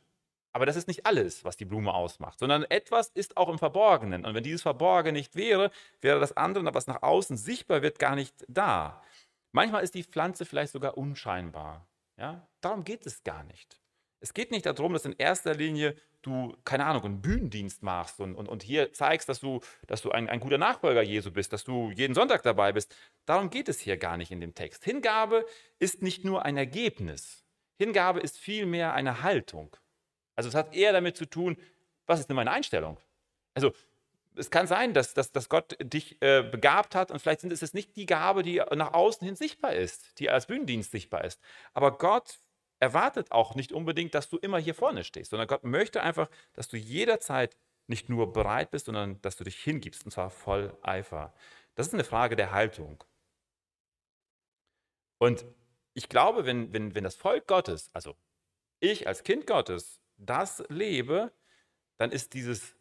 Aber 0.53 0.67
das 0.67 0.77
ist 0.77 0.89
nicht 0.89 1.07
alles, 1.07 1.45
was 1.45 1.57
die 1.57 1.65
Blume 1.65 1.95
ausmacht, 1.95 2.39
sondern 2.39 2.65
etwas 2.65 3.09
ist 3.09 3.37
auch 3.37 3.49
im 3.49 3.59
Verborgenen. 3.59 4.25
Und 4.25 4.35
wenn 4.35 4.45
dieses 4.45 4.63
Verborgene 4.63 5.19
nicht 5.19 5.35
wäre, 5.35 5.71
wäre 6.01 6.21
das 6.21 6.37
andere, 6.37 6.75
was 6.75 6.87
nach 6.87 7.03
außen 7.03 7.37
sichtbar 7.37 7.83
wird, 7.83 7.99
gar 7.99 8.15
nicht 8.15 8.35
da. 8.49 9.03
Manchmal 9.53 9.83
ist 9.83 9.95
die 9.95 10.05
Pflanze 10.05 10.45
vielleicht 10.45 10.73
sogar 10.73 10.99
unscheinbar. 10.99 11.87
Ja? 12.19 12.47
Darum 12.61 12.85
geht 12.85 13.07
es 13.07 13.23
gar 13.23 13.45
nicht. 13.45 13.81
Es 14.21 14.35
geht 14.35 14.51
nicht 14.51 14.67
darum, 14.67 14.93
dass 14.93 15.05
in 15.05 15.17
erster 15.19 15.55
Linie 15.55 15.97
du, 16.23 16.55
keine 16.65 16.87
Ahnung, 16.87 17.05
einen 17.05 17.23
Bühnendienst 17.23 17.83
machst 17.83 18.21
und, 18.21 18.37
und, 18.37 18.49
und 18.49 18.63
hier 18.63 18.93
zeigst, 18.93 19.29
dass 19.29 19.41
du, 19.41 19.61
dass 19.87 20.03
du 20.03 20.13
ein, 20.13 20.29
ein 20.29 20.39
guter 20.39 20.59
Nachfolger 20.59 21.03
Jesu 21.03 21.33
bist, 21.33 21.53
dass 21.53 21.65
du 21.65 21.91
jeden 21.91 22.15
Sonntag 22.15 22.43
dabei 22.43 22.73
bist. 22.73 22.95
Darum 23.27 23.51
geht 23.51 23.69
es 23.69 23.81
hier 23.81 23.97
gar 23.97 24.17
nicht 24.17 24.31
in 24.31 24.41
dem 24.41 24.55
Text. 24.55 24.85
Hingabe 24.85 25.45
ist 25.81 26.03
nicht 26.03 26.25
nur 26.25 26.45
ein 26.45 26.57
Ergebnis. 26.57 27.45
Hingabe 27.79 28.21
ist 28.21 28.39
vielmehr 28.39 28.95
eine 28.95 29.23
Haltung. 29.23 29.77
Also 30.35 30.49
es 30.49 30.55
hat 30.55 30.75
eher 30.75 30.93
damit 30.93 31.17
zu 31.17 31.27
tun, 31.27 31.57
was 32.07 32.21
ist 32.21 32.29
denn 32.29 32.37
meine 32.37 32.51
Einstellung? 32.51 32.99
Also 33.55 33.73
es 34.37 34.51
kann 34.51 34.67
sein, 34.67 34.95
dass, 34.95 35.15
dass, 35.15 35.33
dass 35.33 35.49
Gott 35.49 35.77
dich 35.81 36.21
äh, 36.23 36.43
begabt 36.43 36.95
hat 36.95 37.11
und 37.11 37.19
vielleicht 37.21 37.41
sind 37.41 37.53
es 37.53 37.75
nicht 37.75 37.97
die 37.97 38.07
Gabe, 38.07 38.43
die 38.43 38.63
nach 38.75 38.95
außen 38.95 39.25
hin 39.27 39.37
sichtbar 39.37 39.75
ist, 39.75 40.19
die 40.19 40.31
als 40.31 40.47
Bühnendienst 40.47 40.91
sichtbar 40.91 41.25
ist. 41.25 41.41
Aber 41.75 41.99
Gott 41.99 42.39
erwartet 42.79 43.31
auch 43.31 43.55
nicht 43.55 43.73
unbedingt, 43.73 44.15
dass 44.15 44.29
du 44.29 44.39
immer 44.39 44.59
hier 44.59 44.75
vorne 44.75 45.05
stehst, 45.05 45.31
sondern 45.31 45.49
Gott 45.49 45.65
möchte 45.65 46.03
einfach, 46.03 46.29
dass 46.55 46.69
du 46.69 46.77
jederzeit 46.77 47.57
nicht 47.87 48.09
nur 48.09 48.33
bereit 48.33 48.71
bist, 48.71 48.87
sondern 48.87 49.21
dass 49.23 49.37
du 49.37 49.45
dich 49.45 49.57
hingibst 49.59 50.05
und 50.05 50.11
zwar 50.11 50.31
voll 50.31 50.77
Eifer. 50.83 51.33
Das 51.75 51.87
ist 51.87 51.95
eine 51.95 52.05
Frage 52.05 52.37
der 52.37 52.53
Haltung. 52.53 53.05
Und 55.19 55.45
ich 55.95 56.09
glaube, 56.09 56.47
wenn, 56.47 56.73
wenn, 56.73 56.95
wenn 56.95 57.05
das 57.05 57.15
Volk 57.15 57.47
Gottes, 57.47 57.91
also 57.93 58.17
ich 58.81 59.07
als 59.07 59.23
Kind 59.23 59.47
Gottes, 59.47 60.02
das 60.27 60.63
lebe, 60.69 61.33
dann 61.99 62.11
ist 62.11 62.35
dieses 62.35 62.77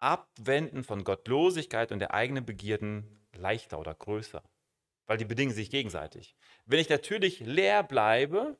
Abwenden 0.00 0.84
von 0.84 1.04
Gottlosigkeit 1.04 1.92
und 1.92 1.98
der 1.98 2.14
eigenen 2.14 2.44
Begierden 2.44 3.26
leichter 3.34 3.78
oder 3.78 3.94
größer, 3.94 4.42
weil 5.06 5.16
die 5.16 5.24
bedingen 5.24 5.54
sich 5.54 5.70
gegenseitig. 5.70 6.36
Wenn 6.66 6.78
ich 6.78 6.88
natürlich 6.88 7.40
leer 7.40 7.82
bleibe, 7.82 8.58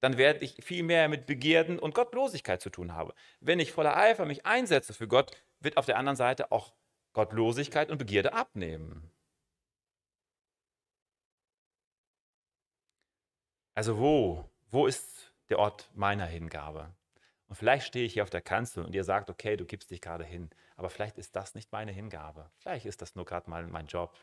dann 0.00 0.16
werde 0.16 0.44
ich 0.44 0.64
viel 0.64 0.82
mehr 0.82 1.08
mit 1.08 1.26
Begierden 1.26 1.78
und 1.78 1.94
Gottlosigkeit 1.94 2.62
zu 2.62 2.70
tun 2.70 2.94
haben. 2.94 3.12
Wenn 3.40 3.60
ich 3.60 3.72
voller 3.72 3.96
Eifer 3.96 4.24
mich 4.24 4.46
einsetze 4.46 4.94
für 4.94 5.08
Gott, 5.08 5.36
wird 5.60 5.76
auf 5.76 5.86
der 5.86 5.98
anderen 5.98 6.16
Seite 6.16 6.50
auch 6.52 6.72
Gottlosigkeit 7.12 7.90
und 7.90 7.98
Begierde 7.98 8.32
abnehmen. 8.32 9.10
Also 13.74 13.98
wo, 13.98 14.48
wo 14.70 14.86
ist 14.86 15.32
der 15.48 15.58
Ort 15.58 15.90
meiner 15.94 16.26
Hingabe? 16.26 16.94
Und 17.50 17.56
vielleicht 17.56 17.84
stehe 17.84 18.06
ich 18.06 18.12
hier 18.12 18.22
auf 18.22 18.30
der 18.30 18.42
Kanzel 18.42 18.84
und 18.84 18.94
ihr 18.94 19.02
sagt, 19.02 19.28
okay, 19.28 19.56
du 19.56 19.64
gibst 19.64 19.90
dich 19.90 20.00
gerade 20.00 20.22
hin, 20.22 20.50
aber 20.76 20.88
vielleicht 20.88 21.18
ist 21.18 21.34
das 21.34 21.56
nicht 21.56 21.72
meine 21.72 21.90
Hingabe. 21.90 22.48
Vielleicht 22.58 22.86
ist 22.86 23.02
das 23.02 23.16
nur 23.16 23.24
gerade 23.24 23.50
mal 23.50 23.66
mein 23.66 23.86
Job. 23.86 24.16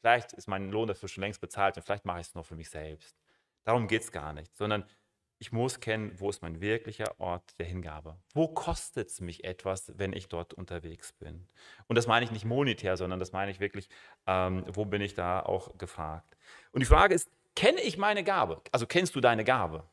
Vielleicht 0.00 0.32
ist 0.32 0.48
mein 0.48 0.68
Lohn 0.68 0.88
dafür 0.88 1.08
schon 1.08 1.22
längst 1.22 1.40
bezahlt 1.40 1.76
und 1.76 1.84
vielleicht 1.84 2.04
mache 2.04 2.18
ich 2.20 2.26
es 2.26 2.34
nur 2.34 2.42
für 2.42 2.56
mich 2.56 2.68
selbst. 2.68 3.16
Darum 3.62 3.86
geht 3.86 4.02
es 4.02 4.10
gar 4.10 4.32
nicht, 4.32 4.56
sondern 4.56 4.84
ich 5.38 5.52
muss 5.52 5.78
kennen, 5.78 6.18
wo 6.18 6.30
ist 6.30 6.42
mein 6.42 6.60
wirklicher 6.60 7.20
Ort 7.20 7.56
der 7.60 7.66
Hingabe. 7.66 8.18
Wo 8.34 8.48
kostet 8.48 9.08
es 9.08 9.20
mich 9.20 9.44
etwas, 9.44 9.96
wenn 9.96 10.12
ich 10.12 10.28
dort 10.28 10.52
unterwegs 10.52 11.12
bin? 11.12 11.46
Und 11.86 11.94
das 11.94 12.08
meine 12.08 12.24
ich 12.24 12.32
nicht 12.32 12.44
monetär, 12.44 12.96
sondern 12.96 13.20
das 13.20 13.30
meine 13.30 13.52
ich 13.52 13.60
wirklich, 13.60 13.88
ähm, 14.26 14.64
wo 14.66 14.84
bin 14.84 15.00
ich 15.00 15.14
da 15.14 15.38
auch 15.38 15.78
gefragt? 15.78 16.36
Und 16.72 16.80
die 16.80 16.86
Frage 16.86 17.14
ist, 17.14 17.30
kenne 17.54 17.80
ich 17.82 17.96
meine 17.98 18.24
Gabe? 18.24 18.60
Also 18.72 18.88
kennst 18.88 19.14
du 19.14 19.20
deine 19.20 19.44
Gabe? 19.44 19.88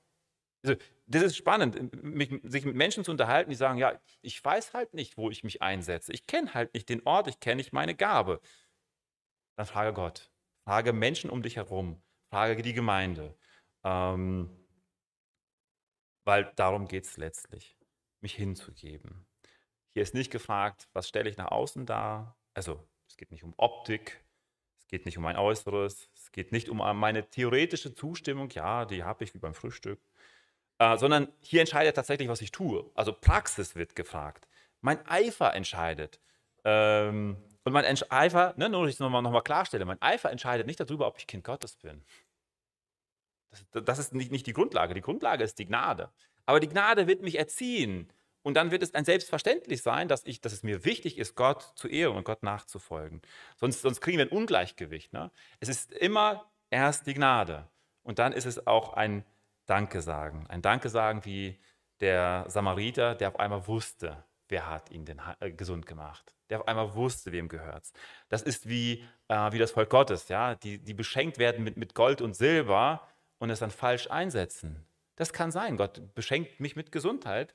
Also, 0.63 0.81
das 1.07 1.23
ist 1.23 1.37
spannend, 1.37 2.03
mich, 2.03 2.31
sich 2.43 2.65
mit 2.65 2.75
Menschen 2.75 3.03
zu 3.03 3.11
unterhalten, 3.11 3.49
die 3.49 3.55
sagen, 3.55 3.77
ja, 3.77 3.99
ich 4.21 4.43
weiß 4.43 4.73
halt 4.73 4.93
nicht, 4.93 5.17
wo 5.17 5.29
ich 5.29 5.43
mich 5.43 5.61
einsetze. 5.61 6.11
Ich 6.11 6.25
kenne 6.25 6.53
halt 6.53 6.73
nicht 6.73 6.89
den 6.89 7.05
Ort, 7.05 7.27
ich 7.27 7.39
kenne 7.39 7.57
nicht 7.57 7.73
meine 7.73 7.95
Gabe. 7.95 8.41
Dann 9.55 9.67
frage 9.67 9.93
Gott, 9.93 10.31
frage 10.63 10.93
Menschen 10.93 11.29
um 11.29 11.43
dich 11.43 11.57
herum, 11.57 12.01
frage 12.29 12.61
die 12.61 12.73
Gemeinde. 12.73 13.37
Ähm, 13.83 14.49
weil 16.25 16.51
darum 16.55 16.87
geht 16.87 17.05
es 17.05 17.17
letztlich, 17.17 17.77
mich 18.21 18.33
hinzugeben. 18.33 19.27
Hier 19.93 20.01
ist 20.01 20.15
nicht 20.15 20.31
gefragt, 20.31 20.89
was 20.93 21.07
stelle 21.07 21.29
ich 21.29 21.37
nach 21.37 21.51
außen 21.51 21.85
dar. 21.85 22.35
Also 22.55 22.83
es 23.07 23.15
geht 23.15 23.31
nicht 23.31 23.43
um 23.43 23.53
Optik, 23.57 24.25
es 24.79 24.87
geht 24.87 25.05
nicht 25.05 25.17
um 25.17 25.23
mein 25.23 25.37
Äußeres, 25.37 26.09
es 26.15 26.31
geht 26.31 26.51
nicht 26.51 26.69
um 26.69 26.77
meine 26.77 27.29
theoretische 27.29 27.93
Zustimmung, 27.93 28.49
ja, 28.49 28.85
die 28.85 29.03
habe 29.03 29.23
ich 29.23 29.33
wie 29.35 29.39
beim 29.39 29.53
Frühstück, 29.53 30.01
äh, 30.79 30.97
sondern 30.97 31.27
hier 31.39 31.61
entscheidet 31.61 31.95
tatsächlich, 31.95 32.27
was 32.27 32.41
ich 32.41 32.51
tue. 32.51 32.89
Also 32.95 33.13
Praxis 33.13 33.75
wird 33.75 33.95
gefragt. 33.95 34.47
Mein 34.81 35.05
Eifer 35.07 35.53
entscheidet. 35.53 36.19
Ähm, 36.63 37.37
und 37.63 37.73
mein 37.73 37.85
Eifer, 38.09 38.53
ne, 38.57 38.69
nur 38.69 38.81
dass 38.81 38.89
ich 38.89 38.95
es 38.95 38.99
nochmal 38.99 39.21
noch 39.21 39.31
mal 39.31 39.41
klarstelle, 39.41 39.85
mein 39.85 40.01
Eifer 40.01 40.31
entscheidet 40.31 40.67
nicht 40.67 40.79
darüber, 40.79 41.07
ob 41.07 41.17
ich 41.17 41.25
Kind 41.25 41.43
Gottes 41.43 41.77
bin. 41.77 42.03
Das, 43.49 43.83
das 43.85 43.99
ist 43.99 44.13
nicht, 44.13 44.31
nicht 44.31 44.45
die 44.45 44.53
Grundlage. 44.53 44.93
Die 44.93 45.01
Grundlage 45.01 45.43
ist 45.43 45.57
die 45.59 45.65
Gnade. 45.65 46.11
Aber 46.45 46.59
die 46.59 46.69
Gnade 46.69 47.07
wird 47.07 47.21
mich 47.21 47.37
erziehen. 47.37 48.11
Und 48.43 48.53
dann 48.53 48.69
wird 48.69 48.83
es 48.83 48.93
ein 48.93 49.05
Selbstverständlich 49.05 49.81
sein, 49.81 50.07
dass, 50.07 50.23
ich, 50.25 50.41
dass 50.41 50.53
es 50.53 50.61
mir 50.61 50.85
wichtig 50.85 51.17
ist, 51.17 51.35
Gott 51.35 51.71
zu 51.75 51.87
ehren 51.87 52.15
und 52.15 52.25
Gott 52.25 52.43
nachzufolgen. 52.43 53.23
Sonst, 53.55 53.81
sonst 53.81 54.01
kriegen 54.01 54.19
wir 54.19 54.25
ein 54.25 54.29
Ungleichgewicht. 54.29 55.13
Ne? 55.13 55.31
Es 55.59 55.69
ist 55.69 55.91
immer 55.91 56.45
erst 56.69 57.07
die 57.07 57.15
Gnade. 57.15 57.67
Und 58.03 58.19
dann 58.19 58.33
ist 58.33 58.45
es 58.45 58.67
auch 58.67 58.93
ein 58.93 59.25
Danke 59.65 60.01
sagen. 60.01 60.45
Ein 60.47 60.61
Danke 60.61 60.89
sagen 60.89 61.25
wie 61.25 61.59
der 61.99 62.45
Samariter, 62.47 63.15
der 63.15 63.29
auf 63.29 63.39
einmal 63.39 63.67
wusste, 63.67 64.23
wer 64.49 64.69
hat 64.69 64.91
ihn 64.91 65.05
denn 65.05 65.21
äh, 65.39 65.51
gesund 65.51 65.85
gemacht. 65.85 66.35
Der 66.49 66.59
auf 66.59 66.67
einmal 66.67 66.93
wusste, 66.93 67.31
wem 67.31 67.47
gehört 67.47 67.85
es. 67.85 67.93
Das 68.29 68.41
ist 68.41 68.67
wie, 68.67 69.03
äh, 69.27 69.51
wie 69.51 69.57
das 69.57 69.71
Volk 69.71 69.89
Gottes, 69.89 70.27
ja? 70.27 70.55
die, 70.55 70.77
die 70.77 70.93
beschenkt 70.93 71.37
werden 71.37 71.63
mit, 71.63 71.77
mit 71.77 71.95
Gold 71.95 72.21
und 72.21 72.35
Silber 72.35 73.07
und 73.39 73.49
es 73.49 73.59
dann 73.59 73.71
falsch 73.71 74.09
einsetzen. 74.09 74.85
Das 75.15 75.33
kann 75.33 75.51
sein. 75.51 75.77
Gott 75.77 76.13
beschenkt 76.13 76.59
mich 76.59 76.75
mit 76.75 76.91
Gesundheit. 76.91 77.53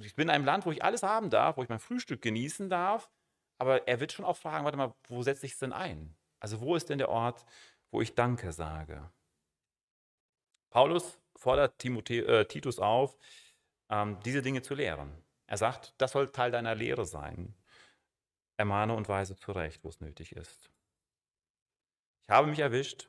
Ich 0.00 0.14
bin 0.14 0.28
in 0.28 0.30
einem 0.30 0.44
Land, 0.44 0.66
wo 0.66 0.72
ich 0.72 0.84
alles 0.84 1.02
haben 1.02 1.30
darf, 1.30 1.56
wo 1.56 1.62
ich 1.62 1.68
mein 1.68 1.78
Frühstück 1.78 2.22
genießen 2.22 2.68
darf. 2.68 3.10
Aber 3.58 3.88
er 3.88 4.00
wird 4.00 4.12
schon 4.12 4.24
auch 4.24 4.36
fragen, 4.36 4.64
warte 4.64 4.78
mal, 4.78 4.94
wo 5.04 5.22
setze 5.22 5.46
ich 5.46 5.52
es 5.52 5.58
denn 5.58 5.72
ein? 5.72 6.16
Also 6.40 6.60
wo 6.60 6.76
ist 6.76 6.88
denn 6.88 6.98
der 6.98 7.08
Ort, 7.08 7.44
wo 7.90 8.00
ich 8.00 8.14
Danke 8.14 8.52
sage? 8.52 9.10
Paulus 10.70 11.18
fordert 11.36 11.78
Timothe, 11.78 12.26
äh, 12.26 12.44
Titus 12.46 12.78
auf, 12.78 13.16
ähm, 13.90 14.18
diese 14.24 14.42
Dinge 14.42 14.62
zu 14.62 14.74
lehren. 14.74 15.10
Er 15.46 15.56
sagt, 15.56 15.94
das 15.98 16.12
soll 16.12 16.30
Teil 16.30 16.50
deiner 16.50 16.74
Lehre 16.74 17.06
sein. 17.06 17.54
Ermahne 18.58 18.94
und 18.94 19.08
weise 19.08 19.36
zurecht, 19.36 19.82
wo 19.84 19.88
es 19.88 20.00
nötig 20.00 20.32
ist. 20.32 20.70
Ich 22.24 22.30
habe 22.30 22.48
mich 22.48 22.58
erwischt. 22.58 23.08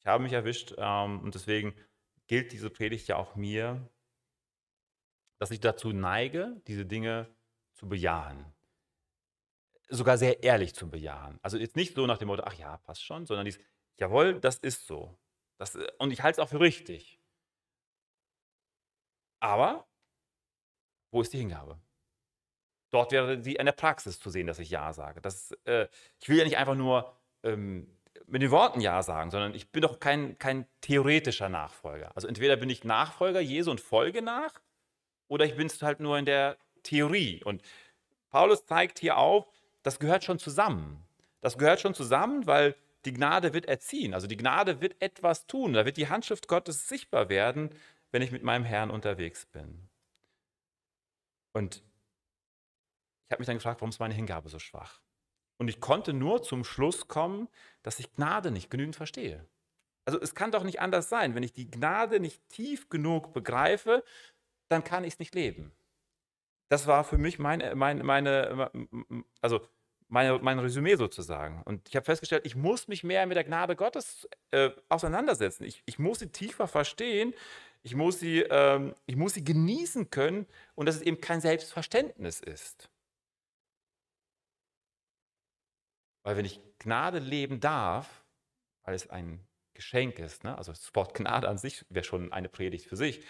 Ich 0.00 0.06
habe 0.06 0.22
mich 0.22 0.32
erwischt 0.32 0.74
ähm, 0.76 1.20
und 1.20 1.34
deswegen 1.34 1.74
gilt 2.26 2.52
diese 2.52 2.70
Predigt 2.70 3.08
ja 3.08 3.16
auch 3.16 3.36
mir, 3.36 3.88
dass 5.38 5.50
ich 5.50 5.60
dazu 5.60 5.92
neige, 5.92 6.60
diese 6.66 6.84
Dinge 6.84 7.34
zu 7.74 7.88
bejahen. 7.88 8.52
Sogar 9.88 10.18
sehr 10.18 10.42
ehrlich 10.42 10.74
zu 10.74 10.90
bejahen. 10.90 11.38
Also 11.42 11.58
jetzt 11.58 11.76
nicht 11.76 11.94
so 11.94 12.06
nach 12.06 12.18
dem 12.18 12.28
Motto, 12.28 12.42
ach 12.44 12.54
ja, 12.54 12.76
passt 12.78 13.04
schon, 13.04 13.24
sondern 13.24 13.44
dies, 13.44 13.60
jawohl, 13.98 14.40
das 14.40 14.58
ist 14.58 14.86
so. 14.86 15.16
Das, 15.58 15.74
äh, 15.74 15.86
und 15.98 16.12
ich 16.12 16.22
halte 16.22 16.40
es 16.40 16.44
auch 16.46 16.50
für 16.50 16.60
richtig. 16.60 17.18
Aber 19.40 19.86
wo 21.10 21.20
ist 21.20 21.32
die 21.32 21.38
Hingabe? 21.38 21.78
Dort 22.90 23.12
wäre 23.12 23.42
sie 23.42 23.56
in 23.56 23.66
der 23.66 23.72
Praxis 23.72 24.18
zu 24.18 24.30
sehen, 24.30 24.46
dass 24.46 24.58
ich 24.58 24.70
Ja 24.70 24.92
sage. 24.92 25.20
Das, 25.20 25.52
äh, 25.64 25.88
ich 26.18 26.28
will 26.28 26.38
ja 26.38 26.44
nicht 26.44 26.56
einfach 26.56 26.74
nur 26.74 27.14
ähm, 27.42 27.88
mit 28.26 28.42
den 28.42 28.50
Worten 28.50 28.80
Ja 28.80 29.02
sagen, 29.02 29.30
sondern 29.30 29.54
ich 29.54 29.70
bin 29.70 29.82
doch 29.82 30.00
kein, 30.00 30.38
kein 30.38 30.66
theoretischer 30.80 31.48
Nachfolger. 31.48 32.12
Also 32.14 32.28
entweder 32.28 32.56
bin 32.56 32.70
ich 32.70 32.84
Nachfolger 32.84 33.40
Jesu 33.40 33.70
und 33.70 33.80
folge 33.80 34.22
nach, 34.22 34.60
oder 35.28 35.44
ich 35.44 35.56
bin 35.56 35.66
es 35.66 35.82
halt 35.82 36.00
nur 36.00 36.18
in 36.18 36.24
der 36.24 36.56
Theorie. 36.82 37.42
Und 37.44 37.62
Paulus 38.30 38.64
zeigt 38.66 38.98
hier 38.98 39.16
auf, 39.16 39.50
das 39.82 39.98
gehört 39.98 40.24
schon 40.24 40.38
zusammen. 40.38 41.04
Das 41.40 41.58
gehört 41.58 41.80
schon 41.80 41.94
zusammen, 41.94 42.46
weil 42.46 42.76
die 43.06 43.14
Gnade 43.14 43.54
wird 43.54 43.66
erziehen. 43.66 44.14
Also 44.14 44.26
die 44.26 44.36
Gnade 44.36 44.80
wird 44.80 45.00
etwas 45.00 45.46
tun. 45.46 45.72
Da 45.72 45.84
wird 45.84 45.96
die 45.96 46.08
Handschrift 46.08 46.48
Gottes 46.48 46.88
sichtbar 46.88 47.28
werden, 47.28 47.70
wenn 48.10 48.22
ich 48.22 48.32
mit 48.32 48.42
meinem 48.42 48.64
Herrn 48.64 48.90
unterwegs 48.90 49.46
bin. 49.46 49.88
Und 51.52 51.82
ich 53.26 53.32
habe 53.32 53.40
mich 53.40 53.46
dann 53.46 53.56
gefragt, 53.56 53.80
warum 53.80 53.90
ist 53.90 53.98
meine 53.98 54.14
Hingabe 54.14 54.48
so 54.48 54.58
schwach? 54.58 55.00
Und 55.58 55.68
ich 55.68 55.80
konnte 55.80 56.12
nur 56.12 56.42
zum 56.42 56.64
Schluss 56.64 57.08
kommen, 57.08 57.48
dass 57.82 57.98
ich 57.98 58.14
Gnade 58.14 58.50
nicht 58.50 58.70
genügend 58.70 58.94
verstehe. 58.94 59.48
Also 60.04 60.20
es 60.20 60.34
kann 60.34 60.52
doch 60.52 60.62
nicht 60.62 60.80
anders 60.80 61.08
sein. 61.08 61.34
Wenn 61.34 61.42
ich 61.42 61.52
die 61.52 61.70
Gnade 61.70 62.20
nicht 62.20 62.46
tief 62.48 62.88
genug 62.88 63.32
begreife, 63.32 64.04
dann 64.68 64.84
kann 64.84 65.04
ich 65.04 65.14
es 65.14 65.18
nicht 65.18 65.34
leben. 65.34 65.72
Das 66.68 66.86
war 66.86 67.04
für 67.04 67.18
mich 67.18 67.38
meine, 67.38 67.74
meine, 67.74 68.04
meine 68.04 68.84
also 69.40 69.66
meine, 70.08 70.38
mein 70.38 70.58
Resümee 70.58 70.96
sozusagen. 70.96 71.62
Und 71.64 71.88
ich 71.88 71.96
habe 71.96 72.04
festgestellt, 72.04 72.46
ich 72.46 72.56
muss 72.56 72.88
mich 72.88 73.04
mehr 73.04 73.26
mit 73.26 73.36
der 73.36 73.44
Gnade 73.44 73.76
Gottes 73.76 74.28
äh, 74.50 74.70
auseinandersetzen. 74.88 75.64
Ich, 75.64 75.82
ich 75.86 75.98
muss 75.98 76.20
sie 76.20 76.28
tiefer 76.28 76.68
verstehen. 76.68 77.34
Ich 77.82 77.94
muss, 77.94 78.18
sie, 78.18 78.40
ähm, 78.40 78.94
ich 79.06 79.16
muss 79.16 79.34
sie 79.34 79.44
genießen 79.44 80.10
können 80.10 80.46
und 80.74 80.86
dass 80.86 80.96
es 80.96 81.02
eben 81.02 81.20
kein 81.20 81.40
Selbstverständnis 81.40 82.40
ist. 82.40 82.90
Weil 86.24 86.36
wenn 86.36 86.44
ich 86.44 86.60
Gnade 86.80 87.20
leben 87.20 87.60
darf, 87.60 88.24
weil 88.82 88.94
es 88.94 89.08
ein 89.10 89.46
Geschenk 89.74 90.18
ist, 90.18 90.42
ne? 90.42 90.56
also 90.58 90.72
das 90.72 90.92
Wort 90.94 91.14
Gnade 91.14 91.48
an 91.48 91.58
sich 91.58 91.84
wäre 91.88 92.04
schon 92.04 92.32
eine 92.32 92.48
Predigt 92.48 92.86
für 92.86 92.96
sich, 92.96 93.24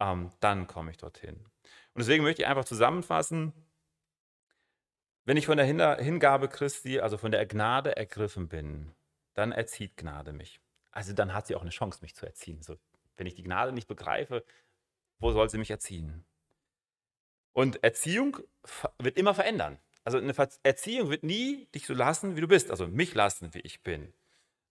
ähm, 0.00 0.32
dann 0.40 0.66
komme 0.66 0.90
ich 0.90 0.96
dorthin. 0.96 1.36
Und 1.36 2.00
deswegen 2.00 2.24
möchte 2.24 2.42
ich 2.42 2.48
einfach 2.48 2.64
zusammenfassen, 2.64 3.52
wenn 5.24 5.36
ich 5.36 5.46
von 5.46 5.56
der 5.56 5.66
Hingabe 5.66 6.48
Christi, 6.48 7.00
also 7.00 7.16
von 7.16 7.32
der 7.32 7.46
Gnade 7.46 7.96
ergriffen 7.96 8.48
bin, 8.48 8.94
dann 9.34 9.52
erzieht 9.52 9.96
Gnade 9.96 10.32
mich. 10.32 10.60
Also 10.90 11.12
dann 11.12 11.34
hat 11.34 11.46
sie 11.46 11.54
auch 11.54 11.62
eine 11.62 11.70
Chance, 11.70 12.00
mich 12.02 12.14
zu 12.14 12.26
erziehen. 12.26 12.62
So, 12.62 12.76
wenn 13.16 13.26
ich 13.26 13.34
die 13.34 13.42
Gnade 13.42 13.72
nicht 13.72 13.88
begreife, 13.88 14.44
wo 15.18 15.32
soll 15.32 15.48
sie 15.50 15.58
mich 15.58 15.70
erziehen? 15.70 16.24
Und 17.52 17.82
Erziehung 17.82 18.38
wird 18.98 19.16
immer 19.16 19.34
verändern. 19.34 19.78
Also 20.04 20.18
eine 20.18 20.34
Erziehung 20.62 21.08
wird 21.08 21.22
nie 21.22 21.66
dich 21.74 21.86
so 21.86 21.94
lassen, 21.94 22.36
wie 22.36 22.40
du 22.40 22.48
bist, 22.48 22.70
also 22.70 22.86
mich 22.86 23.14
lassen, 23.14 23.54
wie 23.54 23.60
ich 23.60 23.82
bin. 23.82 24.12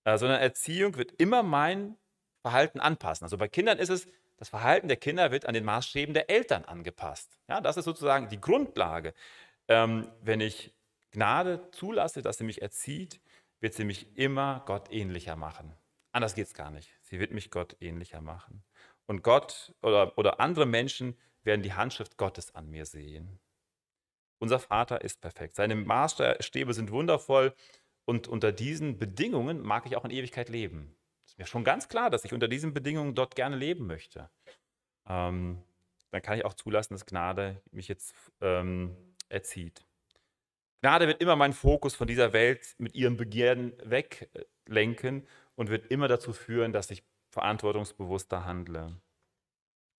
Äh, 0.03 0.17
sondern 0.17 0.39
Erziehung 0.39 0.95
wird 0.97 1.13
immer 1.13 1.43
mein 1.43 1.97
Verhalten 2.41 2.79
anpassen. 2.79 3.23
Also 3.23 3.37
bei 3.37 3.47
Kindern 3.47 3.79
ist 3.79 3.89
es, 3.89 4.07
das 4.37 4.49
Verhalten 4.49 4.89
der 4.89 4.97
Kinder 4.97 5.31
wird 5.31 5.45
an 5.45 5.53
den 5.53 5.63
Maßstäben 5.63 6.13
der 6.13 6.29
Eltern 6.29 6.65
angepasst. 6.65 7.39
Ja, 7.47 7.61
das 7.61 7.77
ist 7.77 7.85
sozusagen 7.85 8.29
die 8.29 8.41
Grundlage. 8.41 9.13
Ähm, 9.67 10.09
wenn 10.21 10.41
ich 10.41 10.73
Gnade 11.11 11.69
zulasse, 11.71 12.21
dass 12.21 12.37
sie 12.37 12.43
mich 12.43 12.61
erzieht, 12.61 13.21
wird 13.59 13.73
sie 13.73 13.85
mich 13.85 14.17
immer 14.17 14.63
Gott 14.65 14.91
ähnlicher 14.91 15.35
machen. 15.35 15.73
Anders 16.11 16.35
geht 16.35 16.47
es 16.47 16.53
gar 16.53 16.69
nicht. 16.69 16.93
Sie 17.01 17.19
wird 17.19 17.31
mich 17.31 17.49
Gott 17.49 17.77
ähnlicher 17.79 18.21
machen. 18.21 18.63
Und 19.05 19.23
Gott 19.23 19.73
oder, 19.81 20.17
oder 20.17 20.39
andere 20.39 20.65
Menschen 20.65 21.17
werden 21.43 21.61
die 21.61 21.73
Handschrift 21.73 22.17
Gottes 22.17 22.53
an 22.55 22.69
mir 22.69 22.85
sehen. 22.85 23.39
Unser 24.39 24.59
Vater 24.59 25.01
ist 25.01 25.21
perfekt. 25.21 25.55
Seine 25.55 25.75
Maßstäbe 25.75 26.73
sind 26.73 26.91
wundervoll. 26.91 27.53
Und 28.05 28.27
unter 28.27 28.51
diesen 28.51 28.97
Bedingungen 28.97 29.61
mag 29.61 29.85
ich 29.85 29.95
auch 29.95 30.03
in 30.03 30.11
Ewigkeit 30.11 30.49
leben. 30.49 30.97
Es 31.25 31.31
ist 31.31 31.37
mir 31.37 31.45
schon 31.45 31.63
ganz 31.63 31.87
klar, 31.87 32.09
dass 32.09 32.25
ich 32.25 32.33
unter 32.33 32.49
diesen 32.49 32.73
Bedingungen 32.73 33.15
dort 33.15 33.35
gerne 33.35 33.55
leben 33.55 33.87
möchte. 33.87 34.29
Ähm, 35.07 35.63
dann 36.11 36.21
kann 36.21 36.37
ich 36.37 36.45
auch 36.45 36.53
zulassen, 36.53 36.93
dass 36.93 37.05
Gnade 37.05 37.61
mich 37.71 37.87
jetzt 37.87 38.13
ähm, 38.41 38.95
erzieht. 39.33 39.85
Gnade 40.81 41.07
wird 41.07 41.21
immer 41.21 41.35
meinen 41.35 41.53
Fokus 41.53 41.95
von 41.95 42.07
dieser 42.07 42.33
Welt 42.33 42.75
mit 42.77 42.93
ihren 42.93 43.17
Begierden 43.17 43.73
weglenken 43.83 45.27
und 45.55 45.69
wird 45.69 45.89
immer 45.91 46.07
dazu 46.07 46.33
führen, 46.33 46.73
dass 46.73 46.91
ich 46.91 47.03
verantwortungsbewusster 47.29 48.45
handle. 48.45 49.01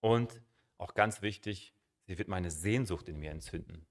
Und 0.01 0.43
auch 0.79 0.95
ganz 0.95 1.23
wichtig, 1.23 1.75
sie 2.07 2.19
wird 2.19 2.29
meine 2.29 2.51
Sehnsucht 2.51 3.09
in 3.09 3.19
mir 3.19 3.31
entzünden. 3.31 3.87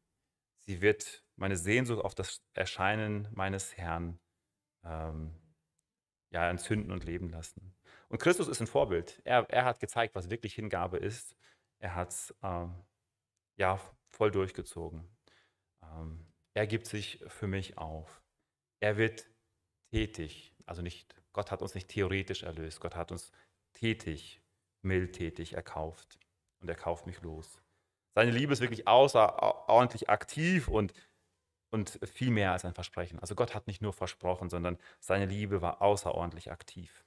Sie 0.60 0.82
wird 0.82 1.24
meine 1.36 1.58
Sehnsucht 1.58 2.04
auf 2.06 2.16
das 2.16 2.42
Erscheinen 2.54 3.28
meines 3.32 3.76
Herrn 3.76 4.20
ähm, 4.84 5.34
ja, 6.30 6.50
entzünden 6.50 6.92
und 6.92 7.04
leben 7.04 7.30
lassen. 7.30 7.76
Und 8.08 8.20
Christus 8.20 8.48
ist 8.48 8.62
ein 8.62 8.68
Vorbild. 8.68 9.22
Er, 9.26 9.50
er 9.50 9.66
hat 9.66 9.80
gezeigt, 9.80 10.16
was 10.16 10.30
wirklich 10.30 10.54
Hingabe 10.54 10.98
ist. 10.98 11.36
Er 11.80 11.96
hat 11.96 12.10
es 12.10 12.36
ähm, 12.44 12.74
ja, 13.58 13.80
voll 14.10 14.32
durchgezogen. 14.32 15.13
Ähm, 15.92 16.26
er 16.54 16.68
gibt 16.68 16.88
sich 16.88 17.24
für 17.28 17.48
mich 17.48 17.78
auf. 17.78 18.22
Er 18.80 18.98
wird 18.98 19.26
tätig. 19.92 20.56
Also 20.66 20.82
nicht, 20.82 21.16
Gott 21.34 21.52
hat 21.52 21.62
uns 21.62 21.76
nicht 21.76 21.90
theoretisch 21.90 22.44
erlöst, 22.44 22.80
Gott 22.80 22.96
hat 22.96 23.12
uns 23.12 23.32
tätig, 23.74 24.42
mildtätig 24.82 25.54
erkauft. 25.54 26.20
Und 26.62 26.70
er 26.70 26.76
kauft 26.76 27.06
mich 27.06 27.22
los. 27.22 27.62
Seine 28.16 28.32
Liebe 28.32 28.54
ist 28.54 28.62
wirklich 28.62 28.88
außerordentlich 28.88 30.10
aktiv 30.10 30.68
und, 30.68 30.94
und 31.72 32.00
viel 32.06 32.30
mehr 32.30 32.52
als 32.52 32.64
ein 32.64 32.74
Versprechen. 32.74 33.20
Also 33.20 33.36
Gott 33.36 33.56
hat 33.56 33.68
nicht 33.68 33.82
nur 33.82 33.92
versprochen, 33.92 34.50
sondern 34.50 34.78
seine 35.00 35.26
Liebe 35.26 35.62
war 35.62 35.82
außerordentlich 35.82 36.52
aktiv. 36.52 37.04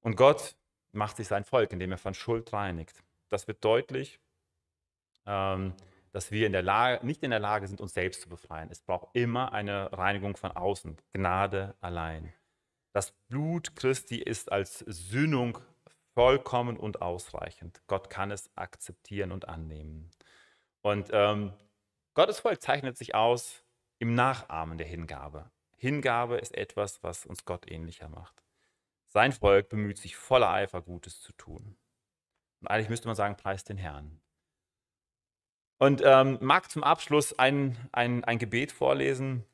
Und 0.00 0.16
Gott 0.16 0.56
macht 0.92 1.16
sich 1.16 1.28
sein 1.28 1.44
Volk, 1.44 1.72
indem 1.72 1.92
er 1.92 1.98
von 1.98 2.14
Schuld 2.14 2.52
reinigt. 2.52 3.04
Das 3.28 3.46
wird 3.46 3.62
deutlich. 3.64 4.20
Ähm, 5.26 5.74
dass 6.12 6.30
wir 6.30 6.46
in 6.46 6.52
der 6.52 6.62
Lage, 6.62 7.04
nicht 7.04 7.22
in 7.22 7.30
der 7.30 7.40
Lage 7.40 7.66
sind, 7.66 7.80
uns 7.80 7.94
selbst 7.94 8.22
zu 8.22 8.28
befreien. 8.28 8.70
Es 8.70 8.80
braucht 8.80 9.08
immer 9.14 9.52
eine 9.52 9.92
Reinigung 9.92 10.36
von 10.36 10.52
außen, 10.52 10.96
Gnade 11.12 11.74
allein. 11.80 12.32
Das 12.92 13.12
Blut 13.28 13.76
Christi 13.76 14.16
ist 14.16 14.50
als 14.50 14.78
Sühnung 14.80 15.58
vollkommen 16.14 16.76
und 16.76 17.02
ausreichend. 17.02 17.80
Gott 17.86 18.10
kann 18.10 18.30
es 18.30 18.50
akzeptieren 18.56 19.30
und 19.30 19.48
annehmen. 19.48 20.10
Und 20.82 21.10
ähm, 21.12 21.52
Gottes 22.14 22.40
Volk 22.40 22.60
zeichnet 22.60 22.96
sich 22.96 23.14
aus 23.14 23.62
im 23.98 24.14
Nachahmen 24.14 24.78
der 24.78 24.86
Hingabe. 24.86 25.50
Hingabe 25.76 26.38
ist 26.38 26.56
etwas, 26.56 27.02
was 27.04 27.24
uns 27.24 27.44
Gott 27.44 27.70
ähnlicher 27.70 28.08
macht. 28.08 28.42
Sein 29.06 29.32
Volk 29.32 29.68
bemüht 29.68 29.98
sich 29.98 30.16
voller 30.16 30.50
Eifer, 30.50 30.82
Gutes 30.82 31.20
zu 31.20 31.32
tun. 31.32 31.76
Und 32.60 32.66
eigentlich 32.68 32.88
müsste 32.88 33.06
man 33.06 33.14
sagen, 33.14 33.36
preist 33.36 33.68
den 33.68 33.78
Herrn. 33.78 34.20
Und 35.78 36.02
ähm, 36.04 36.38
mag 36.40 36.70
zum 36.70 36.82
Abschluss 36.82 37.38
ein, 37.38 37.76
ein, 37.92 38.24
ein 38.24 38.38
Gebet 38.38 38.72
vorlesen. 38.72 39.44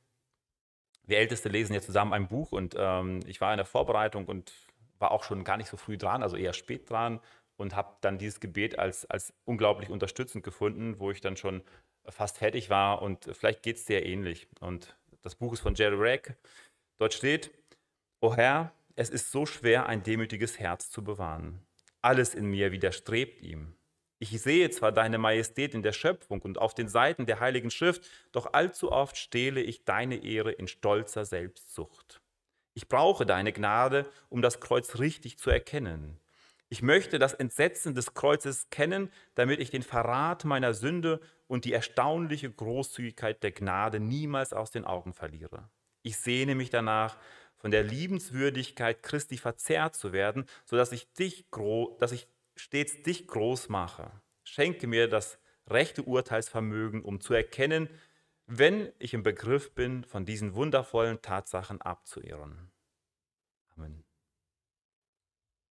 Wir 1.07 1.19
Älteste 1.19 1.51
lesen 1.51 1.75
ja 1.75 1.83
zusammen 1.83 2.15
ein 2.15 2.29
Buch 2.29 2.53
und 2.53 2.75
ähm, 2.79 3.21
ich 3.27 3.41
war 3.43 3.53
in 3.53 3.59
der 3.59 3.67
Vorbereitung 3.67 4.25
und 4.25 4.53
war 4.99 5.11
auch 5.11 5.23
schon 5.23 5.45
gar 5.45 5.59
nicht 5.59 5.69
so 5.69 5.77
früh 5.77 5.99
dran, 5.99 6.23
also 6.23 6.37
eher 6.37 6.55
spät 6.55 6.89
dran 6.89 7.21
und 7.57 7.77
habe 7.77 7.97
dann 8.01 8.17
dieses 8.17 8.41
Gebet 8.41 8.79
als, 8.79 9.05
als 9.11 9.35
unglaublich 9.45 9.91
unterstützend 9.91 10.45
gefunden, 10.45 10.99
wo 10.99 11.11
ich 11.11 11.21
dann 11.21 11.37
schon 11.37 11.63
fast 12.07 12.39
fertig 12.39 12.71
war 12.71 13.03
und 13.03 13.25
vielleicht 13.33 13.63
geht 13.63 13.77
es 13.77 13.85
dir 13.85 14.05
ähnlich. 14.05 14.49
Und 14.61 14.97
das 15.23 15.35
Buch 15.35 15.53
ist 15.53 15.61
von 15.61 15.75
Jerry 15.75 15.97
Rack. 15.99 16.37
Dort 16.99 17.15
steht, 17.15 17.51
O 18.21 18.35
Herr, 18.35 18.73
es 18.97 19.11
ist 19.11 19.31
so 19.31 19.47
schwer, 19.47 19.87
ein 19.87 20.03
demütiges 20.03 20.59
Herz 20.59 20.91
zu 20.91 21.03
bewahren. 21.05 21.61
Alles 22.01 22.35
in 22.35 22.47
mir 22.47 22.73
widerstrebt 22.73 23.43
ihm. 23.43 23.75
Ich 24.19 24.41
sehe 24.41 24.71
zwar 24.71 24.93
deine 24.93 25.19
Majestät 25.19 25.75
in 25.75 25.83
der 25.83 25.93
Schöpfung 25.93 26.41
und 26.43 26.59
auf 26.59 26.75
den 26.75 26.89
Seiten 26.89 27.27
der 27.27 27.41
Heiligen 27.41 27.71
Schrift, 27.71 28.09
doch 28.33 28.53
allzu 28.53 28.93
oft 28.93 29.17
stehle 29.17 29.61
ich 29.61 29.85
deine 29.85 30.25
Ehre 30.25 30.53
in 30.53 30.69
stolzer 30.69 31.25
Selbstsucht. 31.25 32.21
Ich 32.75 32.89
brauche 32.89 33.27
deine 33.27 33.53
Gnade, 33.53 34.07
um 34.29 34.43
das 34.43 34.61
Kreuz 34.61 34.99
richtig 34.99 35.39
zu 35.39 35.51
erkennen. 35.51 36.19
Ich 36.69 36.83
möchte 36.83 37.19
das 37.19 37.35
Entsetzen 37.35 37.95
des 37.95 38.15
Kreuzes 38.15 38.69
kennen, 38.71 39.13
damit 39.35 39.61
ich 39.61 39.71
den 39.71 39.83
Verrat 39.83 40.45
meiner 40.45 40.75
Sünde 40.75 41.21
und 41.47 41.65
die 41.65 41.73
erstaunliche 41.73 42.51
Großzügigkeit 42.51 43.43
der 43.43 43.53
Gnade 43.53 44.01
niemals 44.01 44.53
aus 44.53 44.71
den 44.71 44.85
Augen 44.85 45.13
verliere. 45.13 45.69
Ich 46.03 46.17
sehne 46.17 46.55
mich 46.55 46.71
danach, 46.71 47.17
von 47.57 47.71
der 47.71 47.83
Liebenswürdigkeit 47.83 49.03
Christi 49.03 49.39
verzerrt 49.39 49.95
zu 49.95 50.13
werden, 50.13 50.45
sodass 50.65 50.93
ich 50.93 51.11
dich, 51.13 51.47
dass 51.99 52.13
ich 52.13 52.29
stets 52.57 53.03
dich 53.03 53.27
groß 53.27 53.69
mache. 53.69 54.11
Schenke 54.45 54.87
mir 54.87 55.09
das 55.09 55.39
rechte 55.67 56.03
Urteilsvermögen, 56.03 57.03
um 57.03 57.21
zu 57.21 57.35
erkennen, 57.35 57.89
wenn 58.47 58.93
ich 58.99 59.15
im 59.15 59.23
Begriff 59.23 59.75
bin, 59.75 60.05
von 60.05 60.27
diesen 60.27 60.55
wundervollen 60.55 61.23
Tatsachen 61.23 61.81
abzuirren. 61.81 62.71
Amen. 63.77 64.04